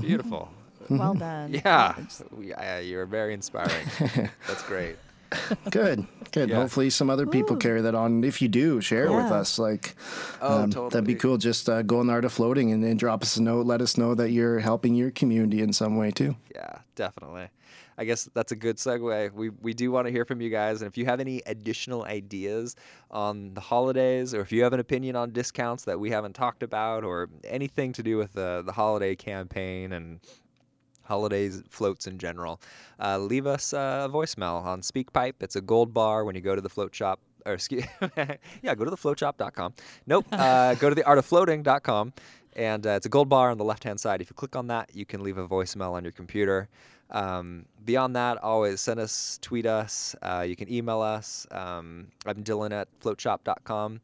Beautiful. 0.00 0.50
well 0.90 1.14
done. 1.14 1.52
Yeah. 1.64 1.94
Yeah, 2.40 2.78
you're 2.80 3.06
very 3.06 3.32
inspiring. 3.34 3.86
That's 4.46 4.62
great. 4.64 4.96
Good, 5.70 6.06
good. 6.32 6.48
Yeah. 6.50 6.56
Hopefully, 6.56 6.90
some 6.90 7.10
other 7.10 7.26
people 7.26 7.56
Ooh. 7.56 7.58
carry 7.58 7.80
that 7.82 7.94
on. 7.94 8.24
If 8.24 8.40
you 8.42 8.48
do, 8.48 8.80
share 8.80 9.04
it 9.06 9.10
with 9.14 9.30
us. 9.32 9.58
Like, 9.58 9.94
Oh, 10.40 10.62
um, 10.62 10.70
totally. 10.70 10.90
that'd 10.90 11.06
be 11.06 11.14
cool. 11.14 11.36
Just 11.38 11.68
uh, 11.68 11.82
go 11.82 12.00
on 12.00 12.06
the 12.06 12.12
art 12.12 12.24
of 12.24 12.32
floating 12.32 12.72
and 12.72 12.82
then 12.82 12.96
drop 12.96 13.22
us 13.22 13.36
a 13.36 13.42
note. 13.42 13.66
Let 13.66 13.80
us 13.80 13.96
know 13.96 14.14
that 14.14 14.30
you're 14.30 14.58
helping 14.60 14.94
your 14.94 15.10
community 15.10 15.62
in 15.62 15.72
some 15.72 15.96
way 15.96 16.10
too. 16.10 16.36
Yeah, 16.54 16.78
definitely. 16.94 17.48
I 17.96 18.04
guess 18.04 18.28
that's 18.34 18.50
a 18.50 18.56
good 18.56 18.76
segue. 18.78 19.32
We 19.32 19.50
we 19.50 19.72
do 19.72 19.92
want 19.92 20.06
to 20.08 20.10
hear 20.12 20.24
from 20.24 20.40
you 20.40 20.50
guys, 20.50 20.82
and 20.82 20.88
if 20.90 20.98
you 20.98 21.04
have 21.06 21.20
any 21.20 21.42
additional 21.46 22.04
ideas 22.04 22.74
on 23.10 23.54
the 23.54 23.60
holidays, 23.60 24.34
or 24.34 24.40
if 24.40 24.50
you 24.50 24.64
have 24.64 24.72
an 24.72 24.80
opinion 24.80 25.14
on 25.14 25.30
discounts 25.30 25.84
that 25.84 26.00
we 26.00 26.10
haven't 26.10 26.32
talked 26.34 26.64
about, 26.64 27.04
or 27.04 27.28
anything 27.44 27.92
to 27.92 28.02
do 28.02 28.16
with 28.16 28.32
the 28.32 28.62
the 28.66 28.72
holiday 28.72 29.14
campaign 29.14 29.92
and 29.92 30.18
holidays 31.04 31.62
floats 31.68 32.06
in 32.06 32.18
general, 32.18 32.60
uh, 33.00 33.18
leave 33.18 33.46
us 33.46 33.72
a 33.72 34.08
voicemail 34.12 34.62
on 34.64 34.80
SpeakPipe. 34.80 35.34
It's 35.40 35.56
a 35.56 35.60
gold 35.60 35.94
bar 35.94 36.24
when 36.24 36.34
you 36.34 36.40
go 36.40 36.54
to 36.54 36.60
the 36.60 36.68
float 36.68 36.94
shop. 36.94 37.20
Or 37.46 37.52
excuse, 37.52 37.84
yeah, 38.62 38.74
go 38.74 38.86
to 38.86 38.90
thefloatshop.com. 38.90 39.74
Nope, 40.06 40.24
uh, 40.32 40.74
go 40.76 40.88
to 40.88 40.96
theartoffloating.com, 40.96 42.14
and 42.56 42.86
uh, 42.86 42.90
it's 42.90 43.04
a 43.04 43.10
gold 43.10 43.28
bar 43.28 43.50
on 43.50 43.58
the 43.58 43.64
left-hand 43.64 44.00
side. 44.00 44.22
If 44.22 44.30
you 44.30 44.34
click 44.34 44.56
on 44.56 44.68
that, 44.68 44.88
you 44.94 45.04
can 45.04 45.22
leave 45.22 45.36
a 45.36 45.46
voicemail 45.46 45.92
on 45.92 46.04
your 46.04 46.12
computer. 46.12 46.70
Um, 47.10 47.66
beyond 47.84 48.16
that, 48.16 48.38
always 48.38 48.80
send 48.80 48.98
us, 48.98 49.38
tweet 49.42 49.66
us. 49.66 50.16
Uh, 50.22 50.44
you 50.46 50.56
can 50.56 50.72
email 50.72 51.00
us. 51.00 51.46
Um, 51.50 52.08
I'm 52.26 52.42
Dylan 52.42 52.72
at 52.72 52.88
floatshop.com. 53.00 54.00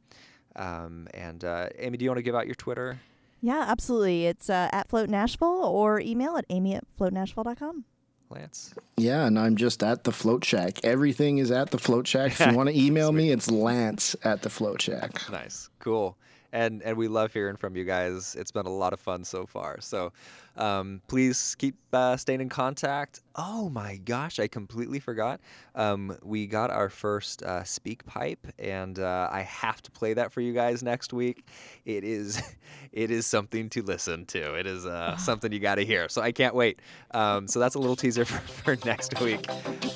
Um, 0.57 1.09
and 1.15 1.45
uh, 1.45 1.69
Amy, 1.79 1.97
do 1.97 2.05
you 2.05 2.11
want 2.11 2.19
to 2.19 2.23
give 2.23 2.35
out 2.35 2.47
your 2.47 2.57
Twitter? 2.57 3.01
Yeah, 3.41 3.65
absolutely. 3.67 4.27
It's 4.27 4.51
uh, 4.51 4.69
at 4.73 4.89
Float 4.89 5.09
Nashville 5.09 5.65
or 5.65 6.01
email 6.01 6.37
at 6.37 6.45
amy 6.51 6.75
at 6.75 6.85
floatnashville.com. 6.99 7.85
Lance. 8.29 8.75
Yeah, 8.97 9.27
and 9.27 9.39
I'm 9.39 9.57
just 9.57 9.83
at 9.83 10.05
the 10.05 10.13
Float 10.13 10.45
Shack. 10.45 10.85
Everything 10.85 11.39
is 11.39 11.51
at 11.51 11.73
the 11.73 11.79
Float 11.79 12.07
Shack. 12.07 12.33
If 12.33 12.47
you 12.47 12.53
want 12.57 12.69
to 12.69 12.79
email 12.79 13.11
me, 13.13 13.31
it's 13.31 13.51
Lance 13.51 14.15
at 14.23 14.43
the 14.43 14.51
Float 14.51 14.81
Shack. 14.81 15.29
Nice, 15.33 15.69
cool, 15.81 16.17
and 16.53 16.81
and 16.83 16.97
we 16.97 17.09
love 17.09 17.33
hearing 17.33 17.57
from 17.57 17.75
you 17.75 17.85
guys. 17.85 18.37
It's 18.39 18.53
been 18.53 18.67
a 18.67 18.71
lot 18.73 18.93
of 18.93 19.01
fun 19.01 19.25
so 19.25 19.47
far. 19.47 19.81
So, 19.81 20.13
um, 20.57 21.01
please 21.09 21.55
keep 21.59 21.77
uh, 21.93 22.17
staying 22.17 22.41
in 22.41 22.49
contact. 22.49 23.21
Oh 23.37 23.69
my 23.71 23.97
gosh, 23.97 24.39
I 24.39 24.49
completely 24.49 25.01
forgot. 25.01 25.41
Um, 25.75 26.17
we 26.23 26.47
got 26.47 26.71
our 26.71 26.89
first 26.89 27.43
uh, 27.43 27.63
SpeakPipe, 27.63 28.39
and 28.59 28.99
uh, 28.99 29.29
I 29.31 29.43
have 29.43 29.81
to 29.83 29.91
play 29.91 30.15
that 30.15 30.33
for 30.33 30.41
you 30.41 30.53
guys 30.53 30.83
next 30.83 31.13
week. 31.13 31.47
It 31.85 32.05
is, 32.05 32.43
it 32.93 33.11
is 33.11 33.27
something 33.27 33.69
to 33.71 33.83
listen 33.83 34.27
to. 34.27 34.55
It 34.55 34.67
is 34.67 34.87
uh, 34.87 35.17
something 35.19 35.53
you 35.53 35.61
got 35.61 35.77
to 35.77 35.85
hear. 35.85 36.09
So 36.09 36.23
I 36.23 36.33
can't 36.33 36.55
wait. 36.55 36.81
Um, 37.13 37.49
so 37.49 37.59
that's 37.59 37.75
a 37.75 37.79
little 37.79 37.97
teaser 37.97 38.25
for, 38.27 38.39
for 38.39 38.87
next 38.87 39.21
week. 39.21 39.47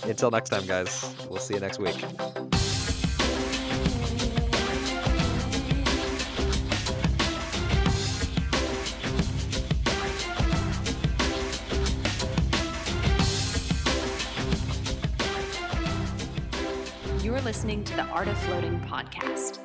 Until 0.04 0.30
next 0.30 0.50
time, 0.50 0.66
guys. 0.66 1.14
We'll 1.28 1.40
see 1.40 1.54
you 1.54 1.60
next 1.60 1.78
week. 1.78 2.04
Listening 17.54 17.84
to 17.84 17.94
the 17.94 18.02
Art 18.06 18.26
of 18.26 18.36
Floating 18.38 18.80
podcast. 18.80 19.60